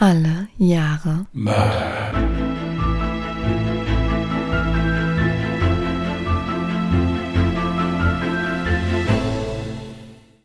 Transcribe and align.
Alle 0.00 0.46
Jahre 0.58 1.26
Mörder. 1.32 2.12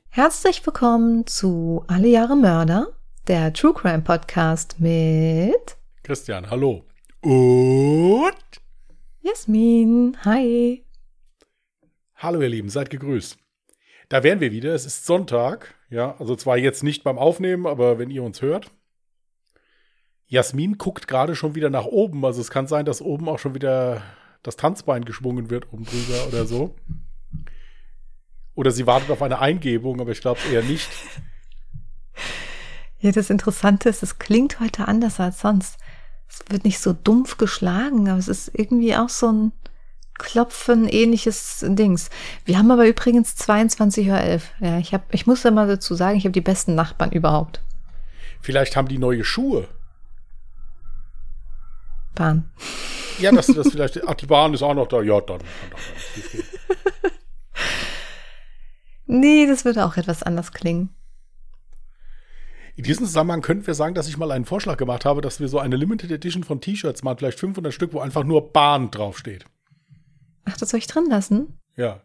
Herzlich 0.10 0.66
willkommen 0.66 1.28
zu 1.28 1.84
Alle 1.88 2.08
Jahre 2.08 2.36
Mörder, 2.36 2.98
der 3.28 3.54
True 3.54 3.76
Crime 3.76 4.02
Podcast 4.02 4.80
mit 4.80 5.78
Christian, 6.02 6.50
hallo. 6.50 6.86
Und 7.22 8.34
Jasmin. 9.22 10.18
Hi. 10.26 10.84
hallo 12.16 12.42
ihr 12.42 12.50
Lieben, 12.50 12.70
seid 12.70 12.90
gegrüßt. 12.90 13.38
Da 14.10 14.24
wären 14.24 14.40
wir 14.40 14.52
wieder. 14.52 14.74
Es 14.74 14.88
ist 14.88 15.06
Sonntag. 15.06 15.76
Ja, 15.92 16.16
also 16.18 16.36
zwar 16.36 16.58
jetzt 16.58 16.82
nicht 16.82 17.04
beim 17.04 17.20
Aufnehmen, 17.20 17.68
aber 17.68 18.00
wenn 18.00 18.10
ihr 18.10 18.24
uns 18.24 18.42
hört. 18.42 18.72
Jasmin 20.34 20.80
guckt 20.80 21.08
gerade 21.08 21.36
schon 21.36 21.54
wieder 21.54 21.70
nach 21.70 21.86
oben. 21.86 22.26
Also 22.26 22.42
es 22.42 22.50
kann 22.50 22.66
sein, 22.66 22.86
dass 22.86 23.04
oben 23.04 23.30
auch 23.30 23.38
schon 23.38 23.54
wieder 23.54 24.02
das 24.42 24.56
Tanzbein 24.56 25.06
geschwungen 25.06 25.52
wird 25.52 25.72
oben 25.72 25.86
drüber 25.86 26.28
oder 26.28 26.48
so. 26.48 26.74
Oder 28.56 28.72
sie 28.72 28.88
wartet 28.88 29.12
auf 29.12 29.22
eine 29.22 29.38
Eingebung, 29.40 30.02
aber 30.02 30.12
ich 30.12 30.22
glaube 30.22 30.40
eher 30.52 30.64
nicht. 30.64 30.90
Ja, 33.00 33.12
das 33.12 33.30
Interessante 33.30 33.90
ist, 33.90 34.02
es 34.02 34.18
klingt 34.18 34.60
heute 34.60 34.88
anders 34.88 35.20
als 35.20 35.40
sonst. 35.42 35.78
Es 36.28 36.40
wird 36.50 36.64
nicht 36.64 36.80
so 36.80 36.94
dumpf 36.94 37.38
geschlagen, 37.38 38.10
aber 38.10 38.18
es 38.18 38.28
ist 38.28 38.50
irgendwie 38.54 38.96
auch 38.96 39.10
so 39.10 39.32
ein 39.32 39.52
Klopfen, 40.18 40.88
ähnliches 40.88 41.64
Dings. 41.68 42.10
Wir 42.46 42.58
haben 42.58 42.72
aber 42.72 42.88
übrigens 42.88 43.36
22.11 43.36 44.08
Uhr. 44.08 44.68
Ja, 44.68 44.80
ich, 44.80 44.94
hab, 44.96 45.14
ich 45.14 45.28
muss 45.28 45.44
ja 45.44 45.52
mal 45.52 45.68
dazu 45.68 45.94
sagen, 45.94 46.18
ich 46.18 46.24
habe 46.24 46.32
die 46.32 46.42
besten 46.42 46.74
Nachbarn 46.74 47.12
überhaupt. 47.12 47.62
Vielleicht 48.42 48.76
haben 48.76 48.88
die 48.88 48.98
neue 48.98 49.24
Schuhe. 49.24 49.68
Bahn. 52.14 52.52
Ja, 53.20 53.32
dass 53.32 53.48
das 53.48 53.70
vielleicht. 53.72 54.08
Ach, 54.08 54.16
die 54.16 54.26
Bahn 54.26 54.54
ist 54.54 54.64
auch 54.64 54.74
noch 54.74 54.88
da. 54.88 55.02
Ja, 55.02 55.22
dann. 55.22 55.40
Nee, 59.06 59.46
das 59.48 59.66
würde 59.66 59.86
auch 59.86 59.98
etwas 59.98 60.24
anders 60.24 60.52
klingen. 60.54 60.90
In 62.76 62.84
diesem 62.84 63.06
Zusammenhang 63.06 63.42
könnten 63.42 63.68
wir 63.68 63.76
sagen, 63.76 63.94
dass 63.94 64.08
ich 64.08 64.18
mal 64.18 64.32
einen 64.32 64.46
Vorschlag 64.46 64.78
gemacht 64.78 65.06
habe, 65.06 65.22
dass 65.22 65.40
wir 65.40 65.48
so 65.48 65.60
eine 65.60 65.76
Limited 65.76 66.10
Edition 66.10 66.44
von 66.44 66.60
T-Shirts 66.60 67.04
machen, 67.04 67.20
vielleicht 67.20 67.40
500 67.40 67.72
Stück, 67.72 67.94
wo 67.94 68.00
einfach 68.00 68.24
nur 68.24 68.52
Bahn 68.52 68.90
draufsteht. 68.90 69.46
Ach, 70.46 70.58
das 70.58 70.70
soll 70.70 70.80
ich 70.80 70.88
drin 70.88 71.06
lassen? 71.10 71.60
Ja. 71.76 72.02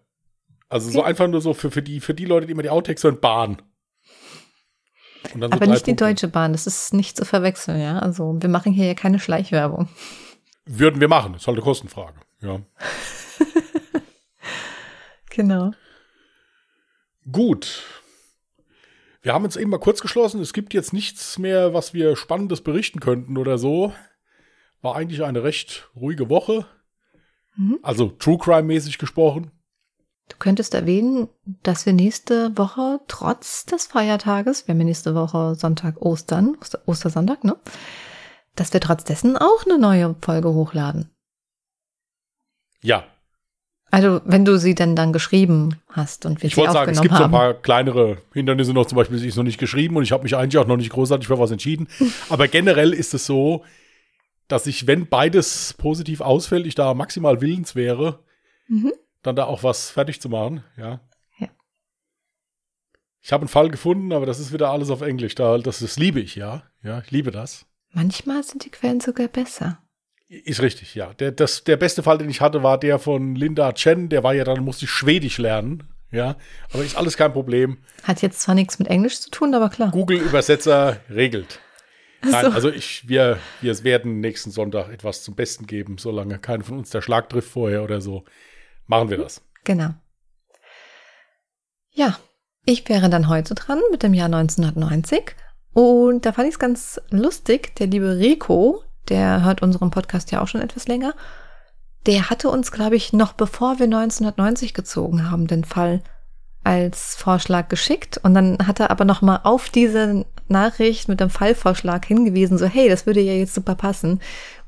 Also 0.69 0.91
so 0.91 1.03
einfach 1.03 1.27
nur 1.29 1.41
so 1.41 1.55
für, 1.55 1.71
für, 1.71 1.83
die, 1.83 2.01
für 2.01 2.13
die 2.13 2.27
Leute, 2.27 2.47
die 2.47 2.53
immer 2.53 2.63
die 2.63 2.69
Outtakes 2.69 3.03
hören, 3.03 3.21
Bahn. 3.21 3.63
So 5.39 5.45
Aber 5.47 5.67
nicht 5.67 5.87
die 5.87 5.93
Punkte. 5.93 6.05
Deutsche 6.07 6.29
Bahn, 6.29 6.53
das 6.53 6.67
ist 6.67 6.95
nicht 6.95 7.17
zu 7.17 7.25
verwechseln, 7.25 7.81
ja. 7.81 7.99
Also 7.99 8.37
wir 8.41 8.49
machen 8.49 8.73
hier 8.73 8.87
ja 8.87 8.95
keine 8.95 9.19
Schleichwerbung. 9.19 9.89
Würden 10.65 11.01
wir 11.01 11.09
machen, 11.09 11.35
ist 11.35 11.47
halt 11.47 11.57
eine 11.57 11.65
Kostenfrage. 11.65 12.21
Ja. 12.41 12.61
Genau. 15.39 15.71
Gut. 17.31 17.85
Wir 19.23 19.33
haben 19.33 19.45
uns 19.45 19.55
eben 19.55 19.71
mal 19.71 19.79
kurz 19.79 20.01
geschlossen. 20.01 20.41
Es 20.41 20.53
gibt 20.53 20.75
jetzt 20.75 20.93
nichts 20.93 21.39
mehr, 21.39 21.73
was 21.75 21.95
wir 21.95 22.17
Spannendes 22.17 22.61
berichten 22.61 22.99
könnten 22.99 23.37
oder 23.37 23.57
so. 23.57 23.93
War 24.83 24.97
eigentlich 24.97 25.23
eine 25.23 25.45
recht 25.45 25.91
ruhige 25.95 26.29
Woche. 26.29 26.67
Mhm. 27.57 27.79
Also 27.83 28.09
True 28.09 28.39
Crime-mäßig 28.39 28.99
gesprochen. 28.99 29.53
Du 30.29 30.37
könntest 30.39 30.75
erwähnen, 30.75 31.29
dass 31.63 31.87
wir 31.87 31.93
nächste 31.93 32.57
Woche 32.57 33.01
trotz 33.09 33.65
des 33.67 33.87
Feiertages, 33.87 34.67
wir 34.69 34.75
haben 34.75 34.85
nächste 34.85 35.15
Woche 35.15 35.55
Sonntag 35.55 36.01
Ostern, 36.03 36.57
Oster, 36.61 36.81
Ostersonntag, 36.87 37.45
ne? 37.45 37.57
Dass 38.55 38.73
wir 38.73 38.81
trotz 38.81 39.05
dessen 39.05 39.37
auch 39.37 39.65
eine 39.65 39.79
neue 39.79 40.15
Folge 40.21 40.53
hochladen. 40.53 41.11
Ja, 42.83 43.05
Also, 43.91 44.21
wenn 44.25 44.45
du 44.45 44.59
sie 44.59 44.75
denn 44.75 44.95
dann 44.97 45.13
geschrieben 45.13 45.77
hast 45.89 46.27
und 46.27 46.43
wir 46.43 46.47
ich 46.49 46.55
sie 46.55 46.61
wollte 46.61 46.73
sagen, 46.75 46.91
aufgenommen 46.91 46.97
es 46.97 47.03
gibt 47.03 47.15
so 47.17 47.25
ein 47.25 47.25
haben. 47.25 47.33
paar 47.33 47.55
kleinere 47.55 48.19
Hindernisse 48.35 48.75
noch. 48.75 48.87
Zum 48.87 48.97
Beispiel 48.97 49.17
ist 49.17 49.25
es 49.25 49.37
noch 49.37 49.45
nicht 49.45 49.59
geschrieben 49.59 49.97
und 49.97 50.03
ich 50.03 50.13
habe 50.13 50.23
mich 50.25 50.37
eigentlich 50.37 50.59
auch 50.59 50.67
noch 50.67 50.77
nicht 50.77 50.91
großartig 50.91 51.27
für 51.27 51.39
was 51.39 51.51
entschieden. 51.51 51.89
Aber 52.29 52.49
generell 52.49 52.93
ist 52.93 53.15
es 53.15 53.25
so, 53.27 53.65
dass 54.47 54.67
ich, 54.67 54.87
wenn 54.87 55.07
beides 55.09 55.75
positiv 55.79 56.21
ausfällt, 56.21 56.67
ich 56.67 56.75
da 56.75 56.93
maximal 56.95 57.41
willens 57.41 57.75
wäre, 57.75 58.21
Mhm. 58.71 58.93
Dann 59.23 59.37
da 59.37 59.45
auch 59.45 59.63
was 59.63 59.91
fertig 59.91 60.21
zu 60.21 60.29
machen. 60.29 60.65
Ja. 60.77 61.01
Ja. 61.39 61.49
Ich 63.21 63.33
habe 63.33 63.43
einen 63.43 63.49
Fall 63.49 63.69
gefunden, 63.71 64.13
aber 64.13 64.27
das 64.27 64.39
ist 64.39 64.53
wieder 64.53 64.71
alles 64.71 64.91
auf 64.91 65.01
Englisch. 65.01 65.35
Da, 65.35 65.59
das, 65.59 65.81
das 65.81 65.99
liebe 65.99 66.21
ich, 66.21 66.37
ja. 66.37 66.63
Ja, 66.83 67.01
ich 67.01 67.11
liebe 67.11 67.31
das. 67.31 67.67
Manchmal 67.93 68.43
sind 68.43 68.65
die 68.65 68.71
Quellen 68.71 69.01
sogar 69.01 69.29
besser. 69.29 69.83
Ist 70.29 70.61
richtig, 70.61 70.95
ja. 70.95 71.15
Der, 71.15 71.33
das, 71.33 71.65
der 71.65 71.79
beste 71.79 72.03
Fall, 72.03 72.19
den 72.19 72.29
ich 72.29 72.41
hatte, 72.41 72.63
war 72.63 72.79
der 72.79 72.99
von 72.99 73.35
Linda 73.35 73.73
Chen. 73.73 74.11
Der 74.11 74.23
war 74.23 74.35
ja 74.35 74.45
dann, 74.45 74.63
musste 74.63 74.85
ich 74.85 74.91
Schwedisch 74.91 75.39
lernen. 75.39 75.89
Ja, 76.11 76.37
aber 76.73 76.85
ist 76.85 76.97
alles 76.97 77.17
kein 77.17 77.33
Problem. 77.33 77.79
Hat 78.03 78.23
jetzt 78.23 78.41
zwar 78.41 78.55
nichts 78.55 78.79
mit 78.79 78.89
Englisch 78.89 79.21
zu 79.21 79.31
tun, 79.31 79.55
aber 79.55 79.69
klar. 79.69 79.91
Google-Übersetzer 79.91 81.01
regelt. 81.11 81.61
Nein, 82.23 82.47
so. 82.47 82.51
also 82.51 82.71
ich, 82.71 83.09
wir, 83.09 83.39
wir 83.61 83.85
werden 83.85 84.21
nächsten 84.21 84.51
Sonntag 84.51 84.91
etwas 84.91 85.23
zum 85.23 85.35
Besten 85.35 85.67
geben, 85.67 85.99
solange 85.99 86.39
keiner 86.39 86.65
von 86.65 86.79
uns 86.79 86.91
der 86.91 87.03
Schlag 87.03 87.29
trifft 87.29 87.51
vorher 87.51 87.85
oder 87.85 88.01
so. 88.01 88.25
Machen 88.89 89.11
wir 89.11 89.19
das. 89.19 89.43
Genau. 89.65 89.91
Ja, 91.93 92.19
ich 92.65 92.89
wäre 92.89 93.09
dann 93.09 93.29
heute 93.29 93.55
dran 93.55 93.81
mit 93.91 94.03
dem 94.03 94.15
Jahr 94.15 94.27
1990. 94.27 95.37
Und 95.73 96.27
da 96.27 96.33
fand 96.33 96.49
ich 96.49 96.55
es 96.55 96.59
ganz 96.59 97.01
lustig. 97.11 97.77
Der 97.77 97.87
liebe 97.87 98.19
Rico, 98.19 98.83
der 99.09 99.45
hört 99.45 99.63
unseren 99.63 99.91
Podcast 99.91 100.33
ja 100.33 100.41
auch 100.41 100.49
schon 100.49 100.63
etwas 100.63 100.89
länger, 100.89 101.15
der 102.07 102.31
hatte 102.31 102.49
uns, 102.49 102.73
glaube 102.73 102.97
ich, 102.97 103.13
noch 103.13 103.35
bevor 103.35 103.79
wir 103.79 103.85
1990 103.85 104.73
gezogen 104.73 105.31
haben, 105.31 105.47
den 105.47 105.65
Fall 105.65 106.03
als 106.65 107.15
Vorschlag 107.15 107.69
geschickt. 107.69 108.19
Und 108.19 108.35
dann 108.35 108.67
hat 108.67 108.81
er 108.81 108.91
aber 108.91 109.05
noch 109.05 109.21
mal 109.21 109.41
auf 109.45 109.69
diese 109.69 110.25
Nachricht 110.49 111.09
mit 111.09 111.21
dem 111.21 111.29
Fallvorschlag 111.29 112.07
hingewiesen, 112.07 112.57
so 112.57 112.67
hey, 112.67 112.89
das 112.89 113.05
würde 113.05 113.21
ja 113.21 113.35
jetzt 113.35 113.55
super 113.55 113.75
passen. 113.75 114.21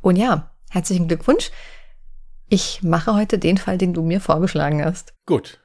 Und 0.03 0.17
ja, 0.17 0.51
herzlichen 0.71 1.09
Glückwunsch. 1.09 1.51
Ich 2.53 2.83
mache 2.83 3.15
heute 3.15 3.39
den 3.39 3.59
Fall, 3.59 3.79
den 3.79 3.95
du 3.95 4.03
mir 4.03 4.21
vorgeschlagen 4.21 4.85
hast. 4.85 5.15
Gut. 5.25 5.61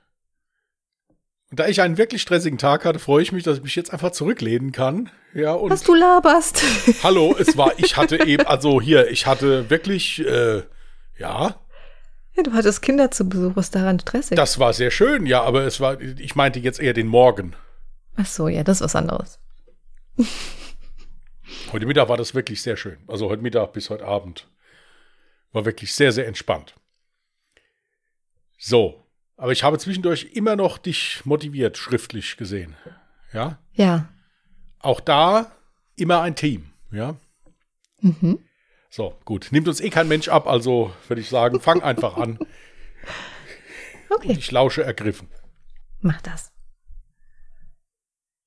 Und 1.49 1.59
da 1.59 1.67
ich 1.67 1.81
einen 1.81 1.97
wirklich 1.97 2.21
stressigen 2.21 2.59
Tag 2.59 2.85
hatte, 2.85 2.99
freue 2.99 3.23
ich 3.23 3.31
mich, 3.31 3.43
dass 3.43 3.57
ich 3.57 3.63
mich 3.63 3.75
jetzt 3.75 3.91
einfach 3.91 4.11
zurücklehnen 4.11 4.71
kann. 4.71 5.09
Ja, 5.33 5.53
und 5.53 5.71
Was 5.71 5.81
du 5.83 5.95
laberst. 5.95 6.61
hallo, 7.03 7.35
es 7.37 7.57
war, 7.57 7.71
ich 7.77 7.97
hatte 7.97 8.23
eben, 8.25 8.45
also 8.45 8.79
hier, 8.79 9.09
ich 9.09 9.25
hatte 9.25 9.69
wirklich, 9.71 10.19
äh, 10.25 10.61
ja, 11.17 11.55
Ja, 12.35 12.43
du 12.43 12.53
hattest 12.53 12.83
Kinder 12.83 13.09
zu 13.09 13.27
Besuch, 13.27 13.55
was 13.55 13.71
daran 13.71 13.99
stressig? 13.99 14.35
das 14.35 14.59
war 14.59 14.71
sehr 14.73 14.91
schön, 14.91 15.25
ja, 15.25 15.41
aber 15.41 15.63
es 15.63 15.79
war, 15.79 15.99
ich 15.99 16.35
meinte 16.35 16.59
jetzt 16.59 16.79
eher 16.79 16.93
den 16.93 17.07
Morgen. 17.07 17.55
Ach 18.15 18.27
so, 18.27 18.47
ja, 18.47 18.63
das 18.63 18.77
ist 18.77 18.83
was 18.85 18.95
anderes. 18.95 19.39
Heute 21.71 21.85
Mittag 21.87 22.09
war 22.09 22.17
das 22.17 22.35
wirklich 22.35 22.61
sehr 22.61 22.77
schön. 22.77 22.97
Also 23.07 23.27
heute 23.29 23.41
Mittag 23.41 23.73
bis 23.73 23.89
heute 23.89 24.05
Abend. 24.05 24.47
War 25.55 25.63
wirklich 25.63 25.93
sehr, 25.93 26.11
sehr 26.11 26.27
entspannt. 26.27 26.75
So. 28.57 29.01
Aber 29.37 29.53
ich 29.53 29.63
habe 29.63 29.77
zwischendurch 29.77 30.31
immer 30.33 30.57
noch 30.57 30.77
dich 30.77 31.25
motiviert, 31.25 31.77
schriftlich 31.77 32.35
gesehen. 32.35 32.75
Ja. 33.31 33.57
Ja. 33.73 34.09
Auch 34.79 34.99
da 34.99 35.51
immer 35.95 36.21
ein 36.21 36.35
Team. 36.35 36.71
Ja. 36.91 37.15
Mhm. 38.01 38.39
So, 38.89 39.17
gut. 39.23 39.47
Nimmt 39.51 39.69
uns 39.69 39.79
eh 39.79 39.89
kein 39.89 40.09
Mensch 40.09 40.27
ab, 40.27 40.45
also 40.45 40.93
würde 41.07 41.21
ich 41.21 41.29
sagen, 41.29 41.61
fang 41.61 41.81
einfach 41.81 42.17
an. 42.17 42.37
Okay, 44.09 44.33
Ich 44.37 44.51
lausche 44.51 44.83
ergriffen. 44.83 45.27
mach 45.99 46.21
das. 46.21 46.51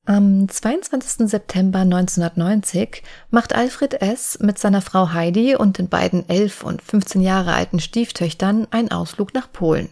Am 0.08 0.48
22. 0.48 1.28
September 1.28 1.80
1990 1.80 3.02
macht 3.30 3.54
Alfred 3.54 4.00
S. 4.00 4.38
mit 4.40 4.58
seiner 4.58 4.80
Frau 4.80 5.12
Heidi 5.12 5.54
und 5.54 5.76
den 5.76 5.90
beiden 5.90 6.26
11 6.26 6.64
und 6.64 6.80
15 6.80 7.20
Jahre 7.20 7.52
alten 7.52 7.78
Stieftöchtern 7.78 8.66
einen 8.70 8.90
Ausflug 8.90 9.34
nach 9.34 9.52
Polen. 9.52 9.90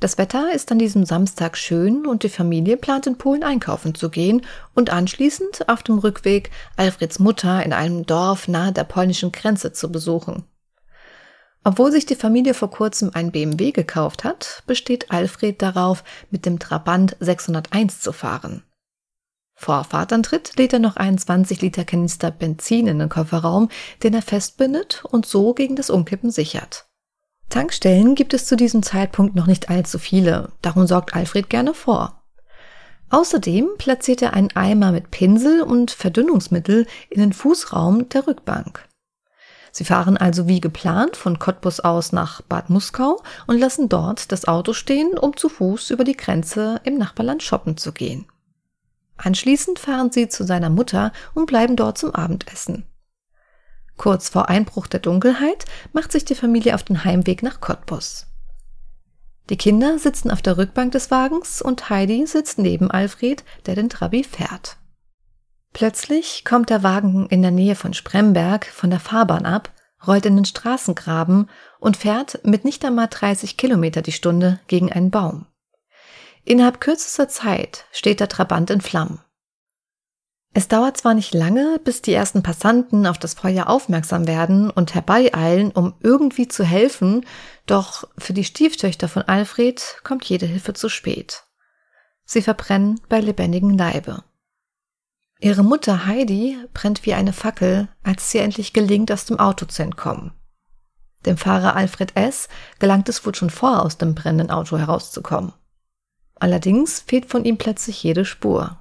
Das 0.00 0.18
Wetter 0.18 0.52
ist 0.52 0.72
an 0.72 0.80
diesem 0.80 1.04
Samstag 1.04 1.56
schön 1.56 2.08
und 2.08 2.24
die 2.24 2.28
Familie 2.28 2.76
plant 2.76 3.06
in 3.06 3.18
Polen 3.18 3.44
einkaufen 3.44 3.94
zu 3.94 4.10
gehen 4.10 4.42
und 4.74 4.90
anschließend 4.90 5.68
auf 5.68 5.84
dem 5.84 5.98
Rückweg 5.98 6.50
Alfreds 6.76 7.20
Mutter 7.20 7.62
in 7.62 7.72
einem 7.72 8.04
Dorf 8.04 8.48
nahe 8.48 8.72
der 8.72 8.82
polnischen 8.82 9.30
Grenze 9.30 9.72
zu 9.72 9.92
besuchen. 9.92 10.42
Obwohl 11.62 11.92
sich 11.92 12.04
die 12.04 12.16
Familie 12.16 12.54
vor 12.54 12.72
kurzem 12.72 13.12
ein 13.14 13.30
BMW 13.30 13.70
gekauft 13.70 14.24
hat, 14.24 14.64
besteht 14.66 15.12
Alfred 15.12 15.62
darauf, 15.62 16.02
mit 16.32 16.46
dem 16.46 16.58
Trabant 16.58 17.16
601 17.20 18.00
zu 18.00 18.12
fahren. 18.12 18.64
Vor 19.58 19.84
Fahrtantritt 19.84 20.56
lädt 20.58 20.74
er 20.74 20.78
noch 20.78 20.96
einen 20.96 21.16
20 21.16 21.62
Liter 21.62 21.84
Kanister 21.84 22.30
Benzin 22.30 22.86
in 22.86 22.98
den 22.98 23.08
Kofferraum, 23.08 23.70
den 24.02 24.12
er 24.12 24.22
festbindet 24.22 25.02
und 25.06 25.24
so 25.24 25.54
gegen 25.54 25.76
das 25.76 25.88
Umkippen 25.88 26.30
sichert. 26.30 26.86
Tankstellen 27.48 28.14
gibt 28.14 28.34
es 28.34 28.46
zu 28.46 28.56
diesem 28.56 28.82
Zeitpunkt 28.82 29.34
noch 29.34 29.46
nicht 29.46 29.70
allzu 29.70 29.98
viele, 29.98 30.52
darum 30.60 30.86
sorgt 30.86 31.14
Alfred 31.14 31.48
gerne 31.48 31.72
vor. 31.72 32.22
Außerdem 33.08 33.70
platziert 33.78 34.20
er 34.20 34.34
einen 34.34 34.54
Eimer 34.54 34.92
mit 34.92 35.10
Pinsel 35.10 35.62
und 35.62 35.90
Verdünnungsmittel 35.90 36.86
in 37.08 37.20
den 37.20 37.32
Fußraum 37.32 38.08
der 38.10 38.26
Rückbank. 38.26 38.86
Sie 39.72 39.84
fahren 39.84 40.16
also 40.16 40.48
wie 40.48 40.60
geplant 40.60 41.16
von 41.16 41.38
Cottbus 41.38 41.80
aus 41.80 42.12
nach 42.12 42.42
Bad 42.42 42.68
Muskau 42.68 43.22
und 43.46 43.58
lassen 43.58 43.88
dort 43.88 44.32
das 44.32 44.48
Auto 44.48 44.72
stehen, 44.72 45.16
um 45.16 45.36
zu 45.36 45.48
Fuß 45.48 45.90
über 45.90 46.04
die 46.04 46.16
Grenze 46.16 46.80
im 46.84 46.98
Nachbarland 46.98 47.42
shoppen 47.42 47.76
zu 47.76 47.92
gehen. 47.92 48.26
Anschließend 49.16 49.78
fahren 49.78 50.10
sie 50.12 50.28
zu 50.28 50.44
seiner 50.44 50.70
Mutter 50.70 51.12
und 51.34 51.46
bleiben 51.46 51.76
dort 51.76 51.98
zum 51.98 52.14
Abendessen. 52.14 52.84
Kurz 53.96 54.28
vor 54.28 54.48
Einbruch 54.48 54.86
der 54.86 55.00
Dunkelheit 55.00 55.64
macht 55.92 56.12
sich 56.12 56.24
die 56.24 56.34
Familie 56.34 56.74
auf 56.74 56.82
den 56.82 57.04
Heimweg 57.04 57.42
nach 57.42 57.60
Cottbus. 57.60 58.26
Die 59.48 59.56
Kinder 59.56 59.98
sitzen 59.98 60.30
auf 60.30 60.42
der 60.42 60.58
Rückbank 60.58 60.92
des 60.92 61.10
Wagens 61.10 61.62
und 61.62 61.88
Heidi 61.88 62.26
sitzt 62.26 62.58
neben 62.58 62.90
Alfred, 62.90 63.44
der 63.64 63.74
den 63.74 63.88
Trabi 63.88 64.24
fährt. 64.24 64.76
Plötzlich 65.72 66.44
kommt 66.44 66.70
der 66.70 66.82
Wagen 66.82 67.26
in 67.28 67.42
der 67.42 67.50
Nähe 67.50 67.76
von 67.76 67.94
Spremberg 67.94 68.66
von 68.66 68.90
der 68.90 69.00
Fahrbahn 69.00 69.46
ab, 69.46 69.70
rollt 70.06 70.26
in 70.26 70.36
den 70.36 70.44
Straßengraben 70.44 71.48
und 71.78 71.96
fährt 71.96 72.40
mit 72.44 72.64
nicht 72.64 72.84
einmal 72.84 73.08
30 73.08 73.56
Kilometer 73.56 74.02
die 74.02 74.12
Stunde 74.12 74.60
gegen 74.66 74.92
einen 74.92 75.10
Baum. 75.10 75.46
Innerhalb 76.46 76.80
kürzester 76.80 77.28
Zeit 77.28 77.86
steht 77.90 78.20
der 78.20 78.28
Trabant 78.28 78.70
in 78.70 78.80
Flammen. 78.80 79.20
Es 80.54 80.68
dauert 80.68 80.96
zwar 80.96 81.12
nicht 81.12 81.34
lange, 81.34 81.80
bis 81.82 82.02
die 82.02 82.14
ersten 82.14 82.44
Passanten 82.44 83.04
auf 83.06 83.18
das 83.18 83.34
Feuer 83.34 83.66
aufmerksam 83.66 84.28
werden 84.28 84.70
und 84.70 84.94
herbeieilen, 84.94 85.72
um 85.72 85.94
irgendwie 86.00 86.46
zu 86.46 86.64
helfen, 86.64 87.26
doch 87.66 88.08
für 88.16 88.32
die 88.32 88.44
Stieftöchter 88.44 89.08
von 89.08 89.22
Alfred 89.22 90.00
kommt 90.04 90.24
jede 90.24 90.46
Hilfe 90.46 90.72
zu 90.72 90.88
spät. 90.88 91.42
Sie 92.24 92.42
verbrennen 92.42 93.00
bei 93.08 93.20
lebendigem 93.20 93.76
Leibe. 93.76 94.22
Ihre 95.40 95.64
Mutter 95.64 96.06
Heidi 96.06 96.56
brennt 96.72 97.04
wie 97.04 97.14
eine 97.14 97.32
Fackel, 97.32 97.88
als 98.04 98.30
sie 98.30 98.38
endlich 98.38 98.72
gelingt, 98.72 99.10
aus 99.10 99.24
dem 99.24 99.40
Auto 99.40 99.66
zu 99.66 99.82
entkommen. 99.82 100.32
Dem 101.26 101.38
Fahrer 101.38 101.74
Alfred 101.74 102.14
S. 102.14 102.48
gelangt 102.78 103.08
es 103.08 103.26
wohl 103.26 103.34
schon 103.34 103.50
vor, 103.50 103.82
aus 103.82 103.98
dem 103.98 104.14
brennenden 104.14 104.52
Auto 104.52 104.78
herauszukommen. 104.78 105.52
Allerdings 106.36 107.00
fehlt 107.00 107.26
von 107.26 107.44
ihm 107.44 107.56
plötzlich 107.56 108.02
jede 108.02 108.24
Spur. 108.24 108.78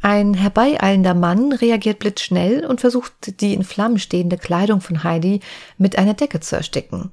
Ein 0.00 0.34
herbeieilender 0.34 1.14
Mann 1.14 1.52
reagiert 1.52 1.98
blitzschnell 1.98 2.64
und 2.64 2.80
versucht, 2.80 3.40
die 3.40 3.54
in 3.54 3.64
Flammen 3.64 3.98
stehende 3.98 4.38
Kleidung 4.38 4.80
von 4.80 5.02
Heidi 5.02 5.40
mit 5.76 5.98
einer 5.98 6.14
Decke 6.14 6.40
zu 6.40 6.56
ersticken. 6.56 7.10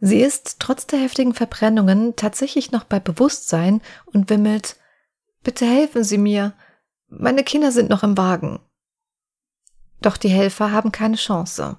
Sie 0.00 0.20
ist 0.20 0.56
trotz 0.58 0.86
der 0.86 0.98
heftigen 0.98 1.34
Verbrennungen 1.34 2.16
tatsächlich 2.16 2.72
noch 2.72 2.84
bei 2.84 2.98
Bewusstsein 2.98 3.80
und 4.06 4.28
wimmelt 4.28 4.76
Bitte 5.44 5.66
helfen 5.66 6.04
Sie 6.04 6.18
mir. 6.18 6.54
Meine 7.08 7.44
Kinder 7.44 7.70
sind 7.70 7.90
noch 7.90 8.02
im 8.02 8.16
Wagen. 8.16 8.60
Doch 10.00 10.16
die 10.16 10.28
Helfer 10.28 10.72
haben 10.72 10.90
keine 10.90 11.16
Chance. 11.16 11.76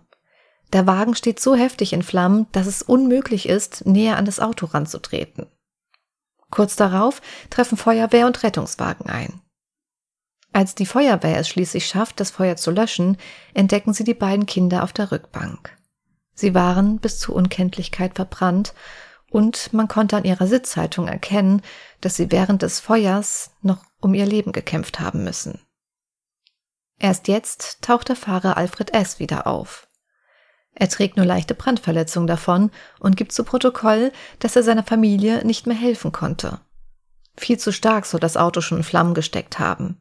Der 0.71 0.87
Wagen 0.87 1.15
steht 1.15 1.39
so 1.39 1.55
heftig 1.55 1.93
in 1.93 2.03
Flammen, 2.03 2.47
dass 2.51 2.67
es 2.67 2.81
unmöglich 2.81 3.49
ist, 3.49 3.85
näher 3.85 4.17
an 4.17 4.25
das 4.25 4.39
Auto 4.39 4.67
ranzutreten. 4.67 5.47
Kurz 6.51 6.75
darauf 6.75 7.21
treffen 7.49 7.77
Feuerwehr 7.77 8.27
und 8.27 8.43
Rettungswagen 8.43 9.09
ein. 9.09 9.41
Als 10.53 10.73
die 10.73 10.85
Feuerwehr 10.85 11.37
es 11.37 11.49
schließlich 11.49 11.85
schafft, 11.85 12.19
das 12.19 12.31
Feuer 12.31 12.55
zu 12.55 12.71
löschen, 12.71 13.17
entdecken 13.53 13.93
sie 13.93 14.05
die 14.05 14.13
beiden 14.13 14.45
Kinder 14.45 14.83
auf 14.83 14.93
der 14.93 15.11
Rückbank. 15.11 15.77
Sie 16.33 16.53
waren 16.53 16.99
bis 16.99 17.19
zur 17.19 17.35
Unkenntlichkeit 17.35 18.15
verbrannt 18.15 18.73
und 19.29 19.73
man 19.73 19.87
konnte 19.87 20.15
an 20.15 20.23
ihrer 20.23 20.47
Sitzhaltung 20.47 21.07
erkennen, 21.07 21.61
dass 21.99 22.15
sie 22.15 22.31
während 22.31 22.61
des 22.61 22.79
Feuers 22.79 23.51
noch 23.61 23.83
um 23.99 24.13
ihr 24.13 24.25
Leben 24.25 24.53
gekämpft 24.53 24.99
haben 24.99 25.23
müssen. 25.23 25.59
Erst 26.99 27.27
jetzt 27.27 27.81
taucht 27.81 28.07
der 28.07 28.15
Fahrer 28.15 28.55
Alfred 28.55 28.93
S. 28.93 29.19
wieder 29.19 29.47
auf. 29.47 29.87
Er 30.75 30.89
trägt 30.89 31.15
nur 31.15 31.25
leichte 31.25 31.55
Brandverletzungen 31.55 32.27
davon 32.27 32.69
und 32.99 33.15
gibt 33.15 33.31
zu 33.31 33.45
Protokoll, 33.45 34.11
dass 34.39 34.55
er 34.55 34.63
seiner 34.63 34.83
Familie 34.83 35.45
nicht 35.45 35.67
mehr 35.67 35.75
helfen 35.75 36.11
konnte. 36.11 36.59
Viel 37.37 37.57
zu 37.57 37.71
stark 37.71 38.05
soll 38.05 38.19
das 38.19 38.37
Auto 38.37 38.61
schon 38.61 38.79
in 38.79 38.83
Flammen 38.83 39.13
gesteckt 39.13 39.57
haben. 39.57 39.97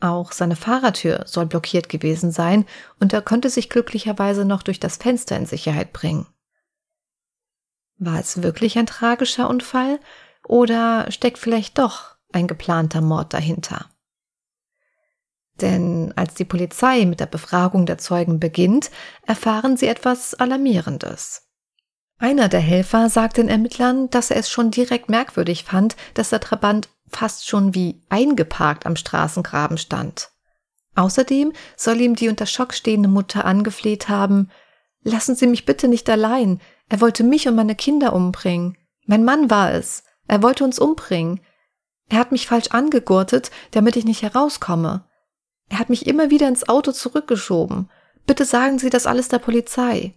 Auch 0.00 0.32
seine 0.32 0.56
Fahrertür 0.56 1.24
soll 1.26 1.46
blockiert 1.46 1.88
gewesen 1.88 2.30
sein 2.30 2.66
und 3.00 3.12
er 3.12 3.22
konnte 3.22 3.50
sich 3.50 3.68
glücklicherweise 3.68 4.44
noch 4.44 4.62
durch 4.62 4.78
das 4.78 4.96
Fenster 4.96 5.36
in 5.36 5.46
Sicherheit 5.46 5.92
bringen. 5.92 6.26
War 7.98 8.20
es 8.20 8.42
wirklich 8.42 8.78
ein 8.78 8.86
tragischer 8.86 9.48
Unfall 9.48 9.98
oder 10.46 11.10
steckt 11.10 11.38
vielleicht 11.38 11.78
doch 11.78 12.16
ein 12.32 12.46
geplanter 12.46 13.00
Mord 13.00 13.32
dahinter? 13.32 13.86
Denn 15.60 16.12
als 16.16 16.34
die 16.34 16.44
Polizei 16.44 17.04
mit 17.04 17.20
der 17.20 17.26
Befragung 17.26 17.86
der 17.86 17.98
Zeugen 17.98 18.40
beginnt, 18.40 18.90
erfahren 19.26 19.76
sie 19.76 19.86
etwas 19.86 20.34
Alarmierendes. 20.34 21.42
Einer 22.18 22.48
der 22.48 22.60
Helfer 22.60 23.08
sagt 23.08 23.36
den 23.36 23.48
Ermittlern, 23.48 24.10
dass 24.10 24.30
er 24.30 24.36
es 24.38 24.50
schon 24.50 24.70
direkt 24.70 25.08
merkwürdig 25.08 25.64
fand, 25.64 25.96
dass 26.14 26.30
der 26.30 26.40
Trabant 26.40 26.88
fast 27.08 27.46
schon 27.48 27.74
wie 27.74 28.02
eingeparkt 28.08 28.86
am 28.86 28.96
Straßengraben 28.96 29.78
stand. 29.78 30.30
Außerdem 30.96 31.52
soll 31.76 32.00
ihm 32.00 32.14
die 32.14 32.28
unter 32.28 32.46
Schock 32.46 32.72
stehende 32.72 33.08
Mutter 33.08 33.44
angefleht 33.44 34.08
haben, 34.08 34.50
Lassen 35.04 35.36
Sie 35.36 35.46
mich 35.46 35.66
bitte 35.66 35.86
nicht 35.86 36.08
allein. 36.08 36.60
Er 36.88 37.00
wollte 37.00 37.22
mich 37.22 37.46
und 37.46 37.54
meine 37.54 37.74
Kinder 37.74 38.14
umbringen. 38.14 38.76
Mein 39.06 39.22
Mann 39.22 39.50
war 39.50 39.72
es. 39.72 40.02
Er 40.26 40.42
wollte 40.42 40.64
uns 40.64 40.78
umbringen. 40.78 41.40
Er 42.08 42.18
hat 42.18 42.32
mich 42.32 42.46
falsch 42.46 42.68
angegurtet, 42.70 43.50
damit 43.70 43.96
ich 43.96 44.06
nicht 44.06 44.22
herauskomme. 44.22 45.04
Er 45.68 45.78
hat 45.78 45.88
mich 45.88 46.06
immer 46.06 46.30
wieder 46.30 46.48
ins 46.48 46.68
Auto 46.68 46.92
zurückgeschoben. 46.92 47.90
Bitte 48.26 48.44
sagen 48.44 48.78
Sie 48.78 48.90
das 48.90 49.06
alles 49.06 49.28
der 49.28 49.38
Polizei. 49.38 50.14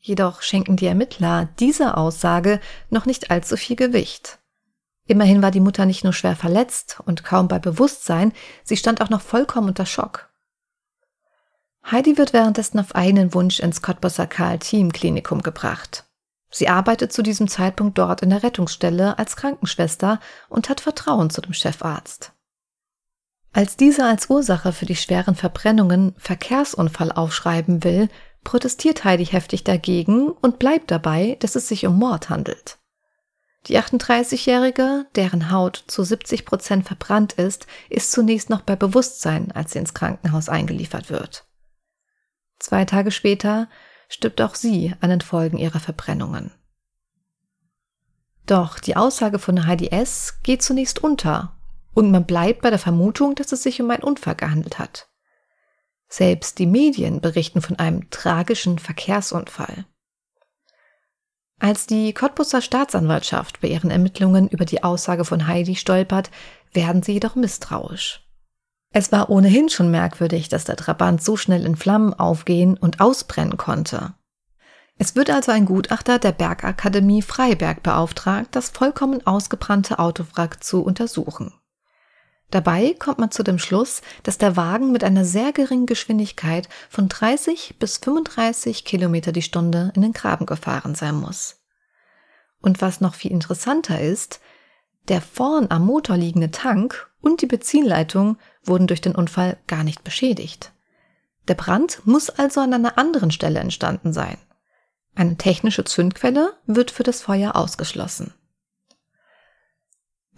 Jedoch 0.00 0.42
schenken 0.42 0.76
die 0.76 0.86
Ermittler 0.86 1.48
dieser 1.58 1.98
Aussage 1.98 2.60
noch 2.90 3.04
nicht 3.04 3.30
allzu 3.30 3.56
viel 3.56 3.76
Gewicht. 3.76 4.38
Immerhin 5.06 5.42
war 5.42 5.50
die 5.50 5.60
Mutter 5.60 5.86
nicht 5.86 6.04
nur 6.04 6.12
schwer 6.12 6.36
verletzt 6.36 7.00
und 7.06 7.24
kaum 7.24 7.48
bei 7.48 7.58
Bewusstsein, 7.58 8.32
sie 8.62 8.76
stand 8.76 9.00
auch 9.00 9.08
noch 9.08 9.22
vollkommen 9.22 9.68
unter 9.68 9.86
Schock. 9.86 10.28
Heidi 11.90 12.18
wird 12.18 12.34
währenddessen 12.34 12.78
auf 12.78 12.94
eigenen 12.94 13.32
Wunsch 13.32 13.60
ins 13.60 13.80
Cottbusser 13.80 14.26
Karl-Team-Klinikum 14.26 15.42
gebracht. 15.42 16.04
Sie 16.50 16.68
arbeitet 16.68 17.12
zu 17.12 17.22
diesem 17.22 17.48
Zeitpunkt 17.48 17.96
dort 17.98 18.22
in 18.22 18.30
der 18.30 18.42
Rettungsstelle 18.42 19.18
als 19.18 19.36
Krankenschwester 19.36 20.20
und 20.48 20.68
hat 20.68 20.80
Vertrauen 20.80 21.30
zu 21.30 21.40
dem 21.40 21.54
Chefarzt. 21.54 22.32
Als 23.52 23.76
dieser 23.76 24.06
als 24.06 24.28
Ursache 24.30 24.72
für 24.72 24.86
die 24.86 24.96
schweren 24.96 25.34
Verbrennungen 25.34 26.14
Verkehrsunfall 26.18 27.12
aufschreiben 27.12 27.82
will, 27.82 28.08
protestiert 28.44 29.04
Heidi 29.04 29.26
heftig 29.26 29.64
dagegen 29.64 30.30
und 30.30 30.58
bleibt 30.58 30.90
dabei, 30.90 31.36
dass 31.40 31.56
es 31.56 31.68
sich 31.68 31.86
um 31.86 31.98
Mord 31.98 32.30
handelt. 32.30 32.78
Die 33.66 33.78
38-Jährige, 33.78 35.06
deren 35.16 35.50
Haut 35.50 35.84
zu 35.88 36.02
70 36.04 36.46
Prozent 36.46 36.86
verbrannt 36.86 37.34
ist, 37.34 37.66
ist 37.90 38.12
zunächst 38.12 38.48
noch 38.48 38.62
bei 38.62 38.76
Bewusstsein, 38.76 39.52
als 39.52 39.72
sie 39.72 39.78
ins 39.78 39.94
Krankenhaus 39.94 40.48
eingeliefert 40.48 41.10
wird. 41.10 41.44
Zwei 42.58 42.84
Tage 42.84 43.10
später 43.10 43.68
stirbt 44.08 44.40
auch 44.40 44.54
sie 44.54 44.94
an 45.00 45.10
den 45.10 45.20
Folgen 45.20 45.58
ihrer 45.58 45.80
Verbrennungen. 45.80 46.52
Doch 48.46 48.78
die 48.78 48.96
Aussage 48.96 49.38
von 49.38 49.66
Heidi 49.66 49.88
S. 49.88 50.38
geht 50.42 50.62
zunächst 50.62 51.04
unter 51.04 51.57
und 51.98 52.12
man 52.12 52.26
bleibt 52.26 52.62
bei 52.62 52.70
der 52.70 52.78
Vermutung, 52.78 53.34
dass 53.34 53.50
es 53.50 53.64
sich 53.64 53.82
um 53.82 53.90
einen 53.90 54.04
Unfall 54.04 54.36
gehandelt 54.36 54.78
hat. 54.78 55.08
Selbst 56.08 56.60
die 56.60 56.66
Medien 56.66 57.20
berichten 57.20 57.60
von 57.60 57.76
einem 57.76 58.08
tragischen 58.10 58.78
Verkehrsunfall. 58.78 59.84
Als 61.58 61.88
die 61.88 62.12
Cottbusser 62.14 62.62
Staatsanwaltschaft 62.62 63.60
bei 63.60 63.66
ihren 63.66 63.90
Ermittlungen 63.90 64.46
über 64.46 64.64
die 64.64 64.84
Aussage 64.84 65.24
von 65.24 65.48
Heidi 65.48 65.74
stolpert, 65.74 66.30
werden 66.72 67.02
sie 67.02 67.14
jedoch 67.14 67.34
misstrauisch. 67.34 68.24
Es 68.92 69.10
war 69.10 69.28
ohnehin 69.28 69.68
schon 69.68 69.90
merkwürdig, 69.90 70.48
dass 70.48 70.64
der 70.66 70.76
Trabant 70.76 71.20
so 71.20 71.36
schnell 71.36 71.66
in 71.66 71.74
Flammen 71.74 72.14
aufgehen 72.14 72.76
und 72.76 73.00
ausbrennen 73.00 73.56
konnte. 73.56 74.14
Es 74.98 75.16
wird 75.16 75.30
also 75.30 75.50
ein 75.50 75.64
Gutachter 75.64 76.20
der 76.20 76.30
Bergakademie 76.30 77.22
Freiberg 77.22 77.82
beauftragt, 77.82 78.54
das 78.54 78.68
vollkommen 78.68 79.26
ausgebrannte 79.26 79.98
Autowrack 79.98 80.62
zu 80.62 80.84
untersuchen. 80.84 81.57
Dabei 82.50 82.94
kommt 82.98 83.18
man 83.18 83.30
zu 83.30 83.42
dem 83.42 83.58
Schluss, 83.58 84.00
dass 84.22 84.38
der 84.38 84.56
Wagen 84.56 84.90
mit 84.90 85.04
einer 85.04 85.24
sehr 85.24 85.52
geringen 85.52 85.86
Geschwindigkeit 85.86 86.68
von 86.88 87.08
30 87.08 87.76
bis 87.78 87.98
35 87.98 88.84
Kilometer 88.84 89.32
die 89.32 89.42
Stunde 89.42 89.92
in 89.94 90.02
den 90.02 90.14
Graben 90.14 90.46
gefahren 90.46 90.94
sein 90.94 91.16
muss. 91.16 91.60
Und 92.60 92.80
was 92.80 93.00
noch 93.00 93.14
viel 93.14 93.32
interessanter 93.32 94.00
ist, 94.00 94.40
der 95.08 95.20
vorn 95.20 95.66
am 95.70 95.84
Motor 95.84 96.16
liegende 96.16 96.50
Tank 96.50 97.10
und 97.20 97.42
die 97.42 97.46
Benzinleitung 97.46 98.38
wurden 98.64 98.86
durch 98.86 99.00
den 99.00 99.14
Unfall 99.14 99.58
gar 99.66 99.84
nicht 99.84 100.02
beschädigt. 100.02 100.72
Der 101.48 101.54
Brand 101.54 102.06
muss 102.06 102.30
also 102.30 102.60
an 102.60 102.74
einer 102.74 102.98
anderen 102.98 103.30
Stelle 103.30 103.60
entstanden 103.60 104.12
sein. 104.12 104.38
Eine 105.14 105.36
technische 105.36 105.84
Zündquelle 105.84 106.54
wird 106.66 106.90
für 106.90 107.02
das 107.02 107.22
Feuer 107.22 107.56
ausgeschlossen. 107.56 108.34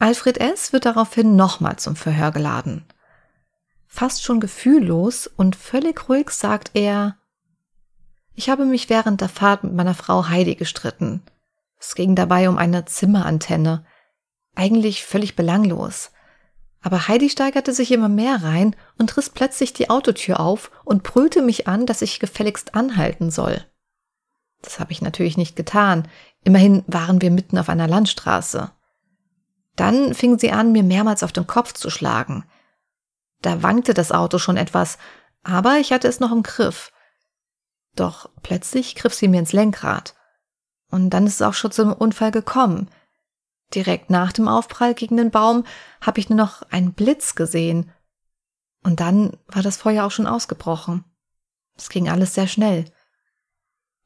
Alfred 0.01 0.39
S. 0.39 0.73
wird 0.73 0.87
daraufhin 0.87 1.37
nochmal 1.37 1.77
zum 1.77 1.95
Verhör 1.95 2.33
geladen. 2.33 2.87
Fast 3.87 4.23
schon 4.23 4.41
gefühllos 4.41 5.27
und 5.27 5.57
völlig 5.57 6.09
ruhig 6.09 6.31
sagt 6.31 6.71
er, 6.73 7.19
ich 8.35 8.49
habe 8.49 8.65
mich 8.65 8.89
während 8.89 9.21
der 9.21 9.29
Fahrt 9.29 9.63
mit 9.63 9.75
meiner 9.75 9.93
Frau 9.93 10.29
Heidi 10.29 10.55
gestritten. 10.55 11.23
Es 11.79 11.95
ging 11.95 12.15
dabei 12.15 12.49
um 12.49 12.57
eine 12.57 12.87
Zimmerantenne. 12.87 13.85
Eigentlich 14.55 15.05
völlig 15.05 15.37
belanglos. 15.37 16.13
Aber 16.81 17.07
Heidi 17.07 17.29
steigerte 17.29 17.75
sich 17.75 17.93
immer 17.93 18.09
mehr 18.09 18.43
rein 18.43 18.75
und 18.97 19.15
riss 19.19 19.29
plötzlich 19.29 19.75
die 19.75 19.91
Autotür 19.91 20.41
auf 20.41 20.71
und 20.87 21.03
brüllte 21.03 21.43
mich 21.43 21.69
an, 21.69 21.85
dass 21.85 22.01
ich 22.01 22.21
gefälligst 22.21 22.75
anhalten 22.75 23.31
soll. 23.31 23.67
Das 24.63 24.81
habe 24.81 24.93
ich 24.93 25.03
natürlich 25.03 25.37
nicht 25.37 25.57
getan. 25.57 26.09
Immerhin 26.43 26.85
waren 26.87 27.21
wir 27.21 27.31
mitten 27.31 27.59
auf 27.59 27.69
einer 27.69 27.87
Landstraße. 27.87 28.71
Dann 29.77 30.15
fing 30.15 30.39
sie 30.39 30.53
an, 30.53 30.73
mir 30.73 30.83
mehrmals 30.83 31.23
auf 31.23 31.33
den 31.33 31.47
Kopf 31.47 31.73
zu 31.73 31.91
schlagen. 31.91 32.45
Da 33.43 33.63
wankte 33.63 33.95
das 33.95 34.13
Auto 34.13 34.39
schon 34.39 34.57
etwas, 34.57 34.99
aber 35.43 35.79
ich 35.79 35.93
hatte 35.93 36.09
es 36.09 36.21
noch 36.21 36.33
im 36.33 36.43
Griff. 36.43 36.93
Doch 37.97 38.29
plötzlich 38.43 38.95
griff 38.95 39.15
sie 39.15 39.29
mir 39.29 39.41
ins 39.41 39.53
Lenkrad. 39.53 40.15
Und 40.91 41.11
dann 41.11 41.27
ist 41.27 41.35
es 41.35 41.43
auch 41.43 41.55
schon 41.55 41.73
zum 41.73 41.93
Unfall 41.93 42.31
gekommen. 42.31 42.91
Direkt 43.75 44.11
nach 44.11 44.33
dem 44.33 44.49
Aufprall 44.49 44.95
gegen 44.95 45.17
den 45.17 45.31
Baum 45.31 45.65
habe 46.01 46.19
ich 46.19 46.29
nur 46.29 46.37
noch 46.37 46.63
einen 46.71 46.93
Blitz 46.93 47.35
gesehen. 47.35 47.93
Und 48.83 49.01
dann 49.01 49.37
war 49.47 49.63
das 49.63 49.77
Feuer 49.77 50.05
auch 50.05 50.11
schon 50.11 50.27
ausgebrochen. 50.27 51.05
Es 51.77 51.89
ging 51.89 52.09
alles 52.09 52.35
sehr 52.35 52.49
schnell. 52.49 52.87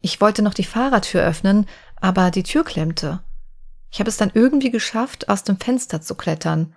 Ich 0.01 0.21
wollte 0.21 0.43
noch 0.43 0.55
die 0.55 0.65
Fahrertür 0.65 1.23
öffnen, 1.23 1.67
aber 1.97 2.31
die 2.31 2.43
Tür 2.43 2.65
klemmte. 2.65 3.25
Ich 3.95 4.01
habe 4.01 4.11
es 4.11 4.17
dann 4.17 4.33
irgendwie 4.35 4.73
geschafft, 4.73 5.29
aus 5.29 5.45
dem 5.45 5.57
Fenster 5.57 6.01
zu 6.01 6.17
klettern. 6.17 6.75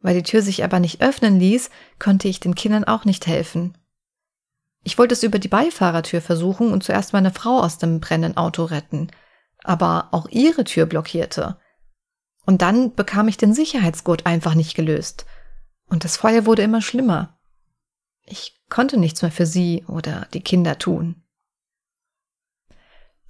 Weil 0.00 0.16
die 0.16 0.24
Tür 0.24 0.42
sich 0.42 0.64
aber 0.64 0.80
nicht 0.80 1.00
öffnen 1.00 1.38
ließ, 1.38 1.70
konnte 2.00 2.26
ich 2.26 2.40
den 2.40 2.56
Kindern 2.56 2.82
auch 2.82 3.04
nicht 3.04 3.28
helfen. 3.28 3.78
Ich 4.82 4.98
wollte 4.98 5.12
es 5.12 5.22
über 5.22 5.38
die 5.38 5.46
Beifahrertür 5.46 6.20
versuchen 6.20 6.72
und 6.72 6.82
zuerst 6.82 7.12
meine 7.12 7.30
Frau 7.30 7.60
aus 7.60 7.78
dem 7.78 8.00
brennenden 8.00 8.36
Auto 8.36 8.64
retten, 8.64 9.06
aber 9.62 10.08
auch 10.10 10.26
ihre 10.30 10.64
Tür 10.64 10.86
blockierte. 10.86 11.60
Und 12.44 12.60
dann 12.60 12.92
bekam 12.96 13.28
ich 13.28 13.36
den 13.36 13.54
Sicherheitsgurt 13.54 14.26
einfach 14.26 14.56
nicht 14.56 14.74
gelöst. 14.74 15.26
Und 15.86 16.02
das 16.02 16.16
Feuer 16.16 16.44
wurde 16.44 16.62
immer 16.62 16.82
schlimmer. 16.82 17.38
Ich 18.24 18.60
konnte 18.68 18.96
nichts 18.96 19.22
mehr 19.22 19.30
für 19.30 19.46
sie 19.46 19.84
oder 19.86 20.26
die 20.34 20.42
Kinder 20.42 20.76
tun. 20.76 21.21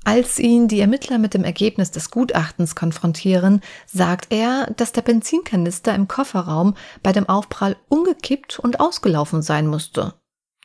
Als 0.04 0.40
ihn 0.40 0.66
die 0.66 0.80
Ermittler 0.80 1.18
mit 1.18 1.32
dem 1.32 1.44
Ergebnis 1.44 1.92
des 1.92 2.10
Gutachtens 2.10 2.74
konfrontieren, 2.74 3.60
sagt 3.86 4.32
er, 4.32 4.66
dass 4.76 4.92
der 4.92 5.02
Benzinkanister 5.02 5.94
im 5.94 6.08
Kofferraum 6.08 6.74
bei 7.02 7.12
dem 7.12 7.28
Aufprall 7.28 7.76
umgekippt 7.88 8.58
und 8.58 8.80
ausgelaufen 8.80 9.42
sein 9.42 9.68
musste. 9.68 10.14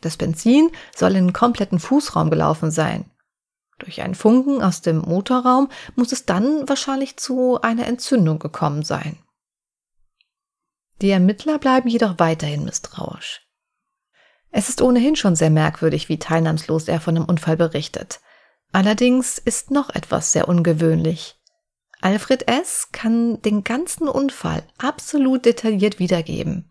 Das 0.01 0.17
Benzin 0.17 0.72
soll 0.96 1.15
in 1.15 1.27
den 1.27 1.34
kompletten 1.34 1.79
Fußraum 1.79 2.32
gelaufen 2.32 2.72
sein. 2.72 3.12
Durch 3.77 4.01
einen 4.01 4.15
Funken 4.15 4.63
aus 4.63 4.82
dem 4.82 5.00
Motorraum 5.00 5.70
muss 5.96 6.12
es 6.12 6.25
dann 6.25 6.67
wahrscheinlich 6.67 7.17
zu 7.17 7.62
einer 7.62 7.86
Entzündung 7.86 8.39
gekommen 8.39 8.84
sein. 8.84 9.20
Die 11.01 11.12
Ermittler 11.12 11.60
bleiben 11.60 11.89
jedoch 11.89 12.15
weiterhin 12.17 12.65
misstrauisch. 12.65 13.44
Es 14.50 14.70
ist 14.70 14.82
ohnehin 14.82 15.15
schon 15.15 15.36
sehr 15.36 15.51
merkwürdig, 15.51 16.10
wie 16.10 16.17
teilnahmslos 16.17 16.88
er 16.88 17.00
von 17.00 17.13
dem 17.13 17.25
Unfall 17.25 17.56
berichtet. 17.56 18.20
Allerdings 18.78 19.40
ist 19.40 19.72
noch 19.72 19.90
etwas 19.90 20.32
sehr 20.32 20.48
ungewöhnlich. 20.48 21.36
Alfred 22.00 22.48
S. 22.48 22.90
kann 22.92 23.42
den 23.42 23.64
ganzen 23.64 24.08
Unfall 24.08 24.62
absolut 24.78 25.46
detailliert 25.46 25.98
wiedergeben. 25.98 26.70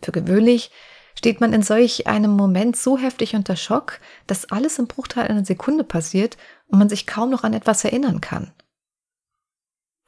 Für 0.00 0.12
gewöhnlich 0.12 0.70
steht 1.18 1.40
man 1.40 1.52
in 1.52 1.62
solch 1.62 2.06
einem 2.06 2.30
Moment 2.30 2.76
so 2.76 2.96
heftig 2.96 3.34
unter 3.34 3.56
Schock, 3.56 3.98
dass 4.28 4.52
alles 4.52 4.78
im 4.78 4.86
Bruchteil 4.86 5.26
einer 5.26 5.44
Sekunde 5.44 5.82
passiert 5.82 6.36
und 6.68 6.78
man 6.78 6.88
sich 6.88 7.08
kaum 7.08 7.30
noch 7.30 7.42
an 7.42 7.54
etwas 7.54 7.82
erinnern 7.84 8.20
kann. 8.20 8.52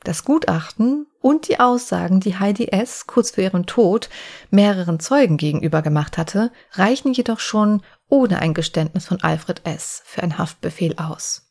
Das 0.05 0.23
Gutachten 0.23 1.09
und 1.21 1.49
die 1.49 1.59
Aussagen, 1.59 2.21
die 2.21 2.39
Heidi 2.39 2.69
S. 2.69 3.09
kurz 3.09 3.33
vor 3.33 3.43
ihrem 3.43 3.67
Tod 3.67 4.09
mehreren 4.53 5.01
Zeugen 5.01 5.37
gegenüber 5.37 5.83
gemacht 5.83 6.17
hatte, 6.17 6.53
reichen 6.75 7.13
jedoch 7.13 7.41
schon 7.41 7.83
ohne 8.09 8.41
ein 8.41 8.55
Geständnis 8.55 9.07
von 9.07 9.23
Alfred 9.23 9.62
S. 9.65 10.03
für 10.05 10.23
einen 10.23 10.38
Haftbefehl 10.38 10.97
aus. 10.97 11.45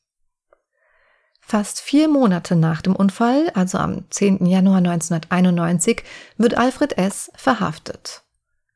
Fast 1.40 1.80
vier 1.80 2.10
Monate 2.10 2.56
nach 2.58 2.82
dem 2.82 2.96
Unfall, 2.96 3.50
also 3.54 3.78
am 3.78 4.10
10. 4.10 4.46
Januar 4.46 4.80
1991, 4.80 6.04
wird 6.38 6.58
Alfred 6.58 6.98
S. 6.98 7.32
verhaftet. 7.36 8.24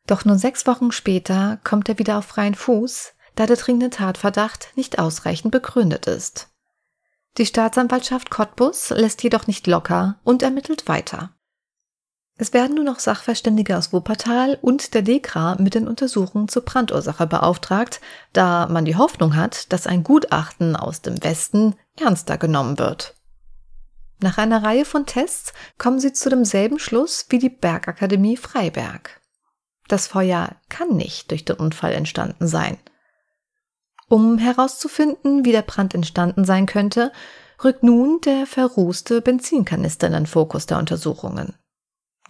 Doch 0.07 0.25
nur 0.25 0.37
sechs 0.37 0.65
Wochen 0.67 0.91
später 0.91 1.59
kommt 1.63 1.89
er 1.89 1.99
wieder 1.99 2.17
auf 2.17 2.25
freien 2.25 2.55
Fuß, 2.55 3.13
da 3.35 3.45
der 3.45 3.57
dringende 3.57 3.89
Tatverdacht 3.89 4.69
nicht 4.75 4.99
ausreichend 4.99 5.51
begründet 5.51 6.07
ist. 6.07 6.49
Die 7.37 7.45
Staatsanwaltschaft 7.45 8.29
Cottbus 8.29 8.89
lässt 8.89 9.23
jedoch 9.23 9.47
nicht 9.47 9.67
locker 9.67 10.19
und 10.23 10.43
ermittelt 10.43 10.87
weiter. 10.87 11.33
Es 12.37 12.53
werden 12.53 12.75
nur 12.75 12.83
noch 12.85 12.99
Sachverständige 12.99 13.77
aus 13.77 13.93
Wuppertal 13.93 14.57
und 14.61 14.93
der 14.93 15.03
DEKRA 15.03 15.57
mit 15.59 15.75
den 15.75 15.87
Untersuchungen 15.87 16.47
zur 16.47 16.63
Brandursache 16.63 17.27
beauftragt, 17.27 18.01
da 18.33 18.67
man 18.67 18.85
die 18.85 18.95
Hoffnung 18.95 19.35
hat, 19.35 19.71
dass 19.71 19.85
ein 19.85 20.03
Gutachten 20.03 20.75
aus 20.75 21.01
dem 21.01 21.23
Westen 21.23 21.75
ernster 21.99 22.37
genommen 22.37 22.79
wird. 22.79 23.15
Nach 24.21 24.37
einer 24.37 24.63
Reihe 24.63 24.85
von 24.85 25.05
Tests 25.05 25.53
kommen 25.77 25.99
sie 25.99 26.13
zu 26.13 26.29
demselben 26.29 26.79
Schluss 26.79 27.25
wie 27.29 27.39
die 27.39 27.49
Bergakademie 27.49 28.37
Freiberg. 28.37 29.21
Das 29.87 30.07
Feuer 30.07 30.55
kann 30.69 30.95
nicht 30.95 31.31
durch 31.31 31.43
den 31.43 31.57
Unfall 31.57 31.93
entstanden 31.93 32.47
sein. 32.47 32.77
Um 34.07 34.37
herauszufinden, 34.37 35.43
wie 35.45 35.51
der 35.51 35.63
Brand 35.63 35.95
entstanden 35.95 36.45
sein 36.45 36.65
könnte, 36.65 37.11
rückt 37.63 37.83
nun 37.83 38.21
der 38.21 38.45
verrußte 38.45 39.21
Benzinkanister 39.21 40.07
in 40.07 40.13
den 40.13 40.27
Fokus 40.27 40.65
der 40.65 40.77
Untersuchungen. 40.77 41.55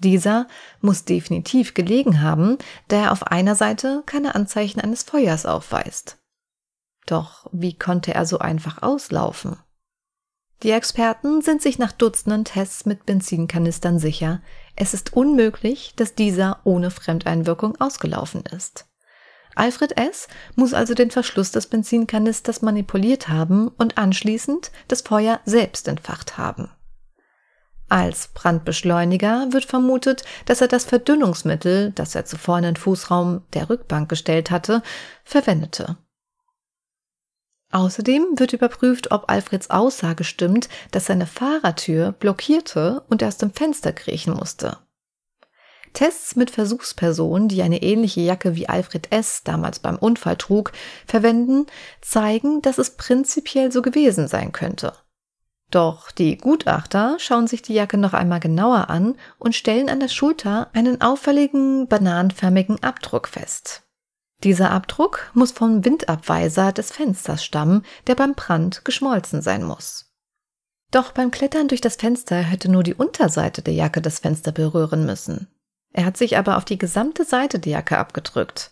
Dieser 0.03 0.47
muss 0.81 1.05
definitiv 1.05 1.75
gelegen 1.75 2.21
haben, 2.21 2.57
da 2.87 3.03
er 3.03 3.11
auf 3.11 3.27
einer 3.27 3.55
Seite 3.55 4.01
keine 4.05 4.33
Anzeichen 4.33 4.81
eines 4.81 5.03
Feuers 5.03 5.45
aufweist. 5.45 6.17
Doch 7.05 7.47
wie 7.51 7.77
konnte 7.77 8.13
er 8.13 8.25
so 8.25 8.39
einfach 8.39 8.81
auslaufen? 8.81 9.57
Die 10.63 10.71
Experten 10.71 11.41
sind 11.41 11.61
sich 11.61 11.79
nach 11.79 11.91
Dutzenden 11.91 12.45
Tests 12.45 12.85
mit 12.85 13.05
Benzinkanistern 13.05 13.99
sicher, 13.99 14.41
es 14.75 14.93
ist 14.93 15.13
unmöglich, 15.13 15.93
dass 15.95 16.15
dieser 16.15 16.61
ohne 16.63 16.91
Fremdeinwirkung 16.91 17.79
ausgelaufen 17.79 18.43
ist. 18.45 18.87
Alfred 19.55 19.97
S. 19.97 20.27
muss 20.55 20.73
also 20.73 20.93
den 20.93 21.11
Verschluss 21.11 21.51
des 21.51 21.67
Benzinkanisters 21.67 22.61
manipuliert 22.61 23.27
haben 23.27 23.67
und 23.67 23.97
anschließend 23.97 24.71
das 24.87 25.01
Feuer 25.01 25.41
selbst 25.45 25.87
entfacht 25.87 26.37
haben. 26.37 26.71
Als 27.91 28.29
Brandbeschleuniger 28.29 29.47
wird 29.51 29.65
vermutet, 29.65 30.23
dass 30.45 30.61
er 30.61 30.69
das 30.69 30.85
Verdünnungsmittel, 30.85 31.91
das 31.91 32.15
er 32.15 32.23
zuvor 32.23 32.59
in 32.59 32.63
den 32.63 32.75
Fußraum 32.77 33.41
der 33.51 33.69
Rückbank 33.69 34.07
gestellt 34.07 34.49
hatte, 34.49 34.81
verwendete. 35.25 35.97
Außerdem 37.69 38.25
wird 38.37 38.53
überprüft, 38.53 39.11
ob 39.11 39.29
Alfreds 39.29 39.69
Aussage 39.71 40.23
stimmt, 40.23 40.69
dass 40.91 41.07
seine 41.07 41.27
Fahrertür 41.27 42.13
blockierte 42.13 43.03
und 43.09 43.21
er 43.21 43.27
aus 43.27 43.39
dem 43.39 43.51
Fenster 43.51 43.91
kriechen 43.91 44.35
musste. 44.35 44.77
Tests 45.91 46.37
mit 46.37 46.49
Versuchspersonen, 46.49 47.49
die 47.49 47.61
eine 47.61 47.81
ähnliche 47.83 48.21
Jacke 48.21 48.55
wie 48.55 48.69
Alfred 48.69 49.11
S. 49.11 49.43
damals 49.43 49.79
beim 49.79 49.97
Unfall 49.97 50.37
trug, 50.37 50.71
verwenden, 51.05 51.65
zeigen, 51.99 52.61
dass 52.61 52.77
es 52.77 52.91
prinzipiell 52.91 53.69
so 53.69 53.81
gewesen 53.81 54.29
sein 54.29 54.53
könnte. 54.53 54.93
Doch 55.71 56.11
die 56.11 56.37
Gutachter 56.37 57.15
schauen 57.17 57.47
sich 57.47 57.61
die 57.61 57.73
Jacke 57.73 57.97
noch 57.97 58.13
einmal 58.13 58.41
genauer 58.41 58.89
an 58.89 59.15
und 59.39 59.55
stellen 59.55 59.89
an 59.89 60.01
der 60.01 60.09
Schulter 60.09 60.69
einen 60.73 60.99
auffälligen 60.99 61.87
bananenförmigen 61.87 62.83
Abdruck 62.83 63.29
fest. 63.29 63.83
Dieser 64.43 64.71
Abdruck 64.71 65.31
muss 65.33 65.51
vom 65.51 65.85
Windabweiser 65.85 66.73
des 66.73 66.91
Fensters 66.91 67.43
stammen, 67.43 67.85
der 68.07 68.15
beim 68.15 68.33
Brand 68.33 68.83
geschmolzen 68.83 69.41
sein 69.41 69.63
muss. 69.63 70.11
Doch 70.91 71.13
beim 71.13 71.31
Klettern 71.31 71.69
durch 71.69 71.79
das 71.79 71.95
Fenster 71.95 72.37
hätte 72.37 72.69
nur 72.69 72.83
die 72.83 72.95
Unterseite 72.95 73.61
der 73.61 73.73
Jacke 73.73 74.01
das 74.01 74.19
Fenster 74.19 74.51
berühren 74.51 75.05
müssen. 75.05 75.47
Er 75.93 76.03
hat 76.05 76.17
sich 76.17 76.37
aber 76.37 76.57
auf 76.57 76.65
die 76.65 76.77
gesamte 76.77 77.23
Seite 77.23 77.59
der 77.59 77.73
Jacke 77.73 77.97
abgedrückt. 77.97 78.71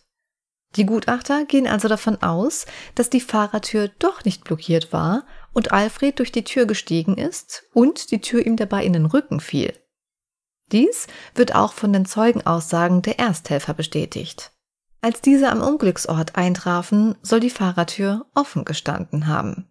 Die 0.75 0.85
Gutachter 0.85 1.45
gehen 1.45 1.67
also 1.67 1.87
davon 1.87 2.21
aus, 2.21 2.65
dass 2.95 3.09
die 3.09 3.21
Fahrertür 3.21 3.89
doch 3.99 4.23
nicht 4.25 4.43
blockiert 4.43 4.93
war 4.93 5.23
und 5.59 5.73
Alfred 5.73 6.19
durch 6.19 6.31
die 6.31 6.45
Tür 6.45 6.65
gestiegen 6.65 7.17
ist 7.17 7.65
und 7.73 8.11
die 8.11 8.21
Tür 8.21 8.45
ihm 8.45 8.55
dabei 8.55 8.85
in 8.85 8.93
den 8.93 9.05
Rücken 9.05 9.41
fiel. 9.41 9.73
Dies 10.71 11.07
wird 11.35 11.53
auch 11.53 11.73
von 11.73 11.91
den 11.91 12.05
Zeugenaussagen 12.05 13.01
der 13.01 13.19
Ersthelfer 13.19 13.73
bestätigt. 13.73 14.53
Als 15.01 15.19
diese 15.19 15.49
am 15.49 15.61
Unglücksort 15.61 16.37
eintrafen, 16.37 17.15
soll 17.23 17.41
die 17.41 17.49
Fahrertür 17.49 18.25
offen 18.35 18.63
gestanden 18.63 19.27
haben. 19.27 19.69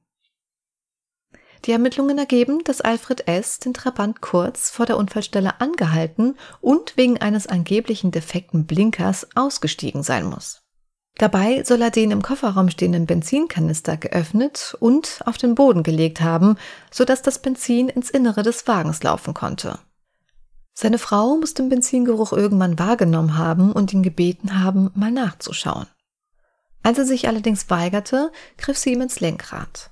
Die 1.64 1.72
Ermittlungen 1.72 2.18
ergeben, 2.18 2.62
dass 2.64 2.82
Alfred 2.82 3.26
S. 3.26 3.58
den 3.58 3.72
Trabant 3.72 4.20
kurz 4.20 4.68
vor 4.68 4.84
der 4.84 4.98
Unfallstelle 4.98 5.58
angehalten 5.58 6.36
und 6.60 6.98
wegen 6.98 7.16
eines 7.16 7.46
angeblichen 7.46 8.10
defekten 8.10 8.66
Blinkers 8.66 9.26
ausgestiegen 9.34 10.02
sein 10.02 10.26
muss. 10.26 10.67
Dabei 11.18 11.64
soll 11.64 11.82
er 11.82 11.90
den 11.90 12.12
im 12.12 12.22
Kofferraum 12.22 12.70
stehenden 12.70 13.04
Benzinkanister 13.04 13.96
geöffnet 13.96 14.76
und 14.78 15.20
auf 15.26 15.36
den 15.36 15.56
Boden 15.56 15.82
gelegt 15.82 16.20
haben, 16.20 16.56
sodass 16.92 17.22
das 17.22 17.40
Benzin 17.40 17.88
ins 17.88 18.08
Innere 18.08 18.44
des 18.44 18.68
Wagens 18.68 19.02
laufen 19.02 19.34
konnte. 19.34 19.80
Seine 20.74 20.98
Frau 20.98 21.36
muss 21.36 21.54
den 21.54 21.68
Benzingeruch 21.68 22.32
irgendwann 22.32 22.78
wahrgenommen 22.78 23.36
haben 23.36 23.72
und 23.72 23.92
ihn 23.92 24.04
gebeten 24.04 24.62
haben, 24.62 24.92
mal 24.94 25.10
nachzuschauen. 25.10 25.88
Als 26.84 26.98
er 26.98 27.04
sich 27.04 27.26
allerdings 27.26 27.68
weigerte, 27.68 28.30
griff 28.56 28.78
sie 28.78 28.92
ihm 28.92 29.00
ins 29.00 29.18
Lenkrad. 29.18 29.90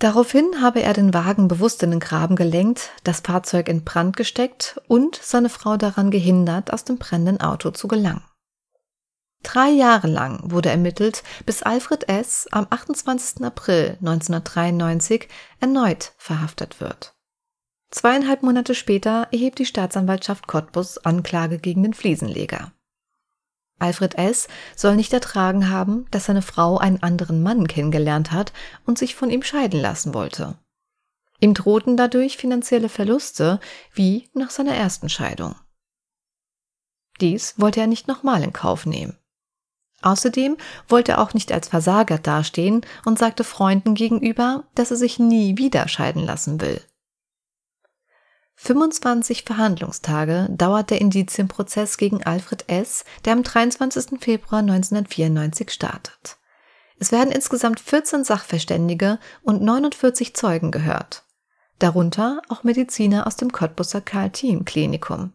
Daraufhin 0.00 0.60
habe 0.60 0.82
er 0.82 0.92
den 0.92 1.14
Wagen 1.14 1.46
bewusst 1.46 1.84
in 1.84 1.92
den 1.92 2.00
Graben 2.00 2.34
gelenkt, 2.34 2.90
das 3.04 3.20
Fahrzeug 3.20 3.68
in 3.68 3.84
Brand 3.84 4.16
gesteckt 4.16 4.80
und 4.88 5.20
seine 5.22 5.48
Frau 5.48 5.76
daran 5.76 6.10
gehindert, 6.10 6.72
aus 6.72 6.82
dem 6.82 6.98
brennenden 6.98 7.40
Auto 7.40 7.70
zu 7.70 7.86
gelangen. 7.86 8.24
Drei 9.44 9.68
Jahre 9.68 10.08
lang 10.08 10.40
wurde 10.50 10.70
ermittelt, 10.70 11.22
bis 11.46 11.62
Alfred 11.62 12.08
S. 12.08 12.48
am 12.50 12.66
28. 12.70 13.44
April 13.44 13.98
1993 14.00 15.28
erneut 15.60 16.14
verhaftet 16.16 16.80
wird. 16.80 17.14
Zweieinhalb 17.90 18.42
Monate 18.42 18.74
später 18.74 19.28
erhebt 19.30 19.60
die 19.60 19.66
Staatsanwaltschaft 19.66 20.48
Cottbus 20.48 20.98
Anklage 20.98 21.58
gegen 21.58 21.84
den 21.84 21.94
Fliesenleger. 21.94 22.72
Alfred 23.78 24.16
S. 24.16 24.48
soll 24.74 24.96
nicht 24.96 25.12
ertragen 25.12 25.68
haben, 25.68 26.06
dass 26.10 26.24
seine 26.24 26.42
Frau 26.42 26.78
einen 26.78 27.02
anderen 27.02 27.42
Mann 27.42 27.68
kennengelernt 27.68 28.32
hat 28.32 28.52
und 28.86 28.98
sich 28.98 29.14
von 29.14 29.30
ihm 29.30 29.42
scheiden 29.42 29.80
lassen 29.80 30.14
wollte. 30.14 30.58
Ihm 31.38 31.52
drohten 31.52 31.96
dadurch 31.98 32.38
finanzielle 32.38 32.88
Verluste, 32.88 33.60
wie 33.92 34.30
nach 34.32 34.50
seiner 34.50 34.74
ersten 34.74 35.10
Scheidung. 35.10 35.54
Dies 37.20 37.54
wollte 37.58 37.80
er 37.80 37.86
nicht 37.86 38.08
nochmal 38.08 38.42
in 38.42 38.52
Kauf 38.52 38.86
nehmen. 38.86 39.18
Außerdem 40.04 40.58
wollte 40.86 41.12
er 41.12 41.22
auch 41.22 41.32
nicht 41.32 41.50
als 41.50 41.68
Versager 41.68 42.18
dastehen 42.18 42.82
und 43.06 43.18
sagte 43.18 43.42
Freunden 43.42 43.94
gegenüber, 43.94 44.64
dass 44.74 44.90
er 44.90 44.98
sich 44.98 45.18
nie 45.18 45.56
wieder 45.56 45.88
scheiden 45.88 46.22
lassen 46.22 46.60
will. 46.60 46.80
25 48.56 49.44
Verhandlungstage 49.44 50.48
dauert 50.50 50.90
der 50.90 51.00
Indizienprozess 51.00 51.96
gegen 51.96 52.22
Alfred 52.22 52.68
S., 52.68 53.04
der 53.24 53.32
am 53.32 53.42
23. 53.42 54.20
Februar 54.20 54.60
1994 54.60 55.70
startet. 55.70 56.36
Es 56.98 57.10
werden 57.10 57.32
insgesamt 57.32 57.80
14 57.80 58.24
Sachverständige 58.24 59.18
und 59.42 59.62
49 59.62 60.36
Zeugen 60.36 60.70
gehört. 60.70 61.24
Darunter 61.78 62.42
auch 62.48 62.62
Mediziner 62.62 63.26
aus 63.26 63.36
dem 63.36 63.50
Cottbusser 63.52 64.02
Karl-Thiem-Klinikum. 64.02 65.32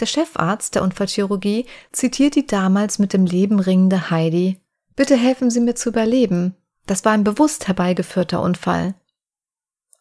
Der 0.00 0.06
Chefarzt 0.06 0.74
der 0.74 0.82
Unfallchirurgie 0.82 1.66
zitiert 1.92 2.34
die 2.34 2.46
damals 2.46 2.98
mit 2.98 3.12
dem 3.12 3.26
Leben 3.26 3.60
ringende 3.60 4.10
Heidi. 4.10 4.60
Bitte 4.96 5.16
helfen 5.16 5.50
Sie 5.50 5.60
mir 5.60 5.74
zu 5.74 5.90
überleben. 5.90 6.54
Das 6.86 7.04
war 7.04 7.12
ein 7.12 7.24
bewusst 7.24 7.68
herbeigeführter 7.68 8.42
Unfall. 8.42 8.94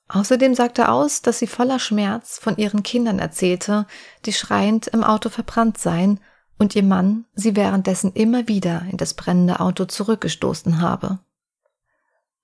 Außerdem 0.08 0.56
sagt 0.56 0.78
er 0.78 0.92
aus, 0.92 1.22
dass 1.22 1.40
sie 1.40 1.48
voller 1.48 1.80
Schmerz 1.80 2.38
von 2.38 2.58
ihren 2.58 2.84
Kindern 2.84 3.20
erzählte, 3.20 3.88
die 4.26 4.34
schreiend 4.34 4.88
im 4.88 5.06
Auto 5.06 5.30
verbrannt 5.30 5.78
seien 5.78 6.20
und 6.58 6.76
ihr 6.76 6.84
Mann 6.84 7.26
sie 7.34 7.56
währenddessen 7.56 8.12
immer 8.14 8.48
wieder 8.50 8.86
in 8.92 8.98
das 8.98 9.14
brennende 9.14 9.62
Auto 9.62 9.86
zurückgestoßen 9.86 10.82
habe. 10.82 11.20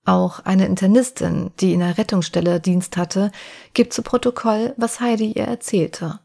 Auch 0.06 0.40
eine 0.46 0.64
Internistin, 0.64 1.50
die 1.60 1.74
in 1.74 1.80
der 1.80 1.98
Rettungsstelle 1.98 2.60
Dienst 2.60 2.96
hatte, 2.96 3.30
gibt 3.74 3.92
zu 3.92 4.02
Protokoll, 4.02 4.72
was 4.78 5.00
Heidi 5.00 5.32
ihr 5.32 5.44
erzählte. 5.44 6.20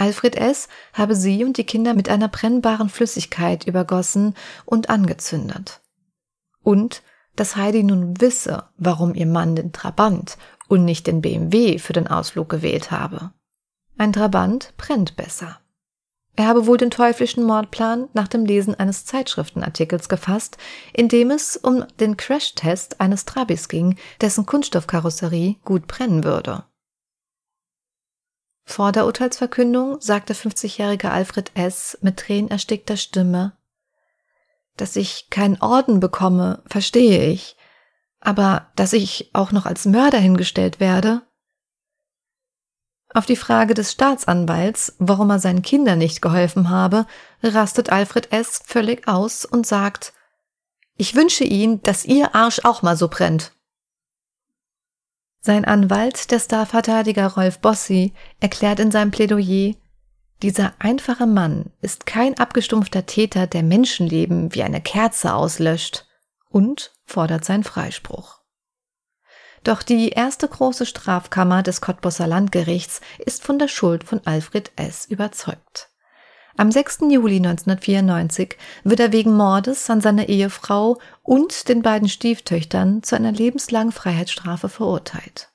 Alfred 0.00 0.34
S. 0.34 0.68
habe 0.94 1.14
sie 1.14 1.44
und 1.44 1.58
die 1.58 1.64
Kinder 1.64 1.92
mit 1.92 2.08
einer 2.08 2.28
brennbaren 2.28 2.88
Flüssigkeit 2.88 3.66
übergossen 3.66 4.34
und 4.64 4.88
angezündet. 4.88 5.82
Und 6.62 7.02
dass 7.36 7.56
Heidi 7.56 7.82
nun 7.82 8.18
wisse, 8.18 8.64
warum 8.78 9.14
ihr 9.14 9.26
Mann 9.26 9.56
den 9.56 9.72
Trabant 9.72 10.38
und 10.68 10.86
nicht 10.86 11.06
den 11.06 11.20
BMW 11.20 11.78
für 11.78 11.92
den 11.92 12.06
Ausflug 12.06 12.48
gewählt 12.48 12.90
habe. 12.90 13.32
Ein 13.98 14.14
Trabant 14.14 14.72
brennt 14.78 15.16
besser. 15.16 15.60
Er 16.34 16.46
habe 16.46 16.66
wohl 16.66 16.78
den 16.78 16.90
teuflischen 16.90 17.44
Mordplan 17.44 18.08
nach 18.14 18.28
dem 18.28 18.46
Lesen 18.46 18.74
eines 18.74 19.04
Zeitschriftenartikels 19.04 20.08
gefasst, 20.08 20.56
in 20.94 21.08
dem 21.08 21.30
es 21.30 21.58
um 21.58 21.84
den 21.98 22.16
Crashtest 22.16 23.02
eines 23.02 23.26
Trabis 23.26 23.68
ging, 23.68 23.98
dessen 24.22 24.46
Kunststoffkarosserie 24.46 25.56
gut 25.62 25.86
brennen 25.86 26.24
würde. 26.24 26.64
Vor 28.70 28.92
der 28.92 29.04
Urteilsverkündung 29.04 30.00
sagte 30.00 30.32
50-jährige 30.32 31.10
Alfred 31.10 31.50
S. 31.54 31.98
mit 32.02 32.18
tränenerstickter 32.18 32.96
Stimme, 32.96 33.56
dass 34.76 34.94
ich 34.94 35.28
keinen 35.28 35.60
Orden 35.60 35.98
bekomme, 35.98 36.62
verstehe 36.66 37.32
ich. 37.32 37.56
Aber 38.20 38.68
dass 38.76 38.92
ich 38.92 39.30
auch 39.32 39.50
noch 39.50 39.66
als 39.66 39.86
Mörder 39.86 40.18
hingestellt 40.18 40.78
werde? 40.78 41.22
Auf 43.12 43.26
die 43.26 43.34
Frage 43.34 43.74
des 43.74 43.90
Staatsanwalts, 43.90 44.94
warum 45.00 45.30
er 45.30 45.40
seinen 45.40 45.62
Kindern 45.62 45.98
nicht 45.98 46.22
geholfen 46.22 46.70
habe, 46.70 47.06
rastet 47.42 47.90
Alfred 47.90 48.32
S. 48.32 48.62
völlig 48.64 49.08
aus 49.08 49.44
und 49.44 49.66
sagt, 49.66 50.12
ich 50.94 51.16
wünsche 51.16 51.42
Ihnen, 51.42 51.82
dass 51.82 52.04
Ihr 52.04 52.36
Arsch 52.36 52.60
auch 52.62 52.82
mal 52.82 52.96
so 52.96 53.08
brennt. 53.08 53.50
Sein 55.40 55.64
Anwalt, 55.64 56.30
der 56.30 56.38
Starverteidiger 56.38 57.28
Rolf 57.28 57.60
Bossi, 57.60 58.12
erklärt 58.40 58.78
in 58.78 58.90
seinem 58.90 59.10
Plädoyer, 59.10 59.74
dieser 60.42 60.72
einfache 60.78 61.26
Mann 61.26 61.70
ist 61.82 62.06
kein 62.06 62.38
abgestumpfter 62.38 63.04
Täter, 63.04 63.46
der 63.46 63.62
Menschenleben 63.62 64.54
wie 64.54 64.62
eine 64.62 64.80
Kerze 64.80 65.34
auslöscht 65.34 66.06
und 66.48 66.92
fordert 67.04 67.44
seinen 67.44 67.64
Freispruch. 67.64 68.40
Doch 69.64 69.82
die 69.82 70.10
erste 70.10 70.48
große 70.48 70.86
Strafkammer 70.86 71.62
des 71.62 71.82
Cottbusser 71.82 72.26
Landgerichts 72.26 73.02
ist 73.18 73.42
von 73.42 73.58
der 73.58 73.68
Schuld 73.68 74.04
von 74.04 74.22
Alfred 74.24 74.72
S. 74.76 75.04
überzeugt. 75.04 75.89
Am 76.60 76.70
6. 76.70 76.98
Juli 77.08 77.36
1994 77.36 78.58
wird 78.84 79.00
er 79.00 79.12
wegen 79.12 79.34
Mordes 79.34 79.88
an 79.88 80.02
seiner 80.02 80.28
Ehefrau 80.28 80.98
und 81.22 81.70
den 81.70 81.80
beiden 81.80 82.06
Stieftöchtern 82.06 83.02
zu 83.02 83.16
einer 83.16 83.32
lebenslangen 83.32 83.92
Freiheitsstrafe 83.92 84.68
verurteilt. 84.68 85.48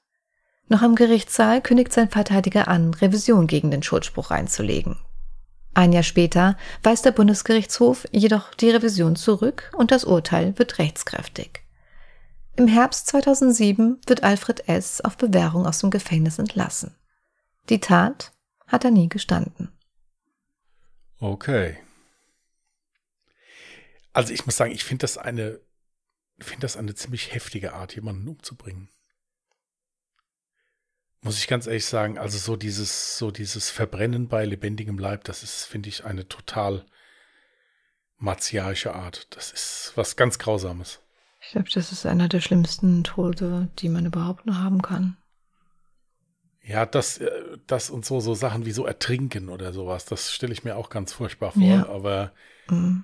Noch 0.67 0.81
im 0.81 0.95
Gerichtssaal 0.95 1.61
kündigt 1.61 1.93
sein 1.93 2.09
Verteidiger 2.09 2.67
an, 2.69 2.91
Revision 2.95 3.45
gegen 3.45 3.69
den 3.69 3.83
Schuldspruch 3.83 4.31
einzulegen. 4.31 4.97
Ein 5.75 5.93
Jahr 5.93 6.01
später 6.01 6.57
weist 6.81 7.05
der 7.05 7.11
Bundesgerichtshof 7.11 8.07
jedoch 8.11 8.55
die 8.55 8.71
Revision 8.71 9.15
zurück 9.15 9.71
und 9.77 9.91
das 9.91 10.05
Urteil 10.05 10.57
wird 10.57 10.79
rechtskräftig. 10.79 11.61
Im 12.55 12.67
Herbst 12.67 13.05
2007 13.09 14.01
wird 14.07 14.23
Alfred 14.23 14.67
S. 14.67 15.01
auf 15.01 15.17
Bewährung 15.17 15.67
aus 15.67 15.77
dem 15.77 15.91
Gefängnis 15.91 16.39
entlassen. 16.39 16.95
Die 17.69 17.79
Tat 17.79 18.31
hat 18.65 18.85
er 18.85 18.89
nie 18.89 19.07
gestanden. 19.07 19.69
Okay. 21.19 21.77
Also 24.13 24.33
ich 24.33 24.45
muss 24.45 24.57
sagen, 24.57 24.71
ich 24.71 24.83
finde 24.83 25.03
das 25.03 25.17
eine, 25.17 25.59
finde 26.39 26.61
das 26.61 26.77
eine 26.77 26.95
ziemlich 26.95 27.33
heftige 27.33 27.73
Art, 27.73 27.95
jemanden 27.95 28.27
umzubringen 28.27 28.89
muss 31.25 31.39
ich 31.39 31.47
ganz 31.47 31.65
ehrlich 31.65 31.87
sagen, 31.87 32.19
also 32.19 32.37
so 32.37 32.55
dieses, 32.55 33.17
so 33.17 33.31
dieses 33.31 33.71
Verbrennen 33.71 34.27
bei 34.27 34.45
lebendigem 34.45 34.99
Leib, 34.99 35.23
das 35.23 35.41
ist, 35.41 35.65
finde 35.65 35.89
ich, 35.89 36.05
eine 36.05 36.27
total 36.27 36.85
martialische 38.17 38.93
Art. 38.93 39.27
Das 39.35 39.51
ist 39.51 39.93
was 39.95 40.17
ganz 40.17 40.37
Grausames. 40.37 40.99
Ich 41.41 41.49
glaube, 41.49 41.69
das 41.73 41.91
ist 41.91 42.05
einer 42.05 42.29
der 42.29 42.41
schlimmsten 42.41 43.03
Tode, 43.03 43.69
die 43.79 43.89
man 43.89 44.05
überhaupt 44.05 44.45
nur 44.45 44.59
haben 44.59 44.83
kann. 44.83 45.17
Ja, 46.67 46.85
das, 46.85 47.19
äh, 47.19 47.29
das 47.67 47.89
und 47.89 48.05
so, 48.05 48.19
so 48.19 48.33
Sachen 48.33 48.65
wie 48.65 48.71
so 48.71 48.85
Ertrinken 48.85 49.49
oder 49.49 49.71
sowas, 49.71 50.05
das 50.05 50.33
stelle 50.33 50.53
ich 50.53 50.63
mir 50.63 50.75
auch 50.75 50.89
ganz 50.89 51.13
furchtbar 51.13 51.51
vor, 51.51 51.61
ja. 51.61 51.87
aber, 51.87 52.31
mhm. 52.69 53.03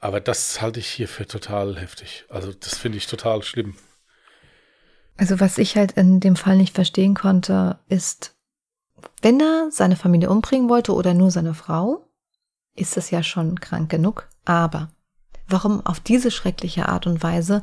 aber 0.00 0.20
das 0.20 0.60
halte 0.60 0.80
ich 0.80 0.88
hier 0.88 1.06
für 1.06 1.26
total 1.26 1.78
heftig. 1.78 2.24
Also, 2.28 2.52
das 2.52 2.76
finde 2.76 2.98
ich 2.98 3.06
total 3.06 3.42
schlimm. 3.42 3.76
Also 5.16 5.38
was 5.38 5.58
ich 5.58 5.76
halt 5.76 5.92
in 5.92 6.18
dem 6.18 6.34
Fall 6.34 6.56
nicht 6.56 6.74
verstehen 6.74 7.14
konnte, 7.14 7.78
ist, 7.88 8.34
wenn 9.20 9.38
er 9.38 9.68
seine 9.70 9.96
Familie 9.96 10.30
umbringen 10.30 10.70
wollte 10.70 10.94
oder 10.94 11.12
nur 11.12 11.30
seine 11.30 11.52
Frau, 11.52 12.08
ist 12.74 12.96
es 12.96 13.10
ja 13.10 13.22
schon 13.22 13.60
krank 13.60 13.90
genug. 13.90 14.28
Aber 14.46 14.90
warum 15.46 15.84
auf 15.84 16.00
diese 16.00 16.30
schreckliche 16.30 16.88
Art 16.88 17.06
und 17.06 17.22
Weise? 17.22 17.62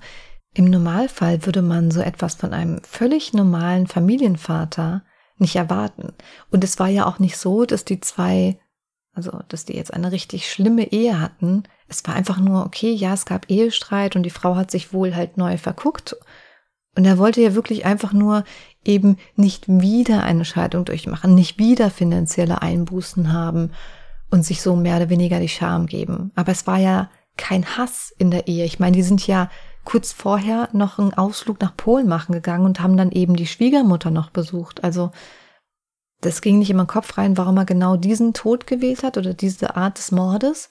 Im 0.53 0.65
Normalfall 0.65 1.47
würde 1.47 1.63
man 1.63 1.89
so 1.89 1.99
etwas 1.99 2.35
von 2.35 2.53
einem 2.53 2.83
völlig 2.83 3.33
normalen 3.33 3.87
Familienvater 3.87 5.03
nicht 5.39 5.55
erwarten. 5.55 6.13
Und 6.51 6.63
es 6.63 6.79
war 6.79 6.87
ja 6.87 7.05
auch 7.05 7.19
nicht 7.19 7.37
so, 7.37 7.65
dass 7.65 7.85
die 7.85 7.99
zwei, 7.99 8.59
also 9.13 9.39
dass 9.49 9.65
die 9.65 9.75
jetzt 9.75 9.93
eine 9.93 10.11
richtig 10.11 10.51
schlimme 10.51 10.91
Ehe 10.91 11.19
hatten. 11.19 11.63
Es 11.87 12.05
war 12.05 12.15
einfach 12.15 12.39
nur, 12.39 12.65
okay, 12.65 12.91
ja, 12.91 13.13
es 13.13 13.25
gab 13.25 13.49
Ehestreit 13.49 14.15
und 14.15 14.23
die 14.23 14.29
Frau 14.29 14.55
hat 14.55 14.71
sich 14.71 14.93
wohl 14.93 15.15
halt 15.15 15.37
neu 15.37 15.57
verguckt 15.57 16.15
Und 16.95 17.05
er 17.05 17.17
wollte 17.17 17.41
ja 17.41 17.53
wirklich 17.53 17.85
einfach 17.85 18.13
nur 18.13 18.43
eben 18.83 19.17
nicht 19.35 19.65
wieder 19.67 20.23
eine 20.23 20.45
Scheidung 20.45 20.85
durchmachen, 20.85 21.35
nicht 21.35 21.59
wieder 21.59 21.91
finanzielle 21.91 22.61
Einbußen 22.61 23.31
haben 23.31 23.71
und 24.31 24.43
sich 24.43 24.61
so 24.61 24.75
mehr 24.75 24.97
oder 24.97 25.09
weniger 25.09 25.39
die 25.39 25.49
Scham 25.49 25.85
geben. 25.85 26.31
Aber 26.35 26.51
es 26.51 26.65
war 26.65 26.79
ja 26.79 27.09
kein 27.37 27.77
Hass 27.77 28.13
in 28.17 28.31
der 28.31 28.47
Ehe. 28.47 28.65
Ich 28.65 28.79
meine, 28.79 28.95
die 28.95 29.03
sind 29.03 29.25
ja 29.27 29.49
kurz 29.87 30.11
vorher 30.11 30.67
noch 30.73 30.99
einen 30.99 31.13
Ausflug 31.13 31.61
nach 31.61 31.77
Polen 31.77 32.09
machen 32.09 32.33
gegangen 32.33 32.65
und 32.65 32.81
haben 32.81 32.97
dann 32.97 33.09
eben 33.09 33.37
die 33.37 33.47
Schwiegermutter 33.47 34.11
noch 34.11 34.31
besucht. 34.31 34.83
Also 34.83 35.11
das 36.19 36.41
ging 36.41 36.59
nicht 36.59 36.69
in 36.69 36.75
meinen 36.75 36.87
Kopf 36.87 37.17
rein, 37.17 37.37
warum 37.37 37.55
er 37.55 37.63
genau 37.63 37.95
diesen 37.95 38.33
Tod 38.33 38.67
gewählt 38.67 39.03
hat 39.03 39.17
oder 39.17 39.33
diese 39.33 39.77
Art 39.77 39.97
des 39.97 40.11
Mordes, 40.11 40.69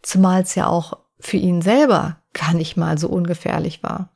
zumal 0.00 0.42
es 0.42 0.54
ja 0.54 0.68
auch 0.68 0.96
für 1.18 1.38
ihn 1.38 1.60
selber 1.60 2.18
gar 2.34 2.54
nicht 2.54 2.76
mal 2.76 2.98
so 2.98 3.08
ungefährlich 3.08 3.82
war. 3.82 4.10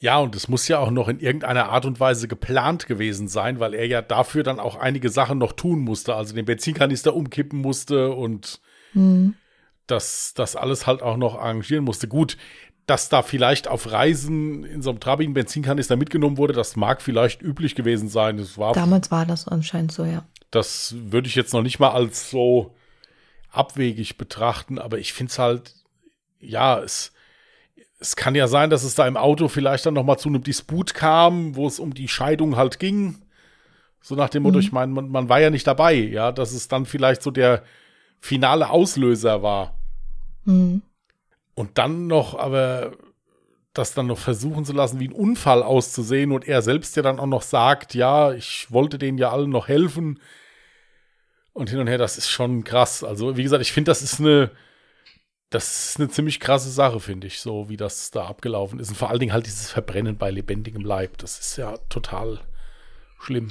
Ja, 0.00 0.18
und 0.18 0.34
es 0.34 0.48
muss 0.48 0.66
ja 0.66 0.80
auch 0.80 0.90
noch 0.90 1.06
in 1.06 1.20
irgendeiner 1.20 1.68
Art 1.68 1.86
und 1.86 2.00
Weise 2.00 2.26
geplant 2.26 2.88
gewesen 2.88 3.28
sein, 3.28 3.60
weil 3.60 3.74
er 3.74 3.86
ja 3.86 4.02
dafür 4.02 4.42
dann 4.42 4.58
auch 4.58 4.74
einige 4.74 5.10
Sachen 5.10 5.38
noch 5.38 5.52
tun 5.52 5.78
musste, 5.78 6.16
also 6.16 6.34
den 6.34 6.44
Benzinkanister 6.44 7.14
umkippen 7.14 7.60
musste 7.60 8.10
und 8.10 8.60
mhm. 8.94 9.36
Das, 9.90 10.32
das 10.34 10.56
alles 10.56 10.86
halt 10.86 11.02
auch 11.02 11.16
noch 11.16 11.36
arrangieren 11.36 11.84
musste. 11.84 12.08
Gut, 12.08 12.36
dass 12.86 13.08
da 13.08 13.22
vielleicht 13.22 13.68
auf 13.68 13.90
Reisen 13.90 14.64
in 14.64 14.82
so 14.82 14.90
einem 14.90 15.00
trabigen 15.00 15.34
Benzinkanister 15.34 15.96
mitgenommen 15.96 16.38
wurde, 16.38 16.52
das 16.52 16.76
mag 16.76 17.02
vielleicht 17.02 17.42
üblich 17.42 17.74
gewesen 17.74 18.08
sein. 18.08 18.36
Das 18.36 18.58
war 18.58 18.72
Damals 18.72 19.10
war 19.10 19.26
das 19.26 19.46
anscheinend 19.46 19.92
so, 19.92 20.04
ja. 20.04 20.24
Das 20.50 20.94
würde 20.98 21.28
ich 21.28 21.36
jetzt 21.36 21.52
noch 21.52 21.62
nicht 21.62 21.78
mal 21.78 21.90
als 21.90 22.30
so 22.30 22.74
abwegig 23.52 24.18
betrachten, 24.18 24.78
aber 24.78 24.98
ich 24.98 25.12
finde 25.12 25.30
es 25.30 25.38
halt, 25.38 25.74
ja, 26.40 26.80
es 26.80 27.12
es 28.00 28.16
kann 28.16 28.34
ja 28.34 28.48
sein, 28.48 28.70
dass 28.70 28.82
es 28.82 28.94
da 28.94 29.06
im 29.06 29.18
Auto 29.18 29.48
vielleicht 29.48 29.84
dann 29.84 29.94
noch 29.94 30.04
mal 30.04 30.16
zu 30.16 30.30
einem 30.30 30.42
Disput 30.42 30.94
kam, 30.94 31.54
wo 31.54 31.66
es 31.66 31.78
um 31.78 31.92
die 31.92 32.08
Scheidung 32.08 32.56
halt 32.56 32.78
ging. 32.78 33.18
So 34.00 34.14
nach 34.14 34.30
dem 34.30 34.42
Motto, 34.42 34.56
mhm. 34.56 34.62
ich 34.62 34.72
meine, 34.72 34.92
man, 34.92 35.10
man, 35.10 35.28
war 35.28 35.40
ja 35.40 35.50
nicht 35.50 35.66
dabei, 35.66 35.92
ja, 35.92 36.32
dass 36.32 36.52
es 36.52 36.66
dann 36.66 36.86
vielleicht 36.86 37.22
so 37.22 37.30
der 37.30 37.62
finale 38.18 38.70
Auslöser 38.70 39.42
war. 39.42 39.78
Mhm. 40.44 40.82
Und 41.54 41.78
dann 41.78 42.06
noch, 42.06 42.38
aber 42.38 42.92
das 43.74 43.94
dann 43.94 44.06
noch 44.06 44.18
versuchen 44.18 44.64
zu 44.64 44.72
lassen, 44.72 44.98
wie 44.98 45.08
ein 45.08 45.12
Unfall 45.12 45.62
auszusehen 45.62 46.32
und 46.32 46.48
er 46.48 46.62
selbst 46.62 46.96
ja 46.96 47.02
dann 47.02 47.20
auch 47.20 47.26
noch 47.26 47.42
sagt, 47.42 47.94
ja, 47.94 48.32
ich 48.32 48.66
wollte 48.70 48.98
denen 48.98 49.18
ja 49.18 49.30
allen 49.30 49.50
noch 49.50 49.68
helfen. 49.68 50.20
Und 51.52 51.70
hin 51.70 51.78
und 51.78 51.86
her, 51.86 51.98
das 51.98 52.16
ist 52.16 52.30
schon 52.30 52.64
krass. 52.64 53.04
Also, 53.04 53.36
wie 53.36 53.42
gesagt, 53.42 53.62
ich 53.62 53.72
finde, 53.72 53.90
das 53.90 54.02
ist 54.02 54.20
eine, 54.20 54.50
das 55.50 55.90
ist 55.90 56.00
eine 56.00 56.08
ziemlich 56.08 56.40
krasse 56.40 56.70
Sache, 56.70 57.00
finde 57.00 57.26
ich, 57.26 57.40
so 57.40 57.68
wie 57.68 57.76
das 57.76 58.10
da 58.10 58.26
abgelaufen 58.26 58.78
ist. 58.78 58.88
Und 58.88 58.96
vor 58.96 59.10
allen 59.10 59.20
Dingen 59.20 59.32
halt 59.32 59.46
dieses 59.46 59.70
Verbrennen 59.70 60.16
bei 60.16 60.30
lebendigem 60.30 60.82
Leib. 60.82 61.18
Das 61.18 61.38
ist 61.38 61.56
ja 61.56 61.76
total 61.88 62.40
schlimm. 63.18 63.50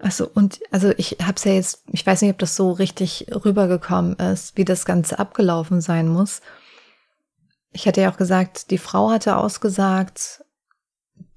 Achso, 0.00 0.30
und 0.32 0.60
also 0.70 0.92
ich 0.96 1.18
habe 1.22 1.34
es 1.34 1.44
ja 1.44 1.52
jetzt, 1.52 1.82
ich 1.88 2.06
weiß 2.06 2.22
nicht, 2.22 2.30
ob 2.30 2.38
das 2.38 2.54
so 2.54 2.70
richtig 2.70 3.26
rübergekommen 3.44 4.14
ist, 4.14 4.56
wie 4.56 4.64
das 4.64 4.84
Ganze 4.84 5.18
abgelaufen 5.18 5.80
sein 5.80 6.08
muss. 6.08 6.40
Ich 7.72 7.86
hatte 7.86 8.00
ja 8.00 8.10
auch 8.10 8.16
gesagt, 8.16 8.70
die 8.70 8.78
Frau 8.78 9.10
hatte 9.10 9.36
ausgesagt, 9.36 10.44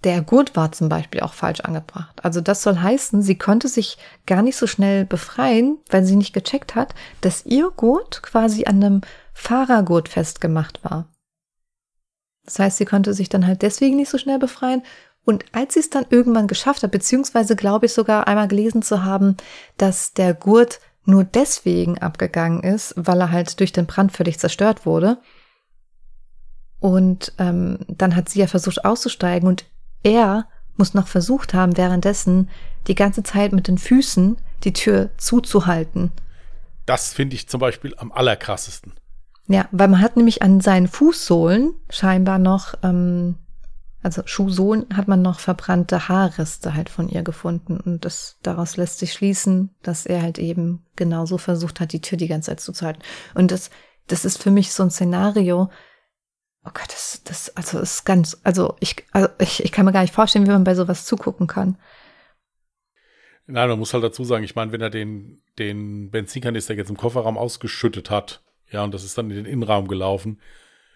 der 0.03 0.21
Gurt 0.21 0.55
war 0.55 0.71
zum 0.71 0.89
Beispiel 0.89 1.21
auch 1.21 1.33
falsch 1.33 1.61
angebracht. 1.61 2.23
Also 2.23 2.41
das 2.41 2.63
soll 2.63 2.79
heißen, 2.79 3.21
sie 3.21 3.37
konnte 3.37 3.67
sich 3.67 3.97
gar 4.25 4.41
nicht 4.41 4.57
so 4.57 4.65
schnell 4.65 5.05
befreien, 5.05 5.77
weil 5.89 6.03
sie 6.03 6.15
nicht 6.15 6.33
gecheckt 6.33 6.75
hat, 6.75 6.95
dass 7.21 7.45
ihr 7.45 7.69
Gurt 7.71 8.23
quasi 8.23 8.65
an 8.65 8.83
einem 8.83 9.01
Fahrergurt 9.33 10.09
festgemacht 10.09 10.83
war. 10.83 11.07
Das 12.45 12.57
heißt, 12.57 12.77
sie 12.77 12.85
konnte 12.85 13.13
sich 13.13 13.29
dann 13.29 13.45
halt 13.45 13.61
deswegen 13.61 13.95
nicht 13.95 14.09
so 14.09 14.17
schnell 14.17 14.39
befreien. 14.39 14.83
Und 15.23 15.45
als 15.51 15.75
sie 15.75 15.81
es 15.81 15.89
dann 15.89 16.05
irgendwann 16.09 16.47
geschafft 16.47 16.83
hat, 16.83 16.91
beziehungsweise 16.91 17.55
glaube 17.55 17.85
ich 17.85 17.93
sogar 17.93 18.27
einmal 18.27 18.47
gelesen 18.47 18.81
zu 18.81 19.03
haben, 19.03 19.37
dass 19.77 20.13
der 20.13 20.33
Gurt 20.33 20.79
nur 21.05 21.23
deswegen 21.23 21.97
abgegangen 21.99 22.63
ist, 22.63 22.93
weil 22.97 23.21
er 23.21 23.31
halt 23.31 23.59
durch 23.59 23.71
den 23.71 23.85
Brand 23.85 24.11
völlig 24.11 24.39
zerstört 24.39 24.85
wurde. 24.85 25.19
Und 26.79 27.33
ähm, 27.37 27.79
dann 27.87 28.15
hat 28.15 28.29
sie 28.29 28.39
ja 28.39 28.47
versucht 28.47 28.83
auszusteigen 28.85 29.47
und 29.47 29.65
er 30.03 30.47
muss 30.77 30.93
noch 30.93 31.07
versucht 31.07 31.53
haben, 31.53 31.77
währenddessen 31.77 32.49
die 32.87 32.95
ganze 32.95 33.21
Zeit 33.21 33.53
mit 33.53 33.67
den 33.67 33.77
Füßen 33.77 34.37
die 34.63 34.73
Tür 34.73 35.11
zuzuhalten. 35.17 36.11
Das 36.85 37.13
finde 37.13 37.35
ich 37.35 37.47
zum 37.47 37.59
Beispiel 37.59 37.93
am 37.97 38.11
allerkrassesten. 38.11 38.93
Ja, 39.47 39.67
weil 39.71 39.87
man 39.89 40.01
hat 40.01 40.17
nämlich 40.17 40.41
an 40.41 40.61
seinen 40.61 40.87
Fußsohlen 40.87 41.73
scheinbar 41.89 42.39
noch, 42.39 42.73
ähm, 42.83 43.35
also 44.03 44.23
Schuhsohlen 44.25 44.85
hat 44.95 45.07
man 45.07 45.21
noch 45.21 45.39
verbrannte 45.39 46.07
Haarreste 46.07 46.73
halt 46.73 46.89
von 46.89 47.07
ihr 47.07 47.23
gefunden. 47.23 47.79
Und 47.79 48.05
das, 48.05 48.37
daraus 48.41 48.77
lässt 48.77 48.99
sich 48.99 49.13
schließen, 49.13 49.69
dass 49.83 50.05
er 50.05 50.21
halt 50.21 50.39
eben 50.39 50.83
genauso 50.95 51.37
versucht 51.37 51.79
hat, 51.79 51.93
die 51.93 52.01
Tür 52.01 52.17
die 52.17 52.27
ganze 52.27 52.51
Zeit 52.51 52.59
zuzuhalten. 52.59 53.03
Und 53.35 53.51
das, 53.51 53.69
das 54.07 54.25
ist 54.25 54.41
für 54.41 54.51
mich 54.51 54.73
so 54.73 54.83
ein 54.83 54.91
Szenario, 54.91 55.69
Oh 56.63 56.69
Gott, 56.73 56.89
das, 56.89 57.23
das, 57.23 57.57
also 57.57 57.79
ist 57.79 58.05
ganz, 58.05 58.39
also 58.43 58.75
ich, 58.79 59.03
also 59.11 59.29
ich, 59.39 59.63
ich 59.65 59.71
kann 59.71 59.85
mir 59.85 59.91
gar 59.91 60.01
nicht 60.01 60.13
vorstellen, 60.13 60.45
wie 60.45 60.51
man 60.51 60.63
bei 60.63 60.75
sowas 60.75 61.05
zugucken 61.05 61.47
kann. 61.47 61.77
Nein, 63.47 63.67
man 63.67 63.79
muss 63.79 63.93
halt 63.93 64.03
dazu 64.03 64.23
sagen, 64.23 64.43
ich 64.43 64.55
meine, 64.55 64.71
wenn 64.71 64.81
er 64.81 64.91
den, 64.91 65.41
den 65.57 66.11
Benzinkanister 66.11 66.75
jetzt 66.75 66.91
im 66.91 66.97
Kofferraum 66.97 67.37
ausgeschüttet 67.37 68.11
hat, 68.11 68.43
ja, 68.69 68.83
und 68.83 68.93
das 68.93 69.03
ist 69.03 69.17
dann 69.17 69.31
in 69.31 69.37
den 69.37 69.45
Innenraum 69.45 69.87
gelaufen. 69.87 70.39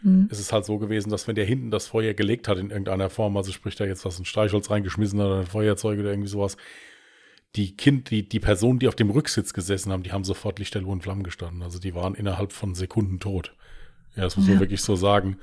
Mhm. 0.06 0.30
Es 0.32 0.40
ist 0.40 0.54
halt 0.54 0.66
so 0.66 0.78
gewesen, 0.78 1.10
dass 1.10 1.28
wenn 1.28 1.36
der 1.36 1.46
hinten 1.46 1.72
das 1.72 1.88
Feuer 1.88 2.14
gelegt 2.14 2.48
hat 2.48 2.60
in 2.60 2.70
irgendeiner 2.70 3.10
Form, 3.10 3.36
also 3.36 3.52
sprich 3.52 3.76
da 3.76 3.86
jetzt 3.86 4.06
was 4.06 4.20
ein 4.20 4.26
Streichholz 4.26 4.70
reingeschmissen 4.70 5.20
hat 5.20 5.28
oder 5.28 5.40
ein 5.40 5.48
Feuerzeug 5.48 6.00
oder 6.00 6.12
irgendwie 6.12 6.30
sowas, 6.30 6.58
die 7.56 7.76
Kind, 7.76 8.12
die, 8.12 8.28
die 8.28 8.40
Personen, 8.40 8.80
die 8.80 8.88
auf 8.88 8.96
dem 8.96 9.10
Rücksitz 9.10 9.54
gesessen 9.54 9.92
haben, 9.92 10.04
die 10.04 10.12
haben 10.12 10.24
sofort 10.24 10.60
lichterloh 10.60 10.94
in 10.94 11.02
Flammen 11.02 11.24
gestanden. 11.24 11.64
Also 11.64 11.80
die 11.80 11.96
waren 11.96 12.14
innerhalb 12.14 12.52
von 12.52 12.76
Sekunden 12.76 13.20
tot. 13.20 13.56
Ja, 14.16 14.24
das 14.24 14.38
muss 14.38 14.46
ja. 14.46 14.54
man 14.54 14.62
wirklich 14.62 14.82
so 14.82 14.96
sagen. 14.96 15.40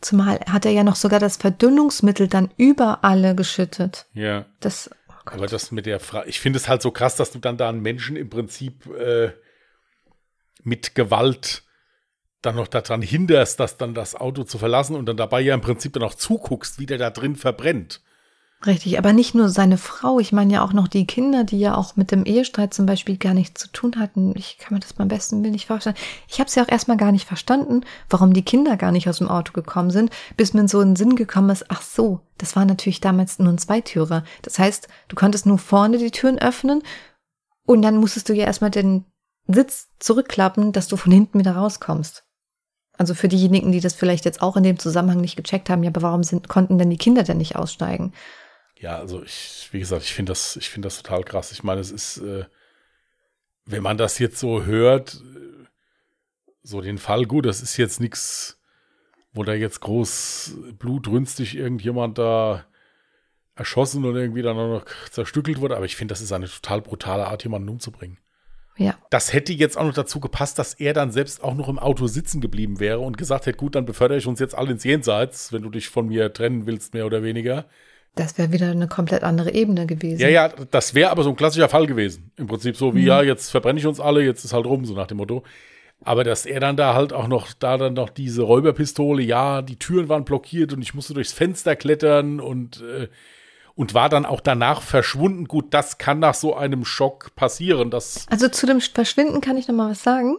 Zumal 0.00 0.40
hat 0.48 0.64
er 0.64 0.70
ja 0.70 0.84
noch 0.84 0.96
sogar 0.96 1.20
das 1.20 1.36
Verdünnungsmittel 1.36 2.28
dann 2.28 2.50
über 2.56 3.04
alle 3.04 3.34
geschüttet. 3.34 4.06
Ja. 4.14 4.46
Das, 4.60 4.88
oh 5.08 5.12
Aber 5.26 5.46
das 5.48 5.72
mit 5.72 5.86
der 5.86 6.00
Frage, 6.00 6.28
ich 6.30 6.40
finde 6.40 6.58
es 6.58 6.68
halt 6.68 6.80
so 6.80 6.92
krass, 6.92 7.16
dass 7.16 7.32
du 7.32 7.40
dann 7.40 7.56
da 7.56 7.68
einen 7.68 7.82
Menschen 7.82 8.16
im 8.16 8.30
Prinzip 8.30 8.86
äh, 8.86 9.32
mit 10.62 10.94
Gewalt 10.94 11.64
dann 12.42 12.56
noch 12.56 12.68
daran 12.68 13.02
hinderst, 13.02 13.58
dass 13.58 13.76
dann 13.76 13.94
das 13.94 14.14
Auto 14.14 14.44
zu 14.44 14.58
verlassen 14.58 14.94
und 14.96 15.06
dann 15.06 15.16
dabei 15.16 15.40
ja 15.40 15.54
im 15.54 15.60
Prinzip 15.60 15.92
dann 15.92 16.02
auch 16.02 16.14
zuguckst, 16.14 16.78
wie 16.78 16.86
der 16.86 16.98
da 16.98 17.10
drin 17.10 17.36
verbrennt. 17.36 18.00
Richtig, 18.66 18.98
aber 18.98 19.12
nicht 19.12 19.36
nur 19.36 19.50
seine 19.50 19.78
Frau, 19.78 20.18
ich 20.18 20.32
meine 20.32 20.54
ja 20.54 20.64
auch 20.64 20.72
noch 20.72 20.88
die 20.88 21.06
Kinder, 21.06 21.44
die 21.44 21.60
ja 21.60 21.76
auch 21.76 21.94
mit 21.94 22.10
dem 22.10 22.24
Ehestreit 22.24 22.74
zum 22.74 22.86
Beispiel 22.86 23.16
gar 23.16 23.32
nichts 23.32 23.60
zu 23.60 23.68
tun 23.68 23.92
hatten. 23.98 24.34
Ich 24.36 24.58
kann 24.58 24.74
mir 24.74 24.80
das 24.80 24.94
beim 24.94 25.06
besten 25.06 25.42
Willen 25.44 25.52
nicht 25.52 25.68
vorstellen. 25.68 25.94
Ich 26.26 26.40
habe 26.40 26.48
es 26.48 26.56
ja 26.56 26.64
auch 26.64 26.68
erstmal 26.68 26.96
gar 26.96 27.12
nicht 27.12 27.24
verstanden, 27.24 27.82
warum 28.10 28.32
die 28.32 28.44
Kinder 28.44 28.76
gar 28.76 28.90
nicht 28.90 29.08
aus 29.08 29.18
dem 29.18 29.28
Auto 29.28 29.52
gekommen 29.52 29.92
sind, 29.92 30.10
bis 30.36 30.54
mir 30.54 30.66
so 30.66 30.80
in 30.80 30.90
den 30.90 30.96
Sinn 30.96 31.14
gekommen 31.14 31.50
ist, 31.50 31.66
ach 31.68 31.82
so, 31.82 32.20
das 32.36 32.56
war 32.56 32.64
natürlich 32.64 33.00
damals 33.00 33.38
nur 33.38 33.52
ein 33.52 33.58
Zweitürer. 33.58 34.24
Das 34.42 34.58
heißt, 34.58 34.88
du 35.06 35.14
konntest 35.14 35.46
nur 35.46 35.58
vorne 35.58 35.98
die 35.98 36.10
Türen 36.10 36.40
öffnen 36.40 36.82
und 37.64 37.82
dann 37.82 37.98
musstest 37.98 38.28
du 38.28 38.32
ja 38.32 38.44
erstmal 38.44 38.72
den 38.72 39.04
Sitz 39.46 39.88
zurückklappen, 40.00 40.72
dass 40.72 40.88
du 40.88 40.96
von 40.96 41.12
hinten 41.12 41.38
wieder 41.38 41.52
rauskommst. 41.52 42.27
Also 42.98 43.14
für 43.14 43.28
diejenigen, 43.28 43.70
die 43.70 43.80
das 43.80 43.94
vielleicht 43.94 44.24
jetzt 44.24 44.42
auch 44.42 44.56
in 44.56 44.64
dem 44.64 44.78
Zusammenhang 44.78 45.20
nicht 45.20 45.36
gecheckt 45.36 45.70
haben, 45.70 45.84
ja, 45.84 45.90
aber 45.90 46.02
warum 46.02 46.24
sind, 46.24 46.48
konnten 46.48 46.78
denn 46.78 46.90
die 46.90 46.96
Kinder 46.96 47.22
denn 47.22 47.38
nicht 47.38 47.54
aussteigen? 47.54 48.12
Ja, 48.76 48.98
also 48.98 49.22
ich, 49.22 49.68
wie 49.70 49.78
gesagt, 49.78 50.02
ich 50.02 50.12
finde 50.12 50.32
das, 50.32 50.56
ich 50.56 50.68
finde 50.68 50.86
das 50.86 51.00
total 51.00 51.22
krass. 51.22 51.52
Ich 51.52 51.62
meine, 51.62 51.80
es 51.80 51.92
ist, 51.92 52.18
äh, 52.18 52.44
wenn 53.66 53.82
man 53.82 53.98
das 53.98 54.18
jetzt 54.18 54.38
so 54.38 54.64
hört, 54.64 55.14
äh, 55.14 55.66
so 56.62 56.80
den 56.80 56.98
Fall, 56.98 57.24
gut, 57.24 57.46
das 57.46 57.62
ist 57.62 57.76
jetzt 57.76 58.00
nichts, 58.00 58.60
wo 59.32 59.44
da 59.44 59.54
jetzt 59.54 59.80
groß 59.80 60.54
blutrünstig 60.78 61.56
irgendjemand 61.56 62.18
da 62.18 62.64
erschossen 63.54 64.04
und 64.04 64.16
irgendwie 64.16 64.42
dann 64.42 64.56
noch 64.56 64.84
zerstückelt 65.10 65.60
wurde, 65.60 65.76
aber 65.76 65.86
ich 65.86 65.96
finde, 65.96 66.12
das 66.12 66.20
ist 66.20 66.32
eine 66.32 66.48
total 66.48 66.82
brutale 66.82 67.26
Art, 67.26 67.44
jemanden 67.44 67.68
umzubringen. 67.68 68.18
Ja. 68.78 68.94
Das 69.10 69.32
hätte 69.32 69.52
jetzt 69.52 69.76
auch 69.76 69.84
noch 69.84 69.92
dazu 69.92 70.20
gepasst, 70.20 70.58
dass 70.58 70.74
er 70.74 70.94
dann 70.94 71.10
selbst 71.10 71.42
auch 71.42 71.54
noch 71.54 71.68
im 71.68 71.78
Auto 71.78 72.06
sitzen 72.06 72.40
geblieben 72.40 72.78
wäre 72.80 73.00
und 73.00 73.18
gesagt 73.18 73.46
hätte, 73.46 73.58
gut, 73.58 73.74
dann 73.74 73.84
befördere 73.84 74.18
ich 74.18 74.26
uns 74.26 74.38
jetzt 74.40 74.56
alle 74.56 74.70
ins 74.70 74.84
Jenseits, 74.84 75.52
wenn 75.52 75.62
du 75.62 75.70
dich 75.70 75.88
von 75.88 76.06
mir 76.06 76.32
trennen 76.32 76.66
willst, 76.66 76.94
mehr 76.94 77.04
oder 77.04 77.22
weniger. 77.22 77.66
Das 78.14 78.38
wäre 78.38 78.52
wieder 78.52 78.70
eine 78.70 78.88
komplett 78.88 79.24
andere 79.24 79.52
Ebene 79.52 79.86
gewesen. 79.86 80.20
Ja, 80.20 80.28
ja, 80.28 80.48
das 80.70 80.94
wäre 80.94 81.10
aber 81.10 81.24
so 81.24 81.30
ein 81.30 81.36
klassischer 81.36 81.68
Fall 81.68 81.86
gewesen. 81.86 82.30
Im 82.36 82.46
Prinzip 82.46 82.76
so 82.76 82.94
wie, 82.94 83.02
mhm. 83.02 83.06
ja, 83.06 83.22
jetzt 83.22 83.50
verbrenne 83.50 83.78
ich 83.78 83.86
uns 83.86 84.00
alle, 84.00 84.24
jetzt 84.24 84.44
ist 84.44 84.52
halt 84.52 84.66
rum, 84.66 84.84
so 84.84 84.94
nach 84.94 85.06
dem 85.06 85.18
Motto. 85.18 85.42
Aber 86.04 86.22
dass 86.22 86.46
er 86.46 86.60
dann 86.60 86.76
da 86.76 86.94
halt 86.94 87.12
auch 87.12 87.26
noch, 87.26 87.52
da 87.52 87.76
dann 87.76 87.94
noch 87.94 88.08
diese 88.08 88.42
Räuberpistole, 88.42 89.22
ja, 89.22 89.62
die 89.62 89.76
Türen 89.76 90.08
waren 90.08 90.24
blockiert 90.24 90.72
und 90.72 90.82
ich 90.82 90.94
musste 90.94 91.14
durchs 91.14 91.32
Fenster 91.32 91.74
klettern 91.74 92.38
und 92.40 92.82
äh, 92.82 93.08
und 93.78 93.94
war 93.94 94.08
dann 94.08 94.26
auch 94.26 94.40
danach 94.40 94.82
verschwunden. 94.82 95.44
Gut, 95.44 95.72
das 95.72 95.98
kann 95.98 96.18
nach 96.18 96.34
so 96.34 96.56
einem 96.56 96.84
Schock 96.84 97.36
passieren. 97.36 97.92
Dass 97.92 98.26
also 98.28 98.48
zu 98.48 98.66
dem 98.66 98.80
Verschwinden 98.80 99.40
kann 99.40 99.56
ich 99.56 99.68
noch 99.68 99.74
mal 99.76 99.92
was 99.92 100.02
sagen. 100.02 100.38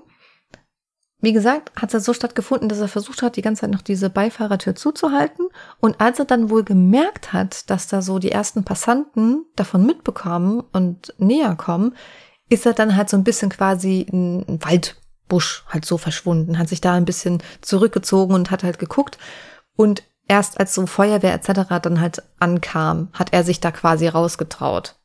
wie 1.21 1.32
gesagt, 1.32 1.71
hat 1.82 1.93
es 1.93 2.04
so 2.04 2.13
stattgefunden, 2.13 2.67
dass 2.67 2.80
er 2.80 2.89
versucht 2.89 3.21
hat, 3.21 3.38
die 3.38 3.41
ganze 3.41 3.62
Zeit 3.62 3.71
noch 3.71 3.82
diese 3.82 4.10
Beifahrertür 4.10 4.75
zuzuhalten. 4.75 5.47
Und 5.80 6.02
als 6.02 6.19
er 6.19 6.25
dann 6.25 6.49
wohl 6.49 6.65
gemerkt 6.65 7.32
hat, 7.32 7.69
dass 7.69 7.88
da 7.88 8.02
so 8.02 8.19
die 8.19 8.32
ersten 8.32 8.65
Passanten 8.65 9.45
davon 9.56 9.86
mitbekommen 9.86 10.62
und 10.73 11.13
näher 11.17 11.56
kommen, 11.56 11.95
ist 12.49 12.65
er 12.65 12.73
dann 12.73 12.97
halt 12.97 13.10
so 13.10 13.15
ein 13.15 13.23
bisschen 13.23 13.49
quasi 13.49 14.06
ein 14.12 14.60
Waldbusch 14.62 15.63
halt 15.69 15.86
so 15.86 15.97
verschwunden, 15.97 16.60
hat 16.60 16.67
sich 16.67 16.82
da 16.82 16.93
ein 16.93 17.06
bisschen 17.06 17.41
zurückgezogen 17.62 18.36
und 18.36 18.52
hat 18.52 18.63
halt 18.63 18.80
geguckt. 18.80 19.17
Und 19.78 20.04
erst 20.29 20.59
als 20.59 20.73
so 20.73 20.85
Feuerwehr 20.85 21.33
etc. 21.33 21.81
dann 21.81 21.99
halt 21.99 22.23
ankam, 22.39 23.09
hat 23.13 23.33
er 23.33 23.43
sich 23.43 23.59
da 23.59 23.71
quasi 23.71 24.07
rausgetraut. 24.07 24.95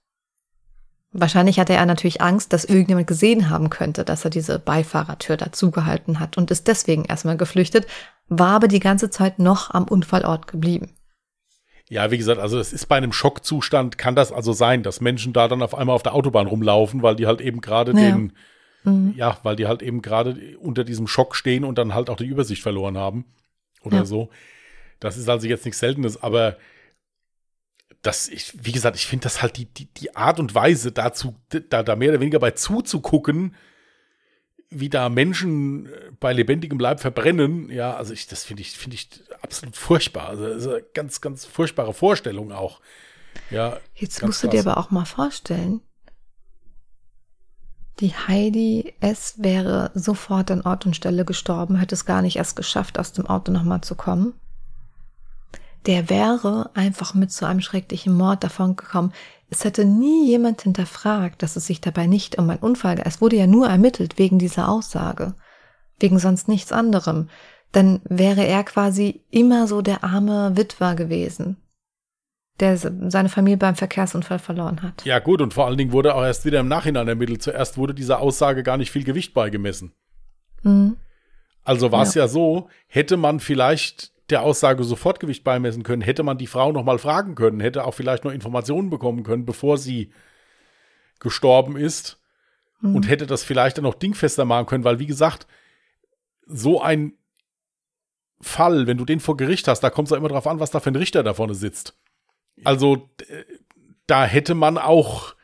Wahrscheinlich 1.17 1.59
hatte 1.59 1.73
er 1.73 1.87
natürlich 1.87 2.21
Angst, 2.21 2.53
dass 2.53 2.65
irgendjemand 2.65 3.07
gesehen 3.07 3.49
haben 3.49 3.71
könnte, 3.71 4.05
dass 4.05 4.25
er 4.25 4.31
diese 4.31 4.59
Beifahrertür 4.59 5.37
dazugehalten 5.37 6.19
hat 6.21 6.37
und 6.37 6.51
ist 6.51 6.67
deswegen 6.67 7.05
erstmal 7.05 7.37
geflüchtet, 7.37 7.87
war 8.29 8.57
aber 8.57 8.69
die 8.69 8.81
ganze 8.81 9.11
Zeit 9.11 9.39
noch 9.39 9.71
am 9.71 9.85
Unfallort 9.85 10.49
geblieben. 10.49 10.91
Ja, 11.89 12.11
wie 12.11 12.19
gesagt, 12.19 12.41
also 12.41 12.59
es 12.59 12.73
ist 12.73 12.87
bei 12.87 12.97
einem 12.97 13.13
Schockzustand, 13.13 13.99
kann 13.99 14.17
das 14.17 14.33
also 14.33 14.53
sein, 14.53 14.83
dass 14.83 15.01
Menschen 15.01 15.33
da 15.33 15.49
dann 15.49 15.63
auf 15.63 15.75
einmal 15.75 15.95
auf 15.95 16.03
der 16.03 16.15
Autobahn 16.15 16.47
rumlaufen, 16.47 17.03
weil 17.03 17.15
die 17.15 17.27
halt 17.27 17.41
eben 17.41 17.61
gerade 17.61 17.93
ja. 17.93 17.99
den, 17.99 18.33
mhm. 18.83 19.15
ja, 19.17 19.39
weil 19.43 19.55
die 19.55 19.67
halt 19.67 19.83
eben 19.83 20.03
gerade 20.03 20.59
unter 20.59 20.83
diesem 20.83 21.07
Schock 21.07 21.37
stehen 21.37 21.65
und 21.65 21.79
dann 21.79 21.95
halt 21.95 22.11
auch 22.11 22.17
die 22.17 22.27
Übersicht 22.27 22.63
verloren 22.63 22.97
haben 22.97 23.27
oder 23.83 23.99
ja. 23.99 24.05
so. 24.05 24.31
Das 25.05 25.19
ist 25.19 25.29
also 25.29 25.47
jetzt 25.47 25.67
nichts 25.67 25.81
Seltenes, 25.81 26.23
aber 26.23 26.57
das, 28.01 28.29
ich, 28.29 28.53
wie 28.65 28.73
gesagt, 28.73 28.97
ich 28.97 29.07
finde 29.07 29.25
das 29.25 29.43
halt 29.43 29.59
die, 29.59 29.67
die, 29.67 29.87
die 29.87 30.17
Art 30.17 30.41
und 30.41 30.55
Weise 30.55 30.93
dazu, 30.93 31.37
da, 31.49 31.83
da 31.83 31.95
mehr 31.95 32.11
oder 32.11 32.21
weniger 32.21 32.39
bei 32.39 32.53
zuzugucken, 32.53 33.55
wie 34.71 34.89
da 34.89 35.11
Menschen 35.11 35.87
äh, 35.87 36.11
bei 36.19 36.33
lebendigem 36.33 36.79
Leib 36.79 37.01
verbrennen, 37.01 37.71
ja, 37.71 37.95
also 37.95 38.15
ich, 38.15 38.27
das 38.27 38.45
finde 38.45 38.63
ich, 38.63 38.71
finde 38.73 38.95
ich 38.95 39.09
absolut 39.43 39.77
furchtbar. 39.77 40.29
Also, 40.29 40.49
das 40.49 40.57
ist 40.63 40.69
eine 40.69 40.83
ganz, 40.95 41.21
ganz 41.21 41.45
furchtbare 41.45 41.93
Vorstellung 41.93 42.53
auch. 42.53 42.81
Ja. 43.51 43.79
Jetzt 43.95 44.23
musst 44.23 44.43
du 44.43 44.49
dir 44.49 44.61
aber 44.61 44.79
auch 44.79 44.91
mal 44.91 45.05
vorstellen, 45.05 45.83
die 48.01 48.15
Heidi 48.15 48.95
S. 49.01 49.35
wäre 49.37 49.91
sofort 49.95 50.51
an 50.51 50.63
Ort 50.63 50.87
und 50.87 50.97
Stelle 50.97 51.27
gestorben, 51.27 51.77
hätte 51.77 51.95
es 51.95 52.07
gar 52.07 52.23
nicht 52.23 52.37
erst 52.37 52.57
geschafft, 52.57 52.99
aus 52.99 53.13
dem 53.13 53.27
Auto 53.27 53.53
nochmal 53.53 53.83
zu 53.83 53.95
kommen 53.95 54.35
der 55.87 56.09
wäre 56.09 56.71
einfach 56.75 57.15
mit 57.15 57.31
so 57.31 57.47
einem 57.47 57.61
schrecklichen 57.61 58.15
Mord 58.15 58.43
davongekommen. 58.43 59.13
Es 59.51 59.65
hätte 59.65 59.85
nie 59.85 60.27
jemand 60.27 60.63
hinterfragt, 60.63 61.43
dass 61.43 61.57
es 61.57 61.67
sich 61.67 61.81
dabei 61.81 62.07
nicht 62.07 62.39
um 62.39 62.49
einen 62.49 62.61
Unfall, 62.61 63.01
es 63.05 63.21
wurde 63.21 63.37
ja 63.37 63.47
nur 63.47 63.69
ermittelt 63.69 64.19
wegen 64.19 64.39
dieser 64.39 64.69
Aussage, 64.69 65.35
wegen 66.01 66.19
sonst 66.19 66.49
nichts 66.49 66.73
anderem. 66.73 67.29
Dann 67.73 68.01
wäre 68.05 68.47
er 68.47 68.65
quasi 68.65 69.25
immer 69.31 69.67
so 69.67 69.83
der 69.83 70.05
arme 70.05 70.57
Witwer 70.57 70.95
gewesen, 70.95 71.57
der 72.61 72.79
seine 72.79 73.29
Familie 73.29 73.59
beim 73.59 73.75
Verkehrsunfall 73.75 74.39
verloren 74.39 74.83
hat. 74.83 75.05
Ja 75.05 75.19
gut, 75.19 75.43
und 75.43 75.53
vor 75.53 75.67
allen 75.67 75.77
Dingen 75.77 75.93
wurde 75.93 76.15
auch 76.15 76.23
erst 76.23 76.45
wieder 76.45 76.61
im 76.61 76.69
Nachhinein 76.69 77.09
ermittelt. 77.09 77.43
Zuerst 77.43 77.77
wurde 77.77 77.95
dieser 77.95 78.21
Aussage 78.21 78.63
gar 78.63 78.77
nicht 78.77 78.91
viel 78.91 79.05
Gewicht 79.05 79.35
beigemessen. 79.35 79.93
Mhm. 80.63 80.97
Also 81.65 81.91
war 81.91 82.03
es 82.03 82.15
ja. 82.15 82.23
ja 82.23 82.29
so, 82.29 82.69
hätte 82.87 83.17
man 83.17 83.41
vielleicht 83.41 84.14
der 84.35 84.43
Aussage 84.43 84.83
Sofortgewicht 84.83 85.45
beimessen 85.45 85.85
können, 85.85 86.03
hätte 86.03 86.25
man 86.25 86.39
die 86.39 86.49
Frau 86.49 86.73
noch 86.73 86.83
mal 86.83 86.99
fragen 86.99 87.37
können, 87.37 87.61
hätte 87.61 87.85
auch 87.85 87.95
vielleicht 87.95 88.25
noch 88.25 88.33
Informationen 88.33 88.91
bekommen 88.91 89.23
können, 89.23 89.47
bevor 89.47 89.79
sie 89.79 90.11
gestorben 91.21 91.77
ist 91.77 92.21
mhm. 92.81 92.97
und 92.97 93.09
hätte 93.09 93.29
das 93.29 93.45
vielleicht 93.45 93.79
dann 93.79 93.85
noch 93.85 93.95
dingfester 93.95 94.45
machen 94.45 94.67
können, 94.67 94.83
weil 94.83 94.99
wie 94.99 95.07
gesagt, 95.07 95.47
so 96.47 96.83
ein 96.83 97.13
Fall, 98.41 98.89
wenn 98.89 98.97
du 98.97 99.05
den 99.05 99.21
vor 99.21 99.37
Gericht 99.37 99.69
hast, 99.69 99.81
da 99.81 99.91
kommt 99.91 100.09
es 100.09 100.11
ja 100.11 100.17
immer 100.17 100.29
drauf 100.29 100.49
an, 100.49 100.59
was 100.59 100.73
da 100.73 100.81
für 100.81 100.91
ein 100.91 100.97
Richter 100.97 101.23
da 101.23 101.33
vorne 101.33 101.55
sitzt. 101.55 101.97
Also 102.65 103.09
da 104.09 104.25
hätte 104.25 104.57
man 104.57 104.79
auch, 104.79 105.37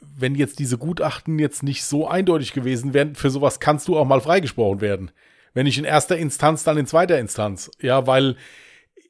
wenn 0.00 0.36
jetzt 0.36 0.60
diese 0.60 0.78
Gutachten 0.78 1.40
jetzt 1.40 1.64
nicht 1.64 1.82
so 1.82 2.06
eindeutig 2.06 2.52
gewesen 2.52 2.94
wären, 2.94 3.16
für 3.16 3.30
sowas 3.30 3.58
kannst 3.58 3.88
du 3.88 3.98
auch 3.98 4.06
mal 4.06 4.20
freigesprochen 4.20 4.80
werden. 4.80 5.10
Wenn 5.58 5.66
nicht 5.66 5.76
in 5.78 5.84
erster 5.84 6.16
Instanz, 6.16 6.62
dann 6.62 6.78
in 6.78 6.86
zweiter 6.86 7.18
Instanz. 7.18 7.68
Ja, 7.80 8.06
weil 8.06 8.36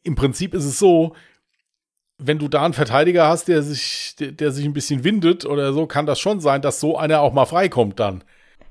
im 0.02 0.14
Prinzip 0.14 0.54
ist 0.54 0.64
es 0.64 0.78
so, 0.78 1.14
wenn 2.16 2.38
du 2.38 2.48
da 2.48 2.64
einen 2.64 2.72
Verteidiger 2.72 3.28
hast, 3.28 3.48
der 3.48 3.62
sich, 3.62 4.16
der, 4.18 4.32
der 4.32 4.50
sich 4.50 4.64
ein 4.64 4.72
bisschen 4.72 5.04
windet 5.04 5.44
oder 5.44 5.74
so, 5.74 5.84
kann 5.84 6.06
das 6.06 6.18
schon 6.18 6.40
sein, 6.40 6.62
dass 6.62 6.80
so 6.80 6.96
einer 6.96 7.20
auch 7.20 7.34
mal 7.34 7.44
freikommt 7.44 8.00
dann. 8.00 8.24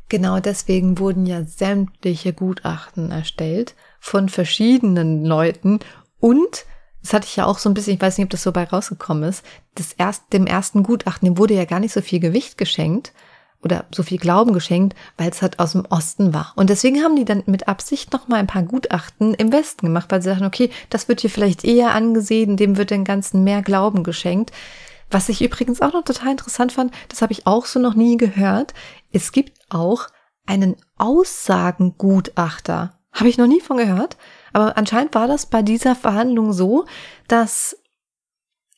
Genau 0.09 0.39
deswegen 0.39 0.97
wurden 0.97 1.27
ja 1.27 1.43
sämtliche 1.43 2.33
Gutachten 2.33 3.11
erstellt 3.11 3.75
von 3.99 4.27
verschiedenen 4.27 5.23
Leuten 5.23 5.77
und 6.19 6.65
das 7.03 7.13
hatte 7.13 7.27
ich 7.27 7.35
ja 7.35 7.45
auch 7.45 7.59
so 7.59 7.69
ein 7.69 7.75
bisschen, 7.75 7.93
ich 7.93 8.01
weiß 8.01 8.17
nicht, 8.17 8.25
ob 8.25 8.31
das 8.31 8.41
so 8.41 8.51
bei 8.51 8.63
rausgekommen 8.63 9.29
ist, 9.29 9.45
das 9.75 9.93
erst, 9.93 10.33
dem 10.33 10.47
ersten 10.47 10.81
Gutachten, 10.81 11.27
dem 11.27 11.37
wurde 11.37 11.53
ja 11.53 11.65
gar 11.65 11.79
nicht 11.79 11.93
so 11.93 12.01
viel 12.01 12.19
Gewicht 12.19 12.57
geschenkt, 12.57 13.13
oder 13.67 13.86
so 13.93 14.01
viel 14.01 14.17
Glauben 14.17 14.53
geschenkt, 14.53 14.95
weil 15.17 15.30
es 15.30 15.41
halt 15.41 15.60
aus 15.60 15.73
dem 15.73 15.86
Osten 15.89 16.34
war. 16.34 16.53
Und 16.56 16.69
deswegen 16.69 17.03
haben 17.03 17.17
die 17.17 17.25
dann 17.25 17.43
mit 17.45 17.67
Absicht 17.67 18.13
noch 18.13 18.27
mal 18.27 18.38
ein 18.38 18.47
paar 18.47 18.63
Gutachten 18.63 19.34
im 19.34 19.51
Westen 19.51 19.86
gemacht, 19.88 20.08
weil 20.10 20.21
sie 20.21 20.30
dachten, 20.30 20.45
okay, 20.45 20.69
das 20.89 21.10
wird 21.10 21.21
hier 21.21 21.30
vielleicht 21.30 21.65
eher 21.65 21.93
angesehen, 21.93 22.58
dem 22.58 22.77
wird 22.77 22.91
den 22.91 23.03
ganzen 23.03 23.43
mehr 23.43 23.62
Glauben 23.62 24.03
geschenkt. 24.03 24.51
Was 25.12 25.30
ich 25.30 25.41
übrigens 25.41 25.82
auch 25.82 25.93
noch 25.93 26.03
total 26.03 26.32
interessant 26.32 26.71
fand, 26.71 26.93
das 27.10 27.21
habe 27.21 27.34
ich 27.34 27.45
auch 27.47 27.65
so 27.65 27.80
noch 27.80 27.93
nie 27.95 28.17
gehört. 28.17 28.73
Es 29.12 29.32
gibt 29.32 29.53
auch 29.69 30.08
einen 30.45 30.75
Aussagengutachter. 30.97 32.93
Habe 33.13 33.30
ich 33.30 33.38
noch 33.38 33.47
nie 33.47 33.62
von 33.62 33.77
gehört. 33.77 34.17
Aber 34.53 34.77
anscheinend 34.77 35.15
war 35.15 35.27
das 35.27 35.45
bei 35.45 35.62
dieser 35.62 35.95
Verhandlung 35.95 36.53
so, 36.53 36.86
dass 37.27 37.77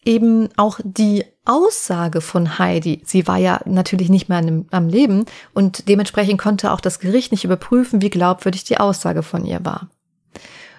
eben 0.05 0.49
auch 0.55 0.79
die 0.83 1.25
Aussage 1.45 2.21
von 2.21 2.59
Heidi, 2.59 3.01
sie 3.05 3.27
war 3.27 3.38
ja 3.38 3.59
natürlich 3.65 4.09
nicht 4.09 4.29
mehr 4.29 4.43
am 4.71 4.88
Leben 4.88 5.25
und 5.53 5.88
dementsprechend 5.88 6.39
konnte 6.39 6.71
auch 6.71 6.81
das 6.81 6.99
Gericht 6.99 7.31
nicht 7.31 7.43
überprüfen, 7.43 8.01
wie 8.01 8.09
glaubwürdig 8.09 8.63
die 8.63 8.77
Aussage 8.77 9.23
von 9.23 9.45
ihr 9.45 9.65
war. 9.65 9.89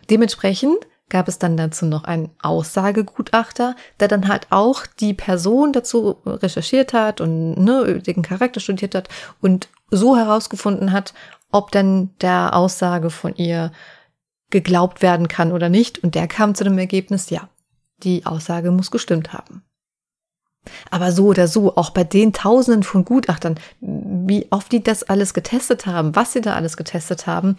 Dementsprechend 0.08 0.78
gab 1.08 1.28
es 1.28 1.38
dann 1.38 1.56
dazu 1.56 1.86
noch 1.86 2.04
einen 2.04 2.30
Aussagegutachter, 2.40 3.76
der 3.98 4.08
dann 4.08 4.28
halt 4.28 4.46
auch 4.50 4.86
die 4.86 5.12
Person 5.12 5.72
dazu 5.72 6.16
recherchiert 6.24 6.92
hat 6.92 7.20
und 7.20 7.56
ne, 7.56 8.00
den 8.00 8.22
Charakter 8.22 8.60
studiert 8.60 8.94
hat 8.94 9.08
und 9.40 9.68
so 9.90 10.16
herausgefunden 10.16 10.92
hat, 10.92 11.12
ob 11.50 11.72
dann 11.72 12.10
der 12.20 12.54
Aussage 12.54 13.10
von 13.10 13.34
ihr 13.34 13.72
geglaubt 14.50 15.02
werden 15.02 15.28
kann 15.28 15.52
oder 15.52 15.68
nicht. 15.68 15.98
Und 15.98 16.14
der 16.14 16.28
kam 16.28 16.54
zu 16.54 16.64
dem 16.64 16.78
Ergebnis, 16.78 17.30
ja, 17.30 17.48
die 18.00 18.26
Aussage 18.26 18.70
muss 18.70 18.90
gestimmt 18.90 19.32
haben. 19.32 19.62
Aber 20.90 21.10
so 21.12 21.26
oder 21.26 21.48
so, 21.48 21.76
auch 21.76 21.90
bei 21.90 22.04
den 22.04 22.32
Tausenden 22.32 22.82
von 22.82 23.04
Gutachtern, 23.04 23.58
wie 23.80 24.46
oft 24.50 24.70
die 24.72 24.82
das 24.82 25.02
alles 25.04 25.32
getestet 25.32 25.86
haben, 25.86 26.14
was 26.14 26.32
sie 26.32 26.42
da 26.42 26.54
alles 26.54 26.76
getestet 26.76 27.26
haben, 27.26 27.56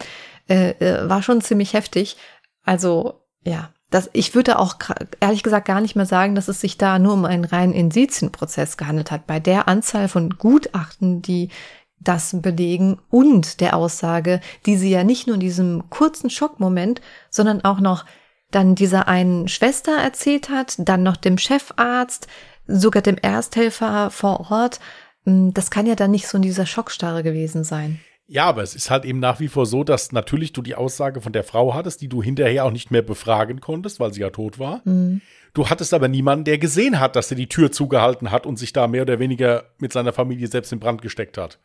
äh, 0.48 0.70
äh, 0.78 1.08
war 1.08 1.22
schon 1.22 1.40
ziemlich 1.40 1.74
heftig. 1.74 2.16
Also 2.62 3.20
ja, 3.44 3.70
das, 3.90 4.08
ich 4.12 4.34
würde 4.34 4.58
auch 4.58 4.76
ehrlich 5.20 5.42
gesagt 5.42 5.66
gar 5.66 5.80
nicht 5.80 5.96
mehr 5.96 6.06
sagen, 6.06 6.34
dass 6.34 6.48
es 6.48 6.60
sich 6.60 6.78
da 6.78 6.98
nur 6.98 7.12
um 7.12 7.24
einen 7.24 7.44
reinen 7.44 7.74
Indizienprozess 7.74 8.76
gehandelt 8.76 9.10
hat. 9.10 9.26
Bei 9.26 9.40
der 9.40 9.68
Anzahl 9.68 10.08
von 10.08 10.30
Gutachten, 10.38 11.22
die 11.22 11.50
das 11.98 12.34
belegen 12.40 12.98
und 13.10 13.60
der 13.60 13.76
Aussage, 13.76 14.40
die 14.66 14.76
sie 14.76 14.90
ja 14.90 15.04
nicht 15.04 15.26
nur 15.26 15.34
in 15.34 15.40
diesem 15.40 15.90
kurzen 15.90 16.30
Schockmoment, 16.30 17.00
sondern 17.30 17.64
auch 17.64 17.80
noch 17.80 18.04
dann 18.52 18.74
dieser 18.74 19.08
einen 19.08 19.48
Schwester 19.48 19.96
erzählt 19.96 20.48
hat, 20.48 20.76
dann 20.78 21.02
noch 21.02 21.16
dem 21.16 21.38
Chefarzt, 21.38 22.28
sogar 22.66 23.02
dem 23.02 23.18
Ersthelfer 23.18 24.10
vor 24.10 24.50
Ort. 24.50 24.80
Hm, 25.24 25.52
das 25.52 25.70
kann 25.70 25.86
ja 25.86 25.94
dann 25.94 26.10
nicht 26.10 26.28
so 26.28 26.36
in 26.36 26.42
dieser 26.42 26.66
Schockstarre 26.66 27.22
gewesen 27.22 27.64
sein. 27.64 28.00
Ja, 28.26 28.44
aber 28.44 28.62
es 28.62 28.74
ist 28.74 28.90
halt 28.90 29.04
eben 29.04 29.18
nach 29.18 29.40
wie 29.40 29.48
vor 29.48 29.66
so, 29.66 29.84
dass 29.84 30.12
natürlich 30.12 30.52
du 30.52 30.62
die 30.62 30.74
Aussage 30.74 31.20
von 31.20 31.32
der 31.32 31.44
Frau 31.44 31.74
hattest, 31.74 32.00
die 32.00 32.08
du 32.08 32.22
hinterher 32.22 32.64
auch 32.64 32.70
nicht 32.70 32.90
mehr 32.90 33.02
befragen 33.02 33.60
konntest, 33.60 34.00
weil 34.00 34.12
sie 34.14 34.22
ja 34.22 34.30
tot 34.30 34.58
war. 34.58 34.80
Mhm. 34.84 35.20
Du 35.54 35.68
hattest 35.68 35.92
aber 35.92 36.08
niemanden, 36.08 36.44
der 36.44 36.56
gesehen 36.56 36.98
hat, 36.98 37.14
dass 37.14 37.30
er 37.30 37.36
die 37.36 37.48
Tür 37.48 37.72
zugehalten 37.72 38.30
hat 38.30 38.46
und 38.46 38.58
sich 38.58 38.72
da 38.72 38.86
mehr 38.86 39.02
oder 39.02 39.18
weniger 39.18 39.64
mit 39.78 39.92
seiner 39.92 40.14
Familie 40.14 40.46
selbst 40.46 40.72
in 40.72 40.80
Brand 40.80 41.02
gesteckt 41.02 41.36
hat. 41.36 41.58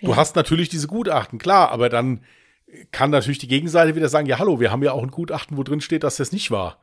Ja. 0.00 0.08
Du 0.08 0.16
hast 0.16 0.34
natürlich 0.34 0.68
diese 0.68 0.88
Gutachten, 0.88 1.38
klar, 1.38 1.70
aber 1.70 1.88
dann 1.88 2.24
kann 2.90 3.10
natürlich 3.10 3.38
die 3.38 3.48
Gegenseite 3.48 3.94
wieder 3.94 4.08
sagen, 4.08 4.26
ja, 4.26 4.38
hallo, 4.38 4.60
wir 4.60 4.70
haben 4.70 4.82
ja 4.82 4.92
auch 4.92 5.02
ein 5.02 5.10
Gutachten, 5.10 5.56
wo 5.56 5.62
drin 5.62 5.80
steht, 5.80 6.04
dass 6.04 6.16
das 6.16 6.32
nicht 6.32 6.50
war. 6.50 6.78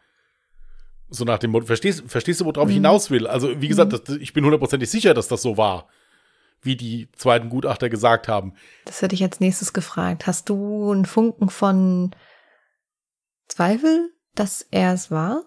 So 1.10 1.26
nach 1.26 1.40
dem 1.40 1.52
Motto, 1.52 1.66
verstehst, 1.66 2.04
verstehst 2.08 2.42
du, 2.42 2.46
worauf 2.46 2.66
mhm. 2.66 2.70
ich 2.70 2.76
hinaus 2.76 3.10
will? 3.10 3.26
Also, 3.26 3.60
wie 3.62 3.68
gesagt, 3.68 3.92
mhm. 3.92 4.00
das, 4.06 4.16
ich 4.18 4.34
bin 4.34 4.44
hundertprozentig 4.44 4.90
sicher, 4.90 5.14
dass 5.14 5.28
das 5.28 5.42
so 5.42 5.58
war, 5.58 5.88
wie 6.62 6.76
die 6.76 7.10
zweiten 7.14 7.50
Gutachter 7.50 7.90
gesagt 7.90 8.28
haben. 8.28 8.54
Das 8.86 9.02
hätte 9.02 9.16
ich 9.16 9.24
als 9.24 9.40
nächstes 9.40 9.74
gefragt. 9.74 10.28
Hast 10.28 10.50
du 10.50 10.92
einen 10.92 11.06
Funken 11.06 11.50
von 11.50 12.16
Zweifel, 13.48 14.12
dass 14.36 14.62
er 14.70 14.94
es 14.94 15.10
war? 15.10 15.44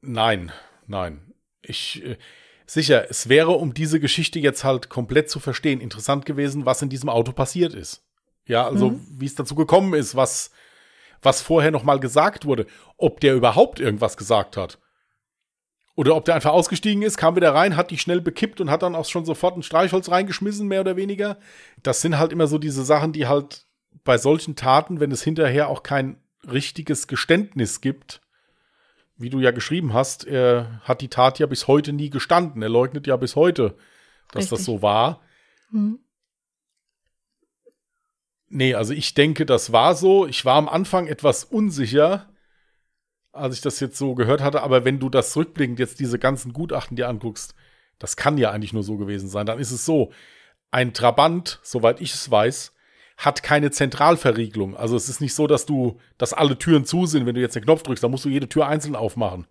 Nein, 0.00 0.52
nein. 0.86 1.34
Ich, 1.60 2.02
äh, 2.02 2.16
sicher, 2.64 3.10
es 3.10 3.28
wäre, 3.28 3.50
um 3.50 3.74
diese 3.74 4.00
Geschichte 4.00 4.38
jetzt 4.38 4.64
halt 4.64 4.88
komplett 4.88 5.28
zu 5.28 5.40
verstehen, 5.40 5.80
interessant 5.80 6.24
gewesen, 6.24 6.64
was 6.64 6.80
in 6.80 6.88
diesem 6.88 7.10
Auto 7.10 7.32
passiert 7.32 7.74
ist. 7.74 8.02
Ja, 8.46 8.66
also 8.66 8.90
mhm. 8.90 9.06
wie 9.08 9.26
es 9.26 9.34
dazu 9.34 9.54
gekommen 9.54 9.94
ist, 9.94 10.16
was, 10.16 10.50
was 11.22 11.40
vorher 11.40 11.70
noch 11.70 11.84
mal 11.84 11.98
gesagt 11.98 12.44
wurde, 12.44 12.66
ob 12.96 13.20
der 13.20 13.34
überhaupt 13.34 13.80
irgendwas 13.80 14.16
gesagt 14.16 14.56
hat. 14.56 14.78
Oder 15.96 16.16
ob 16.16 16.24
der 16.24 16.34
einfach 16.34 16.52
ausgestiegen 16.52 17.02
ist, 17.02 17.16
kam 17.16 17.36
wieder 17.36 17.54
rein, 17.54 17.76
hat 17.76 17.90
die 17.90 17.98
schnell 17.98 18.20
bekippt 18.20 18.60
und 18.60 18.70
hat 18.70 18.82
dann 18.82 18.96
auch 18.96 19.04
schon 19.04 19.24
sofort 19.24 19.56
ein 19.56 19.62
Streichholz 19.62 20.10
reingeschmissen, 20.10 20.66
mehr 20.66 20.80
oder 20.80 20.96
weniger. 20.96 21.38
Das 21.82 22.00
sind 22.00 22.18
halt 22.18 22.32
immer 22.32 22.48
so 22.48 22.58
diese 22.58 22.84
Sachen, 22.84 23.12
die 23.12 23.26
halt 23.28 23.66
bei 24.02 24.18
solchen 24.18 24.56
Taten, 24.56 24.98
wenn 24.98 25.12
es 25.12 25.22
hinterher 25.22 25.68
auch 25.68 25.84
kein 25.84 26.16
richtiges 26.50 27.06
Geständnis 27.06 27.80
gibt, 27.80 28.20
wie 29.16 29.30
du 29.30 29.38
ja 29.38 29.52
geschrieben 29.52 29.94
hast, 29.94 30.26
er 30.26 30.80
hat 30.82 31.00
die 31.00 31.08
Tat 31.08 31.38
ja 31.38 31.46
bis 31.46 31.68
heute 31.68 31.92
nie 31.92 32.10
gestanden. 32.10 32.60
Er 32.62 32.68
leugnet 32.68 33.06
ja 33.06 33.16
bis 33.16 33.36
heute, 33.36 33.76
dass 34.32 34.44
Richtig. 34.44 34.58
das 34.58 34.64
so 34.64 34.82
war. 34.82 35.20
Mhm. 35.70 36.00
Nee, 38.54 38.74
also 38.74 38.92
ich 38.92 39.14
denke, 39.14 39.46
das 39.46 39.72
war 39.72 39.96
so. 39.96 40.26
Ich 40.28 40.44
war 40.44 40.54
am 40.54 40.68
Anfang 40.68 41.08
etwas 41.08 41.42
unsicher, 41.42 42.28
als 43.32 43.56
ich 43.56 43.62
das 43.62 43.80
jetzt 43.80 43.98
so 43.98 44.14
gehört 44.14 44.40
hatte, 44.42 44.62
aber 44.62 44.84
wenn 44.84 45.00
du 45.00 45.08
das 45.10 45.36
rückblickend 45.36 45.80
jetzt 45.80 45.98
diese 45.98 46.20
ganzen 46.20 46.52
Gutachten 46.52 46.96
dir 46.96 47.08
anguckst, 47.08 47.56
das 47.98 48.16
kann 48.16 48.38
ja 48.38 48.52
eigentlich 48.52 48.72
nur 48.72 48.84
so 48.84 48.96
gewesen 48.96 49.28
sein. 49.28 49.44
Dann 49.44 49.58
ist 49.58 49.72
es 49.72 49.84
so, 49.84 50.12
ein 50.70 50.94
Trabant, 50.94 51.58
soweit 51.64 52.00
ich 52.00 52.14
es 52.14 52.30
weiß, 52.30 52.72
hat 53.16 53.42
keine 53.42 53.72
Zentralverriegelung. 53.72 54.76
Also 54.76 54.94
es 54.96 55.08
ist 55.08 55.20
nicht 55.20 55.34
so, 55.34 55.48
dass 55.48 55.66
du, 55.66 55.98
dass 56.16 56.32
alle 56.32 56.56
Türen 56.56 56.84
zu 56.84 57.06
sind, 57.06 57.26
wenn 57.26 57.34
du 57.34 57.40
jetzt 57.40 57.56
den 57.56 57.64
Knopf 57.64 57.82
drückst, 57.82 58.04
dann 58.04 58.12
musst 58.12 58.24
du 58.24 58.28
jede 58.28 58.48
Tür 58.48 58.68
einzeln 58.68 58.94
aufmachen. 58.94 59.48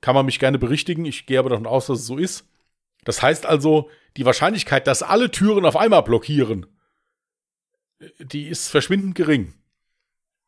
Kann 0.00 0.14
man 0.14 0.26
mich 0.26 0.38
gerne 0.38 0.60
berichtigen, 0.60 1.06
ich 1.06 1.26
gehe 1.26 1.40
aber 1.40 1.50
davon 1.50 1.66
aus, 1.66 1.86
dass 1.86 1.98
es 1.98 2.06
so 2.06 2.18
ist. 2.18 2.46
Das 3.04 3.20
heißt 3.20 3.46
also, 3.46 3.90
die 4.16 4.24
Wahrscheinlichkeit, 4.24 4.86
dass 4.86 5.02
alle 5.02 5.32
Türen 5.32 5.64
auf 5.64 5.76
einmal 5.76 6.04
blockieren, 6.04 6.66
die 8.18 8.48
ist 8.48 8.68
verschwindend 8.68 9.14
gering. 9.14 9.54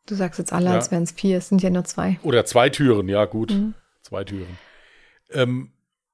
Du 0.06 0.14
sagst 0.14 0.38
jetzt 0.38 0.52
alle, 0.52 0.66
ja. 0.66 0.74
als 0.74 0.90
wären 0.90 1.04
es 1.04 1.12
vier, 1.12 1.38
es 1.38 1.48
sind 1.48 1.62
ja 1.62 1.70
nur 1.70 1.84
zwei. 1.84 2.18
Oder 2.22 2.44
zwei 2.44 2.68
Türen, 2.68 3.08
ja 3.08 3.24
gut. 3.24 3.52
Mhm. 3.52 3.74
Zwei 4.02 4.24
Türen. 4.24 4.58
Ähm, 5.30 5.72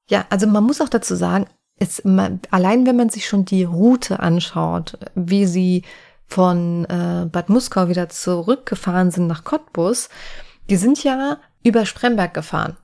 ja, 0.09 0.27
also 0.31 0.47
man 0.47 0.65
muss 0.65 0.81
auch 0.81 0.89
dazu 0.89 1.17
sagen, 1.17 1.47
es, 1.77 2.05
man, 2.05 2.41
allein 2.51 2.87
wenn 2.87 2.97
man 2.97 3.11
sich 3.11 3.27
schon 3.27 3.45
die 3.45 3.65
Route 3.65 4.21
anschaut, 4.21 4.99
wie 5.15 5.47
sie 5.47 5.83
von 6.27 6.85
äh, 6.85 7.27
Bad 7.27 7.49
Muskau 7.49 7.89
wieder 7.89 8.09
zurückgefahren 8.09 9.11
sind 9.11 9.27
nach 9.27 9.43
Cottbus, 9.43 10.09
die 10.69 10.77
sind 10.77 11.03
ja 11.03 11.41
über 11.65 11.85
Spremberg 11.87 12.35
gefahren. 12.35 12.77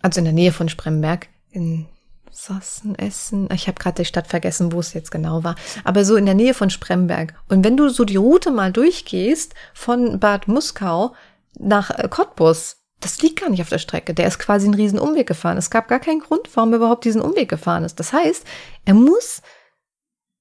Also 0.00 0.18
in 0.18 0.24
der 0.24 0.34
Nähe 0.34 0.50
von 0.50 0.68
Spremberg, 0.68 1.28
in 1.50 1.86
Sassen, 2.32 2.98
Essen. 2.98 3.48
Ich 3.52 3.68
habe 3.68 3.78
gerade 3.78 4.02
die 4.02 4.06
Stadt 4.06 4.26
vergessen, 4.26 4.72
wo 4.72 4.80
es 4.80 4.94
jetzt 4.94 5.10
genau 5.10 5.44
war. 5.44 5.54
Aber 5.84 6.04
so 6.04 6.16
in 6.16 6.26
der 6.26 6.34
Nähe 6.34 6.54
von 6.54 6.70
Spremberg. 6.70 7.34
Und 7.48 7.64
wenn 7.64 7.76
du 7.76 7.88
so 7.88 8.04
die 8.04 8.16
Route 8.16 8.50
mal 8.50 8.72
durchgehst 8.72 9.54
von 9.74 10.18
Bad 10.18 10.48
Muskau 10.48 11.14
nach 11.58 11.90
äh, 11.90 12.08
Cottbus, 12.08 12.78
das 13.00 13.20
liegt 13.20 13.40
gar 13.40 13.50
nicht 13.50 13.60
auf 13.60 13.68
der 13.68 13.78
Strecke. 13.78 14.14
Der 14.14 14.26
ist 14.28 14.38
quasi 14.38 14.66
einen 14.66 14.74
riesen 14.74 14.98
Umweg 14.98 15.26
gefahren. 15.26 15.58
Es 15.58 15.70
gab 15.70 15.88
gar 15.88 16.00
keinen 16.00 16.20
Grund, 16.20 16.48
warum 16.54 16.72
er 16.72 16.76
überhaupt 16.76 17.04
diesen 17.04 17.20
Umweg 17.20 17.48
gefahren 17.48 17.84
ist. 17.84 17.98
Das 18.00 18.12
heißt, 18.12 18.44
er 18.84 18.94
muss 18.94 19.42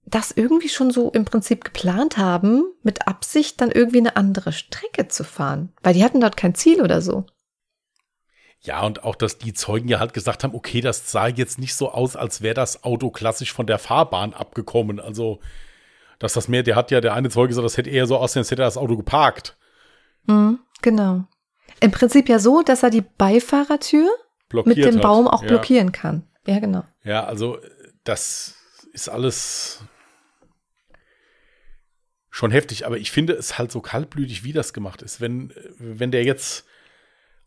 das 0.06 0.32
irgendwie 0.32 0.70
schon 0.70 0.92
so 0.92 1.10
im 1.12 1.26
Prinzip 1.26 1.64
geplant 1.66 2.18
haben, 2.18 2.64
mit 2.84 3.08
Absicht 3.08 3.62
dann 3.62 3.72
irgendwie 3.72 4.00
eine 4.00 4.16
andere 4.16 4.52
Strecke 4.52 5.08
zu 5.08 5.24
fahren. 5.24 5.74
Weil 5.84 5.94
die 5.94 6.04
hatten 6.04 6.22
dort 6.22 6.38
kein 6.38 6.56
Ziel 6.56 6.82
oder 6.82 7.02
so. 7.02 7.26
Ja, 8.64 8.84
und 8.84 9.04
auch, 9.04 9.16
dass 9.16 9.40
die 9.40 9.54
Zeugen 9.54 9.88
ja 9.88 10.00
halt 10.00 10.14
gesagt 10.14 10.44
haben, 10.44 10.54
okay, 10.54 10.82
das 10.82 11.12
sah 11.12 11.28
jetzt 11.28 11.58
nicht 11.58 11.74
so 11.74 11.92
aus, 11.92 12.16
als 12.16 12.42
wäre 12.42 12.54
das 12.54 12.84
Auto 12.84 13.10
klassisch 13.10 13.54
von 13.54 13.66
der 13.66 13.80
Fahrbahn 13.80 14.36
abgekommen. 14.36 15.00
Also, 15.00 15.40
dass 16.20 16.34
das 16.34 16.48
mehr, 16.48 16.62
der 16.62 16.76
hat 16.76 16.92
ja, 16.92 17.02
der 17.02 17.16
eine 17.16 17.30
Zeuge 17.30 17.50
gesagt, 17.50 17.66
das 17.66 17.78
hätte 17.78 17.90
eher 17.90 18.06
so 18.06 18.18
aussehen, 18.18 18.42
als 18.42 18.52
hätte 18.52 18.62
er 18.62 18.68
das 18.68 18.78
Auto 18.78 18.96
geparkt. 18.98 19.58
Mhm, 20.26 20.60
genau. 20.84 21.24
Im 21.80 21.90
Prinzip 21.90 22.30
ja 22.30 22.38
so, 22.38 22.62
dass 22.62 22.84
er 22.84 22.92
die 22.92 23.02
Beifahrertür 23.02 24.08
Blockiert 24.50 24.78
mit 24.78 24.86
dem 24.86 24.96
hat. 24.96 25.02
Baum 25.02 25.28
auch 25.28 25.42
ja. 25.42 25.48
blockieren 25.48 25.92
kann. 25.92 26.28
Ja, 26.46 26.60
genau. 26.60 26.84
Ja, 27.04 27.24
also 27.24 27.58
das 28.04 28.56
ist 28.94 29.10
alles 29.10 29.80
schon 32.30 32.52
heftig, 32.52 32.86
aber 32.86 32.98
ich 32.98 33.12
finde 33.12 33.34
es 33.34 33.58
halt 33.58 33.72
so 33.72 33.82
kaltblütig, 33.82 34.44
wie 34.44 34.54
das 34.54 34.74
gemacht 34.74 35.02
ist. 35.02 35.20
Wenn, 35.20 35.52
wenn 35.80 36.12
der 36.12 36.24
jetzt 36.24 36.66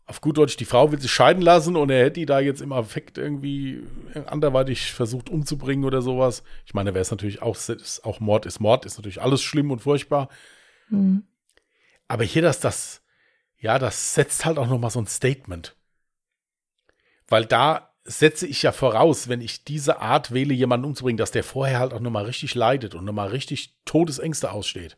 auf 0.07 0.21
gut 0.21 0.37
Deutsch, 0.37 0.57
die 0.57 0.65
Frau 0.65 0.91
will 0.91 1.01
sich 1.01 1.11
scheiden 1.11 1.41
lassen 1.41 1.75
und 1.75 1.89
er 1.89 2.05
hätte 2.05 2.19
die 2.19 2.25
da 2.27 2.39
jetzt 2.39 2.61
im 2.61 2.71
Affekt 2.71 3.17
irgendwie 3.17 3.83
anderweitig 4.27 4.91
versucht 4.91 5.29
umzubringen 5.29 5.83
oder 5.83 6.01
sowas. 6.01 6.43
Ich 6.65 6.75
meine, 6.75 6.93
wäre 6.93 7.01
es 7.01 7.11
natürlich 7.11 7.41
auch, 7.41 7.55
ist, 7.55 8.05
auch 8.05 8.19
Mord 8.19 8.45
ist 8.45 8.59
Mord, 8.59 8.85
ist 8.85 8.97
natürlich 8.97 9.21
alles 9.21 9.41
schlimm 9.41 9.71
und 9.71 9.79
furchtbar. 9.79 10.29
Mhm. 10.89 11.23
Aber 12.07 12.23
hier, 12.23 12.43
dass 12.43 12.59
das, 12.59 13.01
ja, 13.57 13.79
das 13.79 14.13
setzt 14.13 14.45
halt 14.45 14.59
auch 14.59 14.67
nochmal 14.67 14.91
so 14.91 14.99
ein 14.99 15.07
Statement. 15.07 15.75
Weil 17.27 17.45
da 17.45 17.91
setze 18.03 18.45
ich 18.45 18.61
ja 18.61 18.71
voraus, 18.71 19.27
wenn 19.27 19.41
ich 19.41 19.63
diese 19.63 19.99
Art 19.99 20.31
wähle, 20.31 20.53
jemanden 20.53 20.85
umzubringen, 20.85 21.17
dass 21.17 21.31
der 21.31 21.43
vorher 21.43 21.79
halt 21.79 21.91
auch 21.91 21.99
nochmal 21.99 22.25
richtig 22.25 22.53
leidet 22.53 22.93
und 22.93 23.05
nochmal 23.05 23.29
richtig 23.29 23.75
Todesängste 23.85 24.51
aussteht. 24.51 24.97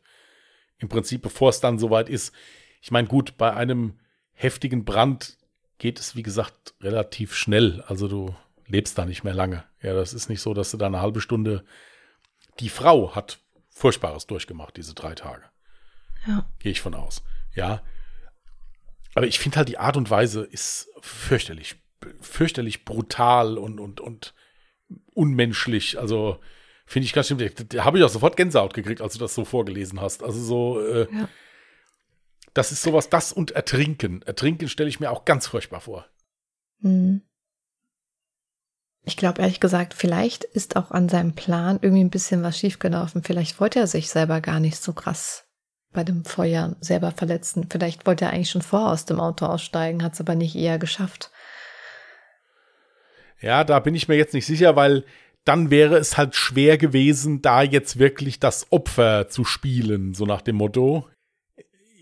Im 0.80 0.90
Prinzip, 0.90 1.22
bevor 1.22 1.50
es 1.50 1.62
dann 1.62 1.80
soweit 1.80 2.10
ist. 2.10 2.36
Ich 2.82 2.92
meine, 2.92 3.08
gut, 3.08 3.38
bei 3.38 3.54
einem 3.54 3.98
heftigen 4.38 4.86
Brand 4.86 5.38
geht 5.80 6.00
es, 6.00 6.16
wie 6.16 6.24
gesagt, 6.24 6.76
relativ 6.80 7.36
schnell. 7.36 7.84
Also 7.88 8.08
du 8.08 8.36
lebst 8.68 8.98
da 8.98 9.06
nicht 9.06 9.24
mehr 9.24 9.34
lange. 9.34 9.64
Ja, 9.82 9.94
das 9.94 10.14
ist 10.14 10.30
nicht 10.30 10.42
so, 10.42 10.54
dass 10.54 10.72
du 10.72 10.78
da 10.78 10.86
eine 10.86 11.02
halbe 11.02 11.22
Stunde. 11.22 11.66
Die 12.60 12.70
Frau 12.70 13.16
hat 13.16 13.40
Furchtbares 13.70 14.28
durchgemacht, 14.28 14.78
diese 14.78 14.94
drei 14.94 15.16
Tage. 15.16 15.44
Ja. 16.28 16.48
Gehe 16.60 16.72
ich 16.72 16.82
von 16.82 16.94
aus. 16.94 17.24
Ja. 17.56 17.82
Aber 19.16 19.28
ich 19.28 19.40
finde 19.40 19.58
halt, 19.58 19.70
die 19.70 19.80
Art 19.80 19.98
und 19.98 20.10
Weise 20.10 20.44
ist 20.44 20.90
fürchterlich, 21.02 21.76
fürchterlich 22.22 22.86
brutal 22.86 23.58
und, 23.58 23.80
und, 23.80 24.00
und 24.00 24.34
unmenschlich. 25.14 25.98
Also 26.00 26.40
finde 26.86 27.06
ich 27.06 27.14
ganz 27.14 27.28
schlimm. 27.28 27.50
Da 27.70 27.86
habe 27.86 27.98
ich 27.98 28.04
auch 28.04 28.10
sofort 28.10 28.38
Gänsehaut 28.38 28.76
gekriegt, 28.76 29.02
als 29.02 29.14
du 29.14 29.20
das 29.20 29.34
so 29.34 29.46
vorgelesen 29.46 30.00
hast. 30.00 30.24
Also 30.24 30.40
so, 30.40 30.80
äh, 30.80 31.08
ja. 31.12 31.28
Das 32.58 32.72
ist 32.72 32.82
sowas, 32.82 33.10
das 33.10 33.32
und 33.32 33.52
Ertrinken. 33.52 34.24
Ertrinken 34.24 34.68
stelle 34.68 34.90
ich 34.90 35.00
mir 35.00 35.12
auch 35.12 35.26
ganz 35.26 35.46
furchtbar 35.46 35.80
vor. 35.80 36.08
Hm. 36.82 37.22
Ich 39.04 39.16
glaube 39.16 39.44
ehrlich 39.44 39.60
gesagt, 39.60 39.94
vielleicht 39.94 40.44
ist 40.44 40.76
auch 40.76 40.90
an 40.90 41.08
seinem 41.08 41.34
Plan 41.34 41.78
irgendwie 41.80 42.04
ein 42.04 42.10
bisschen 42.10 42.42
was 42.42 42.58
schiefgelaufen. 42.58 43.22
Vielleicht 43.22 43.60
wollte 43.60 43.78
er 43.78 43.86
sich 43.86 44.10
selber 44.10 44.42
gar 44.42 44.60
nicht 44.60 44.82
so 44.82 44.94
krass 44.94 45.46
bei 45.94 46.04
dem 46.04 46.26
Feuer 46.26 46.76
selber 46.82 47.12
verletzen. 47.12 47.68
Vielleicht 47.70 48.08
wollte 48.08 48.26
er 48.26 48.32
eigentlich 48.32 48.50
schon 48.50 48.64
vor 48.64 48.92
aus 48.92 49.06
dem 49.06 49.20
Auto 49.20 49.46
aussteigen, 49.46 50.02
hat 50.02 50.16
es 50.16 50.20
aber 50.20 50.34
nicht 50.34 50.56
eher 50.56 50.80
geschafft. 50.80 51.30
Ja, 53.40 53.66
da 53.66 53.80
bin 53.80 53.94
ich 53.94 54.08
mir 54.08 54.16
jetzt 54.16 54.34
nicht 54.34 54.48
sicher, 54.48 54.76
weil 54.76 55.06
dann 55.46 55.70
wäre 55.70 55.98
es 55.98 56.18
halt 56.18 56.34
schwer 56.36 56.80
gewesen, 56.80 57.44
da 57.44 57.62
jetzt 57.62 58.00
wirklich 58.00 58.40
das 58.40 58.72
Opfer 58.72 59.30
zu 59.30 59.46
spielen, 59.46 60.16
so 60.16 60.26
nach 60.26 60.42
dem 60.42 60.56
Motto 60.56 61.08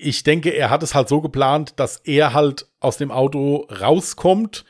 ich 0.05 0.23
denke, 0.23 0.51
er 0.51 0.69
hat 0.69 0.83
es 0.83 0.93
halt 0.93 1.09
so 1.09 1.19
geplant, 1.19 1.73
dass 1.77 1.97
er 1.97 2.33
halt 2.33 2.67
aus 2.79 2.97
dem 2.97 3.11
Auto 3.11 3.67
rauskommt, 3.81 4.63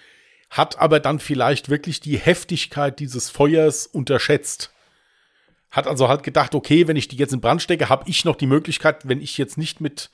hat 0.50 0.80
aber 0.80 1.02
dann 1.02 1.20
vielleicht 1.20 1.70
wirklich 1.70 2.00
die 2.00 2.18
Heftigkeit 2.18 3.00
dieses 3.00 3.30
Feuers 3.30 3.86
unterschätzt. 3.86 4.72
Hat 5.72 5.88
also 5.88 6.08
halt 6.08 6.24
gedacht, 6.24 6.56
okay, 6.56 6.88
wenn 6.88 6.96
ich 6.96 7.10
die 7.10 7.18
jetzt 7.18 7.34
in 7.34 7.42
Brand 7.42 7.62
stecke, 7.62 7.90
habe 7.90 8.10
ich 8.10 8.24
noch 8.24 8.38
die 8.38 8.48
Möglichkeit, 8.48 9.10
wenn 9.10 9.20
ich 9.20 9.38
jetzt 9.38 9.58
nicht 9.58 9.82
mit 9.82 10.10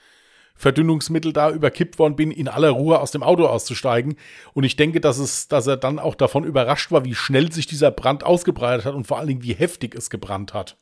Verdünnungsmittel 0.55 1.33
da 1.33 1.51
überkippt 1.51 1.99
worden 1.99 2.15
bin, 2.15 2.31
in 2.31 2.47
aller 2.47 2.71
Ruhe 2.71 2.99
aus 2.99 3.11
dem 3.11 3.21
Auto 3.21 3.45
auszusteigen. 3.45 4.15
Und 4.53 4.63
ich 4.63 4.75
denke, 4.75 5.01
dass 5.01 5.19
es, 5.19 5.47
dass 5.47 5.67
er 5.67 5.77
dann 5.77 5.99
auch 5.99 6.15
davon 6.15 6.43
überrascht 6.43 6.91
war, 6.91 7.05
wie 7.05 7.15
schnell 7.15 7.51
sich 7.51 7.67
dieser 7.67 7.91
Brand 7.91 8.23
ausgebreitet 8.23 8.85
hat 8.85 8.95
und 8.95 9.05
vor 9.05 9.19
allen 9.19 9.27
Dingen, 9.27 9.43
wie 9.43 9.53
heftig 9.53 9.93
es 9.93 10.09
gebrannt 10.09 10.55
hat. 10.55 10.77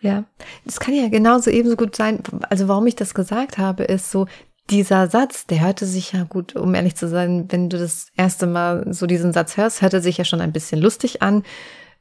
Ja, 0.00 0.24
das 0.64 0.78
kann 0.78 0.94
ja 0.94 1.08
genauso 1.08 1.50
ebenso 1.50 1.76
gut 1.76 1.96
sein. 1.96 2.20
Also 2.48 2.68
warum 2.68 2.86
ich 2.86 2.96
das 2.96 3.14
gesagt 3.14 3.58
habe, 3.58 3.84
ist 3.84 4.10
so, 4.10 4.26
dieser 4.70 5.08
Satz, 5.08 5.46
der 5.46 5.60
hörte 5.60 5.86
sich 5.86 6.12
ja 6.12 6.24
gut, 6.24 6.54
um 6.54 6.74
ehrlich 6.74 6.94
zu 6.94 7.08
sein, 7.08 7.46
wenn 7.48 7.70
du 7.70 7.78
das 7.78 8.08
erste 8.16 8.46
Mal 8.46 8.92
so 8.92 9.06
diesen 9.06 9.32
Satz 9.32 9.56
hörst, 9.56 9.82
hörte 9.82 10.00
sich 10.00 10.18
ja 10.18 10.24
schon 10.24 10.40
ein 10.40 10.52
bisschen 10.52 10.80
lustig 10.80 11.22
an, 11.22 11.42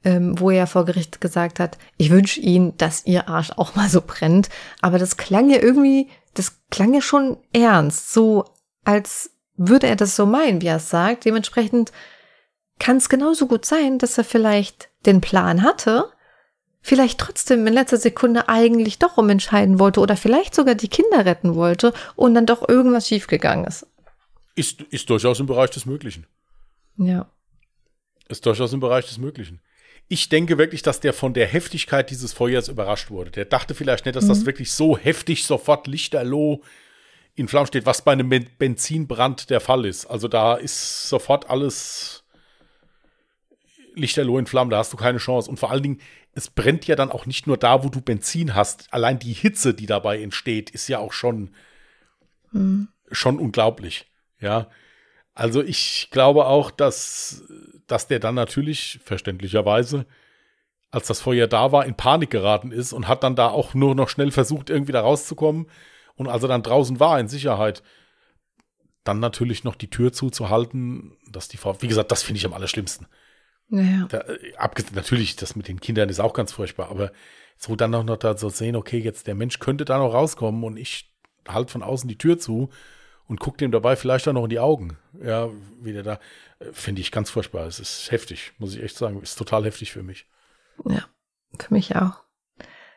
ähm, 0.04 0.40
wo 0.40 0.52
er 0.52 0.68
vor 0.68 0.86
Gericht 0.86 1.22
gesagt 1.22 1.60
hat, 1.60 1.78
ich 1.98 2.10
wünsche 2.10 2.40
Ihnen, 2.40 2.76
dass 2.78 3.06
Ihr 3.06 3.30
Arsch 3.30 3.52
auch 3.56 3.76
mal 3.76 3.90
so 3.90 4.02
brennt. 4.06 4.50
Aber 4.82 5.00
das 5.00 5.18
klang 5.18 5.50
ja 5.50 5.62
irgendwie, 5.62 6.10
das 6.34 6.60
klang 6.70 6.94
ja 6.94 7.02
schon 7.02 7.38
ernst, 7.54 8.14
so 8.14 8.46
als 8.84 9.32
würde 9.56 9.88
er 9.88 9.96
das 9.96 10.16
so 10.16 10.26
meinen, 10.26 10.62
wie 10.62 10.68
er 10.68 10.78
es 10.78 10.90
sagt. 10.90 11.26
Dementsprechend 11.26 11.92
kann 12.80 12.98
es 12.98 13.10
genauso 13.10 13.48
gut 13.48 13.66
sein, 13.66 13.98
dass 13.98 14.18
er 14.18 14.24
vielleicht 14.24 14.90
den 15.06 15.20
Plan 15.20 15.64
hatte, 15.64 16.12
vielleicht 16.82 17.20
trotzdem 17.20 17.66
in 17.68 17.74
letzter 17.74 17.98
Sekunde 17.98 18.50
eigentlich 18.50 19.00
doch 19.00 19.18
umentscheiden 19.18 19.80
wollte 19.80 20.00
oder 20.00 20.16
vielleicht 20.16 20.56
sogar 20.56 20.76
die 20.76 20.88
Kinder 20.88 21.26
retten 21.26 21.56
wollte 21.56 21.94
und 22.16 22.34
dann 22.34 22.46
doch 22.46 22.68
irgendwas 22.68 23.08
schiefgegangen 23.08 23.66
ist. 23.66 23.86
Ist, 24.56 24.82
ist 24.84 25.10
durchaus 25.10 25.40
im 25.40 25.46
Bereich 25.46 25.70
des 25.70 25.86
Möglichen. 25.86 26.26
Ja. 26.98 27.30
Ist 28.28 28.46
durchaus 28.46 28.74
im 28.74 28.80
Bereich 28.80 29.08
des 29.08 29.18
Möglichen. 29.18 29.62
ich 30.10 30.30
denke 30.30 30.58
wirklich, 30.58 30.82
dass 30.82 31.00
der 31.00 31.14
von 31.14 31.34
der 31.34 31.48
Heftigkeit 31.48 32.10
dieses 32.10 32.34
Feuers 32.34 32.70
überrascht 32.70 33.10
wurde. 33.10 33.32
Der 33.32 33.46
dachte 33.46 33.76
vielleicht 33.76 34.06
nicht, 34.06 34.16
dass 34.16 34.24
mhm. 34.26 34.30
das 34.30 34.46
wirklich 34.46 34.72
so 34.72 34.98
heftig 34.98 35.46
sofort 35.46 35.88
lichterloh 35.88 36.64
in 37.36 37.48
Flammen 37.48 37.68
steht, 37.68 37.86
was 37.86 38.02
bei 38.02 38.14
einem 38.14 38.30
Benzinbrand 38.58 39.50
der 39.50 39.60
Fall 39.60 39.86
ist. 39.86 40.06
Also 40.06 40.28
da 40.28 40.56
ist 40.56 41.08
sofort 41.10 41.50
alles 41.50 42.24
lichterloh 43.98 44.38
in 44.40 44.46
Flammen, 44.46 44.72
da 44.72 44.78
hast 44.78 44.94
du 44.94 44.98
keine 44.98 45.18
Chance. 45.18 45.50
Und 45.50 45.58
vor 45.58 45.72
allen 45.72 45.84
Dingen, 45.84 46.02
es 46.34 46.50
brennt 46.50 46.88
ja 46.88 46.96
dann 46.96 47.12
auch 47.12 47.26
nicht 47.26 47.48
nur 47.48 47.58
da, 47.58 47.84
wo 47.84 47.90
du 47.90 48.02
Benzin 48.02 48.56
hast. 48.56 48.94
Allein 48.94 49.20
die 49.20 49.34
Hitze, 49.34 49.74
die 49.74 49.86
dabei 49.86 50.22
entsteht, 50.22 50.70
ist 50.70 50.88
ja 50.88 51.00
auch 51.00 51.14
schon, 51.14 51.52
mhm. 52.52 52.90
schon 53.12 53.40
unglaublich. 53.40 54.06
Ja. 54.40 54.70
Also 55.34 55.64
ich 55.64 56.10
glaube 56.12 56.46
auch, 56.46 56.72
dass, 56.72 57.44
dass 57.88 58.08
der 58.08 58.20
dann 58.20 58.36
natürlich, 58.36 59.00
verständlicherweise, 59.04 60.06
als 60.90 61.08
das 61.08 61.22
Feuer 61.22 61.48
da 61.48 61.72
war, 61.72 61.86
in 61.86 61.96
Panik 61.96 62.30
geraten 62.30 62.72
ist 62.72 62.94
und 62.94 63.08
hat 63.08 63.24
dann 63.24 63.36
da 63.36 63.50
auch 63.50 63.74
nur 63.74 63.94
noch 63.94 64.10
schnell 64.10 64.32
versucht, 64.32 64.70
irgendwie 64.70 64.94
da 64.94 65.02
rauszukommen. 65.02 65.70
Und 66.16 66.28
als 66.28 66.44
er 66.44 66.50
dann 66.50 66.64
draußen 66.64 67.00
war, 67.00 67.20
in 67.20 67.28
Sicherheit, 67.28 67.84
dann 69.04 69.20
natürlich 69.20 69.64
noch 69.64 69.76
die 69.76 69.90
Tür 69.90 70.12
zuzuhalten, 70.12 71.16
dass 71.30 71.48
die 71.48 71.58
Frau, 71.58 71.82
wie 71.82 71.88
gesagt, 71.88 72.12
das 72.12 72.24
finde 72.24 72.40
ich 72.40 72.46
am 72.46 72.54
allerschlimmsten. 72.54 73.08
Ja. 73.70 74.06
Da, 74.10 74.20
äh, 74.20 74.56
abgesehen, 74.58 74.96
natürlich, 74.96 75.36
das 75.36 75.56
mit 75.56 75.68
den 75.68 75.80
Kindern 75.80 76.10
ist 76.10 76.20
auch 76.20 76.34
ganz 76.34 76.52
furchtbar, 76.52 76.90
aber 76.90 77.12
so 77.58 77.76
dann 77.76 77.94
auch 77.96 78.04
noch 78.04 78.18
da 78.18 78.38
so 78.38 78.50
sehen, 78.50 78.76
okay, 78.76 79.00
jetzt 79.00 79.28
der 79.28 79.36
Mensch 79.36 79.60
könnte 79.60 79.86
da 79.86 79.98
noch 79.98 80.14
rauskommen 80.14 80.64
und 80.64 80.78
ich 80.78 81.14
halt 81.48 81.72
von 81.72 81.84
außen 81.84 82.08
die 82.08 82.18
Tür 82.18 82.38
zu 82.38 82.70
und 83.28 83.40
gucke 83.40 83.58
dem 83.58 83.72
dabei 83.72 83.96
vielleicht 83.96 84.28
auch 84.28 84.34
noch 84.34 84.44
in 84.44 84.50
die 84.50 84.60
Augen. 84.60 84.98
Ja, 85.22 85.50
wie 85.82 85.94
der 85.94 86.04
da, 86.04 86.20
äh, 86.60 86.72
finde 86.72 87.02
ich 87.02 87.12
ganz 87.12 87.30
furchtbar. 87.30 87.66
Es 87.68 87.80
ist 87.80 88.12
heftig, 88.12 88.54
muss 88.58 88.76
ich 88.76 88.84
echt 88.84 88.98
sagen. 88.98 89.22
Ist 89.22 89.38
total 89.38 89.66
heftig 89.66 89.92
für 89.92 90.04
mich. 90.04 90.28
Ja, 90.86 91.06
für 91.60 91.74
mich 91.74 91.96
auch. 91.96 92.24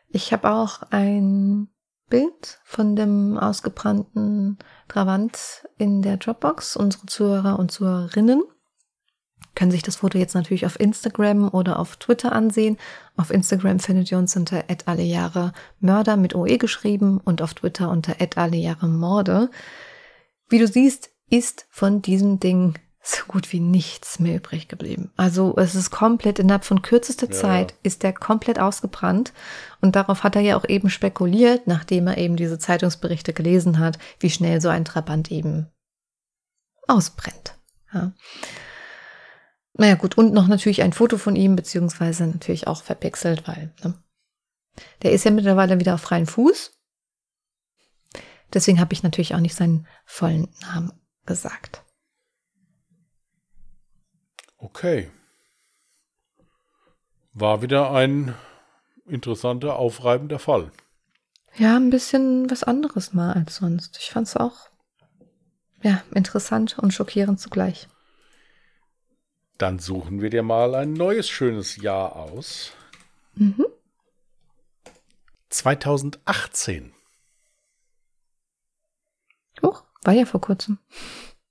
Ich 0.09 0.33
habe 0.33 0.51
auch 0.51 0.83
ein 0.91 1.69
Bild 2.09 2.59
von 2.63 2.95
dem 2.95 3.37
ausgebrannten 3.37 4.59
Trabant 4.87 5.65
in 5.77 6.01
der 6.01 6.17
Dropbox. 6.17 6.75
Unsere 6.75 7.05
Zuhörer 7.07 7.57
und 7.57 7.71
Zuhörerinnen 7.71 8.43
können 9.55 9.71
sich 9.71 9.83
das 9.83 9.97
Foto 9.97 10.17
jetzt 10.17 10.33
natürlich 10.33 10.65
auf 10.65 10.79
Instagram 10.79 11.49
oder 11.49 11.79
auf 11.79 11.97
Twitter 11.97 12.31
ansehen. 12.31 12.77
Auf 13.17 13.31
Instagram 13.31 13.79
findet 13.79 14.11
ihr 14.11 14.17
uns 14.17 14.35
unter 14.35 14.63
alleJahre 14.85 15.53
Mörder 15.79 16.17
mit 16.17 16.35
OE 16.35 16.57
geschrieben 16.57 17.19
und 17.23 17.41
auf 17.41 17.53
Twitter 17.53 17.89
unter 17.89 18.15
alleJahre 18.35 18.87
Morde. 18.87 19.49
Wie 20.49 20.59
du 20.59 20.67
siehst, 20.67 21.09
ist 21.29 21.65
von 21.69 22.01
diesem 22.01 22.39
Ding 22.39 22.75
so 23.03 23.23
gut 23.27 23.51
wie 23.51 23.59
nichts 23.59 24.19
mehr 24.19 24.35
übrig 24.35 24.67
geblieben. 24.67 25.11
Also 25.17 25.55
es 25.57 25.73
ist 25.73 25.89
komplett 25.89 26.37
innerhalb 26.37 26.65
von 26.65 26.83
kürzester 26.83 27.27
ja, 27.27 27.31
Zeit 27.31 27.73
ist 27.81 28.03
der 28.03 28.13
komplett 28.13 28.59
ausgebrannt 28.59 29.33
und 29.81 29.95
darauf 29.95 30.23
hat 30.23 30.35
er 30.35 30.41
ja 30.41 30.55
auch 30.55 30.65
eben 30.67 30.89
spekuliert, 30.89 31.65
nachdem 31.65 32.07
er 32.07 32.17
eben 32.17 32.35
diese 32.35 32.59
Zeitungsberichte 32.59 33.33
gelesen 33.33 33.79
hat, 33.79 33.97
wie 34.19 34.29
schnell 34.29 34.61
so 34.61 34.69
ein 34.69 34.85
Trabant 34.85 35.31
eben 35.31 35.67
ausbrennt. 36.87 37.55
Ja. 37.91 38.11
Naja 39.73 39.95
gut, 39.95 40.17
und 40.17 40.33
noch 40.33 40.47
natürlich 40.47 40.81
ein 40.81 40.93
Foto 40.93 41.17
von 41.17 41.35
ihm, 41.35 41.55
beziehungsweise 41.55 42.27
natürlich 42.27 42.67
auch 42.67 42.83
verpixelt, 42.83 43.47
weil 43.47 43.73
ne? 43.83 43.93
der 45.01 45.11
ist 45.11 45.23
ja 45.23 45.31
mittlerweile 45.31 45.79
wieder 45.79 45.95
auf 45.95 46.01
freien 46.01 46.25
Fuß. 46.25 46.77
Deswegen 48.53 48.79
habe 48.79 48.93
ich 48.93 49.03
natürlich 49.03 49.33
auch 49.33 49.39
nicht 49.39 49.55
seinen 49.55 49.87
vollen 50.05 50.49
Namen 50.61 50.91
gesagt. 51.25 51.83
Okay. 54.57 55.09
War 57.33 57.61
wieder 57.61 57.91
ein 57.91 58.35
interessanter, 59.05 59.77
aufreibender 59.77 60.37
Fall. 60.37 60.71
Ja, 61.55 61.77
ein 61.77 61.89
bisschen 61.89 62.49
was 62.49 62.63
anderes 62.63 63.13
mal 63.13 63.33
als 63.33 63.55
sonst. 63.55 63.97
Ich 63.99 64.11
fand 64.11 64.27
es 64.27 64.37
auch 64.37 64.69
ja, 65.81 66.03
interessant 66.13 66.77
und 66.77 66.93
schockierend 66.93 67.39
zugleich. 67.39 67.87
Dann 69.61 69.77
suchen 69.77 70.23
wir 70.23 70.31
dir 70.31 70.41
mal 70.41 70.73
ein 70.73 70.93
neues 70.93 71.29
schönes 71.29 71.75
Jahr 71.75 72.15
aus. 72.15 72.71
Mhm. 73.35 73.67
2018. 75.49 76.95
Huch, 79.61 79.83
war 80.01 80.13
ja 80.15 80.25
vor 80.25 80.41
kurzem. 80.41 80.79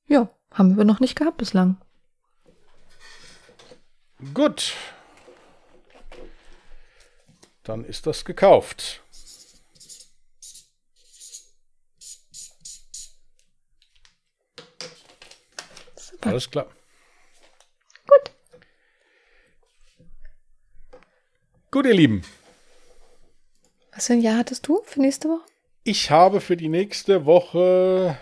Ja, 0.08 0.28
haben 0.52 0.76
wir 0.76 0.84
noch 0.84 0.98
nicht 0.98 1.14
gehabt 1.14 1.36
bislang. 1.36 1.80
Gut. 4.34 4.74
Dann 7.62 7.84
ist 7.84 8.08
das 8.08 8.24
gekauft. 8.24 9.04
Super. 15.94 16.30
Alles 16.30 16.50
klar. 16.50 16.66
Gut, 21.72 21.86
ihr 21.86 21.94
Lieben. 21.94 22.22
Was 23.94 24.08
für 24.08 24.14
ein 24.14 24.20
Jahr 24.20 24.38
hattest 24.38 24.66
du 24.66 24.80
für 24.84 25.00
nächste 25.00 25.28
Woche? 25.28 25.44
Ich 25.84 26.10
habe 26.10 26.40
für 26.40 26.56
die 26.56 26.68
nächste 26.68 27.26
Woche 27.26 28.18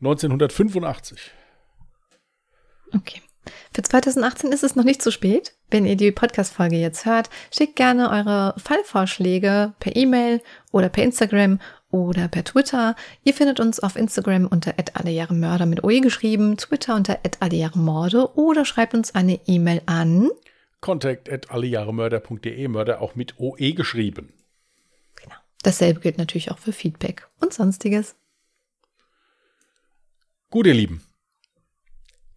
1985. 0.00 1.30
Okay. 2.94 3.22
Für 3.72 3.82
2018 3.82 4.52
ist 4.52 4.62
es 4.62 4.76
noch 4.76 4.84
nicht 4.84 5.00
zu 5.00 5.10
spät. 5.10 5.54
Wenn 5.70 5.86
ihr 5.86 5.96
die 5.96 6.12
Podcast-Folge 6.12 6.76
jetzt 6.76 7.06
hört, 7.06 7.30
schickt 7.50 7.76
gerne 7.76 8.10
eure 8.10 8.54
Fallvorschläge 8.58 9.72
per 9.80 9.96
E-Mail 9.96 10.42
oder 10.72 10.90
per 10.90 11.04
Instagram 11.04 11.60
oder 11.90 12.28
per 12.28 12.44
Twitter. 12.44 12.94
Ihr 13.24 13.32
findet 13.32 13.58
uns 13.58 13.80
auf 13.80 13.96
Instagram 13.96 14.46
unter 14.46 14.74
allejahremörder 14.92 15.64
mit 15.64 15.82
OE 15.82 16.00
geschrieben, 16.00 16.58
Twitter 16.58 16.94
unter 16.94 17.18
allejahremorde 17.40 18.36
oder 18.36 18.66
schreibt 18.66 18.92
uns 18.92 19.14
eine 19.14 19.40
E-Mail 19.46 19.80
an 19.86 20.28
contact 20.80 21.30
at 21.30 21.50
allejahremörder.de, 21.50 22.68
Mörder 22.68 23.00
auch 23.00 23.14
mit 23.14 23.38
OE 23.38 23.72
geschrieben. 23.72 24.32
Genau. 25.16 25.36
Dasselbe 25.62 26.00
gilt 26.00 26.18
natürlich 26.18 26.50
auch 26.50 26.58
für 26.58 26.72
Feedback 26.72 27.28
und 27.40 27.52
sonstiges. 27.52 28.16
Gut, 30.50 30.66
ihr 30.66 30.74
Lieben 30.74 31.02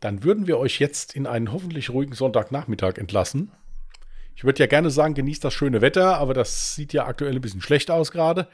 dann 0.03 0.23
würden 0.23 0.47
wir 0.47 0.57
euch 0.57 0.79
jetzt 0.79 1.15
in 1.15 1.25
einen 1.25 1.53
hoffentlich 1.53 1.89
ruhigen 1.89 2.13
Sonntagnachmittag 2.13 2.97
entlassen. 2.97 3.51
Ich 4.35 4.43
würde 4.43 4.59
ja 4.59 4.67
gerne 4.67 4.89
sagen, 4.89 5.13
genießt 5.13 5.43
das 5.43 5.53
schöne 5.53 5.79
Wetter, 5.79 6.17
aber 6.17 6.33
das 6.33 6.75
sieht 6.75 6.91
ja 6.91 7.05
aktuell 7.05 7.33
ein 7.33 7.41
bisschen 7.41 7.61
schlecht 7.61 7.89
aus 7.89 8.11
gerade. 8.11 8.49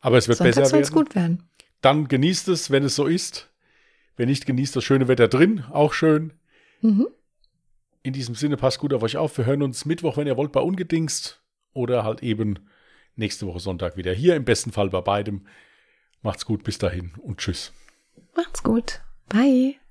Aber 0.00 0.18
es 0.18 0.28
wird 0.28 0.38
Sonntag 0.38 0.56
besser 0.56 0.76
werden. 0.76 0.92
gut 0.92 1.14
werden. 1.14 1.48
Dann 1.80 2.08
genießt 2.08 2.48
es, 2.48 2.70
wenn 2.70 2.84
es 2.84 2.94
so 2.94 3.06
ist. 3.06 3.48
Wenn 4.16 4.28
nicht, 4.28 4.44
genießt 4.44 4.76
das 4.76 4.84
schöne 4.84 5.08
Wetter 5.08 5.28
drin, 5.28 5.64
auch 5.70 5.94
schön. 5.94 6.34
Mhm. 6.82 7.06
In 8.02 8.12
diesem 8.12 8.34
Sinne, 8.34 8.56
passt 8.56 8.80
gut 8.80 8.92
auf 8.92 9.02
euch 9.02 9.16
auf. 9.16 9.36
Wir 9.38 9.46
hören 9.46 9.62
uns 9.62 9.84
Mittwoch, 9.84 10.16
wenn 10.16 10.26
ihr 10.26 10.36
wollt, 10.36 10.52
bei 10.52 10.60
Ungedingst 10.60 11.42
oder 11.72 12.04
halt 12.04 12.22
eben 12.22 12.58
nächste 13.14 13.46
Woche 13.46 13.60
Sonntag 13.60 13.96
wieder 13.96 14.12
hier. 14.12 14.34
Im 14.36 14.44
besten 14.44 14.72
Fall 14.72 14.90
bei 14.90 15.00
beidem. 15.00 15.46
Macht's 16.22 16.44
gut, 16.44 16.64
bis 16.64 16.78
dahin 16.78 17.12
und 17.22 17.38
tschüss. 17.38 17.72
Macht's 18.34 18.62
gut. 18.62 19.00
Bye. 19.28 19.81